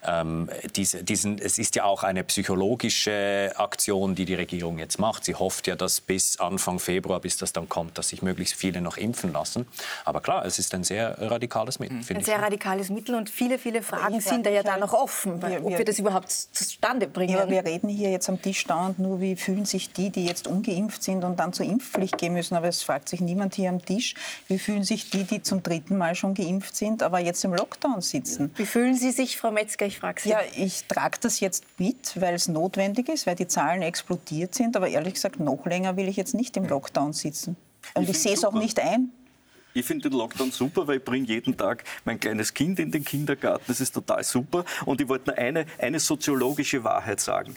ähm, 0.05 0.51
diese, 0.75 1.05
diesen, 1.05 1.39
es 1.39 1.59
ist 1.59 1.77
ja 1.77 1.85
auch 1.85 2.03
eine 2.03 2.25
psychologische 2.25 3.53
Aktion, 3.57 4.15
die 4.15 4.25
die 4.25 4.35
Regierung 4.35 4.79
jetzt 4.79 4.99
macht. 4.99 5.25
Sie 5.25 5.35
hofft 5.35 5.67
ja, 5.67 5.77
dass 5.77 6.01
bis 6.01 6.41
Anfang 6.41 6.79
Februar, 6.79 7.21
bis 7.21 7.37
das 7.37 7.53
dann 7.53 7.69
kommt, 7.69 7.99
dass 7.99 8.09
sich 8.09 8.23
möglichst 8.23 8.55
viele 8.55 8.81
noch 8.81 8.97
impfen 8.97 9.33
lassen. 9.33 9.67
Aber 10.05 10.21
klar, 10.21 10.45
es 10.45 10.59
ist 10.59 10.75
ein 10.75 10.85
sehr 10.85 11.17
radikales 11.21 11.79
Mittel. 11.79 12.03
Ein 12.09 12.25
sehr 12.25 12.41
radikales 12.41 12.91
Mittel 12.91 13.15
und 13.15 13.31
viele, 13.31 13.59
viele 13.59 13.83
Fragen 13.83 14.21
sind 14.21 14.47
da 14.47 14.51
ja 14.51 14.63
da 14.63 14.77
noch 14.77 14.93
offen, 14.93 15.41
wir, 15.43 15.65
ob 15.65 15.79
wir 15.79 15.85
das 15.85 15.99
überhaupt 15.99 16.31
zustande 16.31 17.07
bringen. 17.07 17.35
Ja, 17.35 17.49
wir 17.49 17.65
reden 17.65 17.89
hier 17.89 18.11
jetzt 18.11 18.29
am 18.29 18.41
Tisch 18.41 18.65
dauernd 18.65 18.99
nur, 18.99 19.21
wie 19.21 19.37
fühlen 19.37 19.65
sich 19.65 19.93
die, 19.93 20.11
die 20.11 20.27
jetzt 20.27 20.47
ungeimpft 20.47 21.03
sind 21.03 21.25
und 21.25 21.39
dann 21.39 21.53
zur 21.53 21.67
Impfpflicht 21.67 22.19
gehen 22.19 22.33
müssen. 22.33 22.57
Aber 22.57 22.64
es 22.69 22.83
fragt 22.83 23.09
sich 23.09 23.21
niemand 23.21 23.55
hier 23.55 23.69
am 23.69 23.85
Tisch, 23.85 24.15
wie 24.49 24.59
fühlen 24.59 24.85
sich 24.85 25.11
die, 25.11 25.25
die 25.25 25.43
zum 25.43 25.63
dritten 25.63 25.97
Mal 25.97 26.15
schon 26.15 26.35
geimpft 26.35 26.77
sind, 26.77 27.03
aber 27.03 27.21
jetzt 27.21 27.45
im 27.45 27.55
Lockdown 27.55 28.01
sitzen. 28.01 28.53
Wie 28.57 28.67
fühlen 28.67 28.95
Sie 28.95 29.11
sich, 29.11 29.37
Frau 29.37 29.51
Metzger? 29.51 29.87
Ich 29.87 29.99
frage 29.99 30.21
Sie. 30.21 30.31
Ja, 30.31 30.41
ich 30.57 30.85
trage 30.85 31.19
das 31.21 31.41
jetzt 31.41 31.65
mit, 31.79 32.21
weil 32.21 32.35
es 32.35 32.49
notwendig 32.49 33.09
ist, 33.09 33.27
weil 33.27 33.37
die 33.37 33.47
Zahlen 33.47 33.83
explodiert 33.83 34.55
sind. 34.55 34.77
Aber 34.77 34.89
ehrlich 34.89 35.15
gesagt, 35.15 35.41
noch 35.41 35.67
länger 35.67 35.97
will 35.97 36.09
ich 36.09 36.17
jetzt 36.17 36.35
nicht 36.35 36.57
im 36.57 36.65
Lockdown 36.65 37.13
sitzen. 37.13 37.57
Und 37.95 38.05
ich, 38.05 38.11
ich 38.11 38.19
sehe 38.21 38.35
es 38.35 38.45
auch 38.45 38.55
nicht 38.55 38.81
ein. 38.81 39.11
Ich 39.77 39.85
finde 39.85 40.09
den 40.09 40.17
Lockdown 40.17 40.53
super, 40.53 40.87
weil 40.87 40.99
ich 40.99 41.05
bringe 41.05 41.27
jeden 41.27 41.57
Tag 41.57 41.83
mein 42.05 42.21
kleines 42.21 42.55
Kind 42.55 42.79
in 42.79 42.93
den 42.93 43.05
Kindergarten. 43.05 43.65
Das 43.67 43.81
ist 43.81 43.93
total 43.93 44.23
super. 44.23 44.65
Und 44.87 45.01
ich 45.01 45.09
wollte 45.09 45.31
nur 45.31 45.39
eine, 45.39 45.67
eine 45.79 45.99
soziologische 45.99 46.85
Wahrheit 46.85 47.19
sagen. 47.19 47.57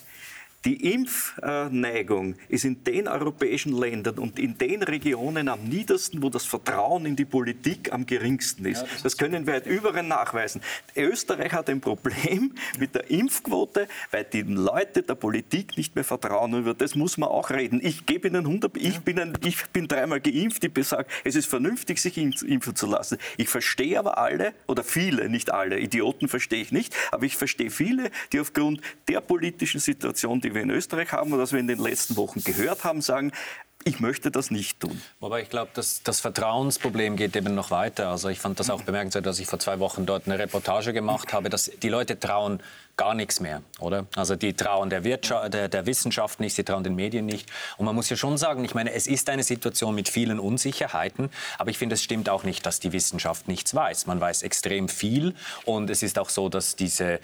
Die 0.68 0.93
Impfneigung 0.93 2.36
ist 2.49 2.65
in 2.65 2.84
den 2.84 3.07
europäischen 3.07 3.72
Ländern 3.72 4.18
und 4.18 4.38
in 4.38 4.57
den 4.57 4.84
Regionen 4.84 5.47
am 5.47 5.63
niedersten, 5.63 6.22
wo 6.22 6.30
das 6.30 6.43
Vertrauen 6.43 7.05
in 7.05 7.15
die 7.15 7.24
Politik 7.24 7.93
am 7.93 8.05
geringsten 8.05 8.65
ist. 8.65 8.82
Ja, 8.82 8.88
das, 8.91 9.03
das, 9.03 9.18
können 9.18 9.47
wir 9.47 9.53
halt 9.53 9.65
überall 9.65 10.03
nachweisen. 10.03 10.59
Österreich 10.93 11.53
hat 11.53 11.70
ein 11.70 11.80
Problem 11.80 12.53
mit 12.80 12.95
der 12.95 13.09
Impfquote, 13.09 13.88
weil 14.11 14.26
die 14.26 14.41
Leute 14.41 15.03
der 15.03 15.15
Politik 15.15 15.78
nicht 15.78 15.95
mehr 15.95 16.03
vertrauen. 16.03 16.53
Über 16.53 16.74
das 16.74 16.95
muss 16.95 17.18
man 17.18 17.30
auch 17.30 17.49
reden. 17.49 17.80
Ich 17.82 18.05
gebe 18.05 18.28
Ihnen 18.28 18.45
100, 18.45 18.76
ich 18.76 18.99
bin, 18.99 19.20
ein, 19.20 19.38
ich 19.45 19.68
bin 19.68 19.88
dreimal 19.88 20.20
geimpft, 20.20 20.65
ich 20.65 20.86
sage, 20.86 21.07
es 21.24 21.38
ist 21.38 21.45
vernünftig, 21.45 22.01
sich 22.01 22.18
impfen 22.18 22.76
zu 22.76 22.88
lassen. 22.88 23.20
Ich 23.38 23.47
verstehe 23.47 23.97
aber 23.97 24.18
alle, 24.18 24.53
oder 24.68 24.84
viele, 24.84 25.30
nicht 25.30 25.49
alle, 25.49 25.80
Idioten 25.80 26.28
verstehe 26.28 26.61
ich 26.61 26.74
nicht, 26.74 26.93
aber 27.13 27.24
ich 27.24 27.38
verstehe 27.38 27.70
viele, 27.70 28.11
die 28.34 28.41
aufgrund 28.41 28.82
der 29.07 29.22
politischen 29.22 29.80
Situation, 29.80 30.41
die 30.41 30.57
wir 30.58 30.64
in 30.64 30.70
Österreich 30.70 31.12
haben 31.14 31.32
und 31.32 31.39
was 31.39 31.53
wir 31.53 31.60
in 31.60 31.68
den 31.68 31.80
letzten 31.80 32.18
Wochen 32.18 32.43
gehört 32.43 32.84
haben, 32.84 33.01
sagen, 33.01 33.32
ich 33.84 33.99
möchte 33.99 34.32
das 34.32 34.51
nicht 34.51 34.80
tun. 34.82 35.01
Aber 35.22 35.39
ich 35.39 35.49
glaube, 35.49 35.72
das, 35.74 36.03
das, 36.03 36.20
Vertrauensproblem 36.20 37.16
geht 37.16 37.36
eben 37.36 37.55
noch 37.55 37.72
weiter. 37.72 38.10
Also 38.10 38.28
ich 38.28 38.39
fand 38.39 38.60
das 38.60 38.70
auch 38.70 38.82
bemerkenswert, 38.82 39.26
dass 39.26 39.39
ich 39.39 39.47
vor 39.47 39.60
zwei 39.60 39.80
Wochen 39.80 40.05
dort 40.05 40.26
eine 40.26 40.38
Reportage 40.38 40.91
gemacht 40.91 41.32
habe, 41.32 41.49
dass 41.49 41.72
die 41.82 41.89
Leute 41.89 42.20
trauen 42.20 42.60
gar 42.97 43.13
nichts 43.13 43.39
mehr, 43.39 43.61
oder? 43.79 44.07
Also 44.15 44.35
die 44.35 44.53
trauen 44.53 44.89
der, 44.89 45.03
Wirtschaft, 45.03 45.53
der, 45.53 45.69
der, 45.69 45.85
Wissenschaft 45.85 46.39
nicht, 46.39 46.55
sie 46.55 46.63
trauen 46.63 46.83
den 46.83 46.95
Medien 46.95 47.27
nicht. 47.27 47.47
Und 47.77 47.85
man 47.85 47.93
muss 47.93 48.09
ja 48.09 48.17
schon 48.17 48.37
sagen, 48.37 48.65
ich 48.65 48.73
meine, 48.73 48.91
es 48.91 49.05
ist 49.05 49.29
eine 49.29 49.43
Situation 49.43 49.93
mit 49.93 50.09
vielen 50.09 50.39
Unsicherheiten, 50.39 51.29
aber 51.59 51.69
ich 51.69 51.77
finde, 51.77 51.93
es 51.93 52.03
stimmt 52.03 52.27
auch 52.27 52.43
nicht, 52.43 52.65
dass 52.65 52.79
die 52.79 52.91
Wissenschaft 52.93 53.47
nichts 53.47 53.75
weiß. 53.75 54.07
Man 54.07 54.19
weiß 54.19 54.41
extrem 54.41 54.89
viel 54.89 55.35
und 55.63 55.91
es 55.91 56.01
ist 56.01 56.17
auch 56.17 56.29
so, 56.29 56.49
dass 56.49 56.75
diese, 56.75 57.19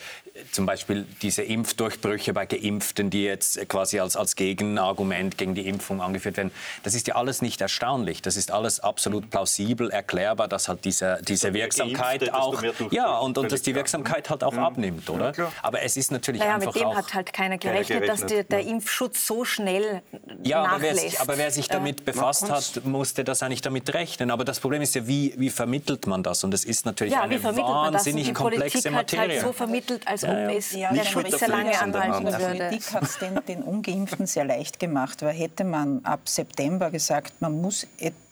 zum 0.52 0.68
Beispiel 0.68 1.08
diese 1.24 1.42
Impfdurchbrüche 1.42 2.34
bei 2.34 2.46
Geimpften, 2.46 3.10
die 3.10 3.24
jetzt 3.24 3.68
quasi 3.68 4.00
als, 4.00 4.16
als 4.16 4.36
Gegenargument 4.36 5.40
gegen 5.40 5.56
die 5.56 5.68
Impfung 5.68 6.02
angeführt 6.02 6.38
werden, 6.38 6.52
das 6.84 6.94
ist 6.94 7.08
ja 7.08 7.16
alles 7.16 7.42
nicht 7.42 7.62
erstaunlich. 7.62 8.22
Das 8.22 8.38
ist 8.38 8.52
alles 8.52 8.80
absolut 8.80 9.32
plausibel 9.32 9.90
erklärbar, 9.90 10.48
dass 10.48 10.68
halt 10.68 10.86
diese, 10.86 11.20
diese 11.28 11.56
Wirksamkeit 11.56 12.22
Geimpfte, 12.22 12.36
auch, 12.36 12.92
ja, 12.92 13.18
und, 13.18 13.40
und 13.40 13.52
dass 13.52 13.64
die 13.64 13.74
Wirksamkeit 13.74 14.30
halt 14.30 14.44
auch 14.44 14.54
mhm. 14.54 14.60
abnimmt, 14.60 15.10
oder? 15.10 15.34
Ja, 15.36 15.52
aber 15.64 15.82
es 15.82 15.96
ist 15.96 16.12
natürlich 16.12 16.42
naja, 16.42 16.56
einfach 16.56 16.74
mit 16.74 16.84
dem 16.84 16.90
auch 16.90 16.96
hat 16.96 17.14
halt 17.14 17.32
keiner 17.32 17.58
gerechnet, 17.58 18.02
gerechnet 18.02 18.22
dass 18.22 18.26
die, 18.26 18.44
der 18.44 18.62
Impfschutz 18.62 19.26
so 19.26 19.46
schnell 19.46 20.02
ja, 20.44 20.64
nachlässt. 20.64 20.74
Aber 20.74 20.82
wer, 20.82 20.96
sich, 20.96 21.22
aber 21.22 21.38
wer 21.38 21.52
sich 21.52 21.68
damit 21.70 22.02
äh, 22.02 22.04
befasst 22.04 22.52
hat, 22.52 22.86
musste 22.86 23.24
das 23.24 23.42
eigentlich 23.42 23.62
damit 23.62 23.94
rechnen. 23.94 24.30
Aber 24.30 24.44
das 24.44 24.60
Problem 24.60 24.82
ist 24.82 24.94
ja, 24.96 25.08
wie, 25.08 25.34
wie 25.38 25.50
vermittelt 25.50 26.06
man 26.06 26.22
das? 26.22 26.44
Und 26.44 26.54
es 26.54 26.66
ist 26.66 26.86
natürlich 26.86 27.14
ja, 27.14 27.22
eine 27.22 27.42
wahnsinnig 27.42 28.34
komplexe 28.34 28.90
Politik 28.90 28.92
Materie. 28.92 29.24
Hat 29.24 29.30
halt 29.30 29.42
so 29.42 29.54
vermittelt, 29.54 30.08
als 30.08 30.24
ob 30.26 30.30
ja, 30.30 30.52
es 30.52 30.72
ja, 30.74 30.92
nicht 30.92 31.40
sehr 31.40 31.48
lange 31.48 31.80
anhalten 31.80 32.26
würde. 32.26 32.54
Die 32.54 32.60
Politik 32.60 32.94
hat 32.94 33.04
es 33.04 33.18
den, 33.20 33.40
den 33.48 33.64
Ungeimpften 33.64 34.26
sehr 34.28 34.44
leicht 34.44 34.80
gemacht, 34.80 35.22
weil 35.22 35.34
hätte 35.34 35.64
man 35.64 36.04
ab 36.04 36.28
September 36.28 36.92
gesagt, 36.92 37.42
man 37.42 37.62
muss, 37.62 37.88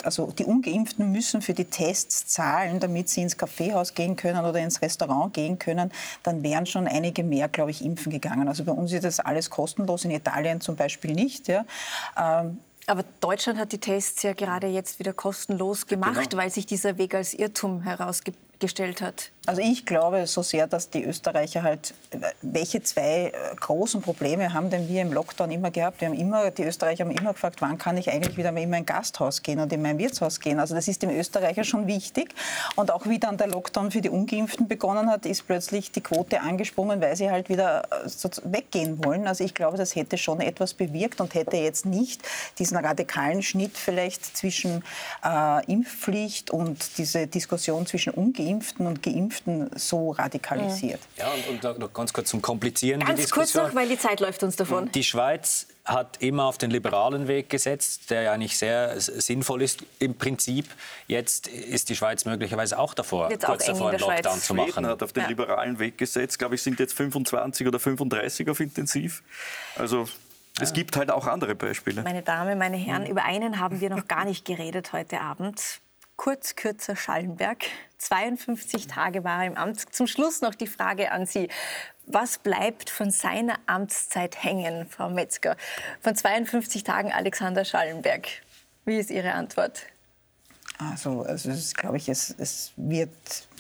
also 0.06 0.28
die 0.28 0.46
Ungeimpften 0.46 1.12
müssen 1.12 1.42
für 1.42 1.54
die 1.54 1.66
Tests 1.66 2.28
zahlen, 2.28 2.80
damit 2.80 3.10
sie 3.10 3.22
ins 3.22 3.38
Kaffeehaus 3.38 3.94
gehen 3.94 4.16
können 4.16 4.44
oder 4.46 4.60
ins 4.60 4.82
Restaurant 4.82 5.34
gehen 5.34 5.60
können, 5.60 5.92
dann 6.24 6.44
wären 6.44 6.66
schon 6.66 6.88
einige 6.88 7.24
mehr, 7.24 7.48
glaube 7.48 7.72
ich, 7.72 7.84
impfen 7.84 8.12
gegangen. 8.12 8.48
Also 8.48 8.64
bei 8.64 8.72
uns 8.72 8.92
ist 8.92 9.04
das 9.04 9.20
alles 9.20 9.50
kostenlos, 9.50 10.06
in 10.06 10.12
Italien 10.12 10.62
zum 10.62 10.76
Beispiel 10.76 11.14
nicht. 11.14 11.48
Ja. 11.48 11.66
Ähm, 12.18 12.60
aber 12.88 13.04
Deutschland 13.20 13.60
hat 13.60 13.72
die 13.72 13.78
Tests 13.78 14.24
ja 14.24 14.34
gerade 14.34 14.68
jetzt 14.68 15.00
wieder 15.00 15.14
kostenlos 15.14 15.88
gemacht, 15.88 16.32
genau. 16.32 16.42
weil 16.42 16.50
sich 16.50 16.66
dieser 16.66 16.98
Weg 16.98 17.16
als 17.16 17.34
Irrtum 17.34 17.84
herausgestellt 18.62 19.02
hat. 19.02 19.32
Also 19.48 19.60
ich 19.64 19.88
glaube 19.88 20.28
so 20.28 20.44
sehr, 20.44 20.68
dass 20.68 20.92
die 20.92 21.04
Österreicher 21.04 21.64
halt, 21.64 21.96
welche 22.44 22.84
zwei 22.84 23.32
äh, 23.34 23.56
großen 23.60 24.00
Probleme 24.02 24.54
haben 24.54 24.70
denn 24.70 24.88
wir 24.88 25.02
im 25.02 25.12
Lockdown 25.12 25.50
immer 25.50 25.72
gehabt? 25.72 26.00
Wir 26.00 26.10
haben 26.10 26.16
immer, 26.16 26.52
die 26.52 26.64
Österreicher 26.64 27.06
haben 27.06 27.12
immer 27.12 27.34
gefragt, 27.34 27.60
wann 27.60 27.80
kann 27.80 27.98
ich 27.98 28.12
eigentlich 28.12 28.38
wieder 28.38 28.56
in 28.56 28.70
mein 28.70 28.86
Gasthaus 28.86 29.42
gehen 29.42 29.60
und 29.60 29.74
in 29.74 29.82
mein 29.82 29.98
Wirtshaus 29.98 30.40
gehen? 30.40 30.60
Also 30.60 30.76
das 30.76 30.88
ist 30.88 31.02
dem 31.02 31.10
Österreicher 31.10 31.64
schon 31.64 31.88
wichtig. 31.88 32.36
Und 32.76 32.92
auch 32.92 33.08
wie 33.08 33.18
dann 33.18 33.38
der 33.38 33.48
Lockdown 33.48 33.90
für 33.90 34.02
die 34.02 34.10
Ungeimpften 34.10 34.68
begonnen 34.68 35.10
hat, 35.10 35.26
ist 35.26 35.48
plötzlich 35.48 35.92
die 35.92 36.02
Quote 36.02 36.42
angesprungen, 36.42 37.02
weil 37.02 37.16
sie 37.16 37.32
halt 37.32 37.50
wieder 37.50 37.84
äh, 37.92 38.30
weggehen 38.44 39.04
wollen. 39.04 39.28
Also 39.28 39.44
ich 39.44 39.56
glaube, 39.56 39.78
das 39.78 39.96
hätte 39.96 40.20
schon 40.20 40.40
etwas 40.40 40.76
bewirkt 40.76 41.20
und 41.20 41.34
hätte 41.34 41.58
jetzt 41.58 41.88
nicht 41.88 42.22
diesen 42.60 42.78
radikalen 42.78 43.42
Schnitt 43.42 43.76
vielleicht 43.76 44.38
zwischen 44.38 44.84
äh, 45.26 45.66
Impfpflicht 45.66 46.52
und 46.52 47.00
diese 47.00 47.26
Diskussion 47.26 47.88
zwischen 47.88 48.14
Ungeimpften 48.14 48.51
und 48.86 49.04
Geimpften 49.04 49.70
so 49.76 50.12
radikalisiert. 50.12 51.00
Ja, 51.18 51.28
und, 51.50 51.66
und 51.66 51.80
noch 51.80 51.94
ganz 51.94 52.14
kurz 52.14 52.30
zum 52.30 52.42
Komplizieren. 52.42 53.00
Ganz 53.02 53.30
kurz 53.32 53.54
noch, 53.54 53.74
weil 53.76 53.88
die 53.88 53.98
Zeit 53.98 54.20
läuft 54.20 54.44
uns 54.44 54.56
davon. 54.56 54.92
Die 54.92 55.04
Schweiz 55.04 55.68
hat 55.86 56.18
immer 56.22 56.46
auf 56.46 56.58
den 56.58 56.70
liberalen 56.72 57.28
Weg 57.28 57.50
gesetzt, 57.50 58.12
der 58.12 58.22
ja 58.24 58.34
eigentlich 58.34 58.58
sehr 58.58 59.00
sinnvoll 59.00 59.62
ist 59.62 59.84
im 60.00 60.16
Prinzip. 60.16 60.68
Jetzt 61.08 61.48
ist 61.48 61.90
die 61.90 61.96
Schweiz 61.96 62.26
möglicherweise 62.26 62.78
auch 62.78 62.94
davor, 62.94 63.32
jetzt 63.32 63.46
kurz 63.46 63.64
auch 63.64 63.68
davor, 63.68 63.90
einen 63.90 64.00
Lockdown 64.00 64.22
Schweiz. 64.22 64.46
zu 64.46 64.54
machen. 64.54 64.72
Schweden 64.72 64.88
hat 64.88 65.04
auf 65.04 65.14
den 65.14 65.24
ja. 65.24 65.30
liberalen 65.30 65.80
Weg 65.80 65.98
gesetzt. 65.98 66.38
Glaube 66.40 66.56
ich, 66.56 66.62
sind 66.62 66.80
jetzt 66.80 66.94
25 66.94 67.68
oder 67.68 67.80
35 67.80 68.50
auf 68.50 68.60
Intensiv. 68.60 69.24
Also 69.76 70.08
es 70.60 70.74
gibt 70.74 70.98
halt 70.98 71.12
auch 71.12 71.28
andere 71.28 71.56
Beispiele. 71.56 72.04
Meine 72.04 72.22
Damen, 72.22 72.58
meine 72.58 72.78
Herren, 72.78 73.06
über 73.06 73.24
einen 73.24 73.60
haben 73.60 73.82
wir 73.82 73.90
noch 73.90 74.08
gar 74.08 74.26
nicht 74.26 74.46
geredet 74.46 74.94
heute 74.94 75.22
Abend. 75.22 75.82
Kurz 76.22 76.56
Kürzer 76.56 76.96
Schallenberg. 76.96 77.66
52 77.98 78.86
Tage 78.86 79.24
war 79.24 79.42
er 79.42 79.48
im 79.48 79.58
Amt. 79.58 79.92
Zum 79.92 80.06
Schluss 80.06 80.42
noch 80.42 80.54
die 80.54 80.68
Frage 80.68 81.12
an 81.12 81.26
Sie. 81.26 81.50
Was 82.06 82.38
bleibt 82.38 82.92
von 82.92 83.10
seiner 83.10 83.56
Amtszeit 83.66 84.44
hängen, 84.44 84.86
Frau 84.86 85.10
Metzger? 85.10 85.58
Von 86.00 86.16
52 86.16 86.84
Tagen 86.84 87.12
Alexander 87.12 87.66
Schallenberg. 87.66 88.28
Wie 88.86 89.00
ist 89.00 89.10
Ihre 89.10 89.34
Antwort? 89.34 89.82
Also, 90.78 91.24
also 91.24 91.50
ist, 91.50 91.76
glaube 91.76 91.98
ich, 91.98 92.08
es, 92.08 92.36
es 92.38 92.72
wird 92.76 93.10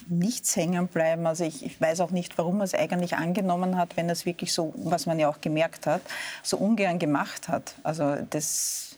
nichts 0.07 0.55
hängen 0.55 0.87
bleiben. 0.87 1.25
Also 1.25 1.43
ich, 1.43 1.65
ich, 1.65 1.81
weiß 1.81 1.99
auch 2.01 2.11
nicht, 2.11 2.37
warum 2.37 2.61
er 2.61 2.65
es 2.65 2.75
eigentlich 2.75 3.15
angenommen 3.15 3.75
hat, 3.75 3.97
wenn 3.97 4.07
er 4.07 4.13
es 4.13 4.27
wirklich 4.27 4.53
so, 4.53 4.71
was 4.77 5.07
man 5.07 5.17
ja 5.17 5.29
auch 5.29 5.41
gemerkt 5.41 5.87
hat, 5.87 6.03
so 6.43 6.57
ungern 6.57 6.99
gemacht 6.99 7.47
hat. 7.47 7.73
Also 7.81 8.17
das 8.29 8.90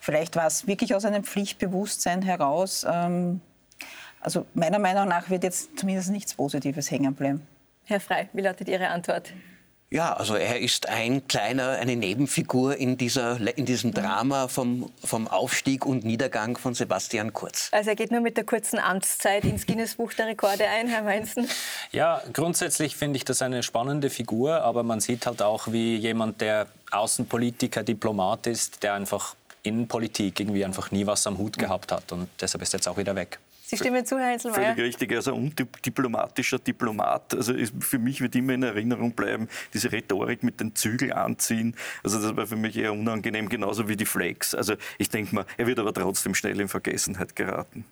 Vielleicht 0.00 0.36
war 0.36 0.46
es 0.46 0.66
wirklich 0.66 0.94
aus 0.94 1.04
einem 1.04 1.24
Pflichtbewusstsein 1.24 2.22
heraus. 2.22 2.86
Ähm, 2.88 3.40
also 4.20 4.46
meiner 4.54 4.78
Meinung 4.78 5.08
nach 5.08 5.30
wird 5.30 5.44
jetzt 5.44 5.78
zumindest 5.78 6.10
nichts 6.10 6.34
Positives 6.34 6.90
hängen 6.90 7.14
bleiben. 7.14 7.46
Herr 7.84 8.00
Frey, 8.00 8.28
wie 8.32 8.40
lautet 8.40 8.68
Ihre 8.68 8.88
Antwort? 8.88 9.32
Ja, 9.88 10.14
also 10.14 10.34
er 10.34 10.58
ist 10.58 10.88
ein 10.88 11.28
kleiner, 11.28 11.70
eine 11.70 11.94
Nebenfigur 11.94 12.76
in, 12.76 12.96
dieser, 12.96 13.38
in 13.56 13.66
diesem 13.66 13.94
Drama 13.94 14.48
vom, 14.48 14.90
vom 15.04 15.28
Aufstieg 15.28 15.86
und 15.86 16.04
Niedergang 16.04 16.58
von 16.58 16.74
Sebastian 16.74 17.32
Kurz. 17.32 17.68
Also 17.70 17.90
er 17.90 17.96
geht 17.96 18.10
nur 18.10 18.20
mit 18.20 18.36
der 18.36 18.42
kurzen 18.42 18.80
Amtszeit 18.80 19.44
ins 19.44 19.64
Guinness-Buch 19.64 20.12
der 20.14 20.26
Rekorde 20.26 20.66
ein, 20.66 20.88
Herr 20.88 21.02
Meinzen? 21.02 21.48
Ja, 21.92 22.20
grundsätzlich 22.32 22.96
finde 22.96 23.18
ich 23.18 23.24
das 23.24 23.42
eine 23.42 23.62
spannende 23.62 24.10
Figur, 24.10 24.60
aber 24.62 24.82
man 24.82 24.98
sieht 24.98 25.24
halt 25.24 25.40
auch, 25.40 25.70
wie 25.70 25.94
jemand, 25.94 26.40
der 26.40 26.66
Außenpolitiker, 26.90 27.84
Diplomat 27.84 28.48
ist, 28.48 28.82
der 28.82 28.94
einfach 28.94 29.36
Innenpolitik 29.66 30.40
irgendwie 30.40 30.64
einfach 30.64 30.90
nie 30.90 31.06
was 31.06 31.26
am 31.26 31.38
Hut 31.38 31.58
gehabt 31.58 31.92
hat. 31.92 32.12
Und 32.12 32.28
deshalb 32.40 32.62
ist 32.62 32.74
er 32.74 32.78
jetzt 32.78 32.88
auch 32.88 32.96
wieder 32.96 33.14
weg. 33.14 33.38
Sie 33.68 33.76
stimmen 33.76 34.06
zu, 34.06 34.16
Herr 34.16 34.28
Heinzelmeier? 34.28 34.74
Völlig 34.74 34.90
richtig. 34.90 35.12
Also 35.12 35.34
ein 35.34 35.52
diplomatischer 35.84 36.60
Diplomat. 36.60 37.34
Also 37.34 37.52
für 37.80 37.98
mich 37.98 38.20
wird 38.20 38.36
immer 38.36 38.52
in 38.52 38.62
Erinnerung 38.62 39.10
bleiben, 39.10 39.48
diese 39.74 39.90
Rhetorik 39.90 40.44
mit 40.44 40.60
den 40.60 40.76
Zügel 40.76 41.12
anziehen. 41.12 41.74
Also 42.04 42.22
das 42.22 42.36
war 42.36 42.46
für 42.46 42.54
mich 42.54 42.76
eher 42.76 42.92
unangenehm, 42.92 43.48
genauso 43.48 43.88
wie 43.88 43.96
die 43.96 44.06
Flex. 44.06 44.54
Also 44.54 44.74
ich 44.98 45.10
denke 45.10 45.34
mal, 45.34 45.46
er 45.56 45.66
wird 45.66 45.80
aber 45.80 45.92
trotzdem 45.92 46.36
schnell 46.36 46.60
in 46.60 46.68
Vergessenheit 46.68 47.34
geraten. 47.34 47.84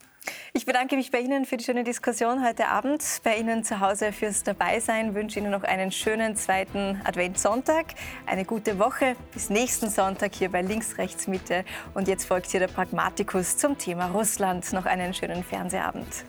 Ich 0.52 0.66
bedanke 0.66 0.96
mich 0.96 1.10
bei 1.10 1.20
Ihnen 1.20 1.44
für 1.44 1.56
die 1.56 1.64
schöne 1.64 1.84
Diskussion 1.84 2.46
heute 2.46 2.68
Abend, 2.68 3.02
bei 3.24 3.36
Ihnen 3.36 3.64
zu 3.64 3.80
Hause 3.80 4.12
fürs 4.12 4.44
Dabeisein, 4.44 5.14
wünsche 5.14 5.40
Ihnen 5.40 5.50
noch 5.50 5.64
einen 5.64 5.90
schönen 5.90 6.36
zweiten 6.36 7.00
Adventssonntag, 7.04 7.86
eine 8.26 8.44
gute 8.44 8.78
Woche, 8.78 9.16
bis 9.32 9.50
nächsten 9.50 9.90
Sonntag 9.90 10.34
hier 10.34 10.50
bei 10.50 10.62
Links, 10.62 10.96
Rechts, 10.96 11.26
Mitte 11.26 11.64
und 11.94 12.08
jetzt 12.08 12.26
folgt 12.26 12.50
hier 12.50 12.60
der 12.60 12.68
Pragmatikus 12.68 13.56
zum 13.56 13.76
Thema 13.76 14.06
Russland. 14.06 14.72
Noch 14.72 14.86
einen 14.86 15.12
schönen 15.12 15.44
Fernsehabend. 15.44 16.24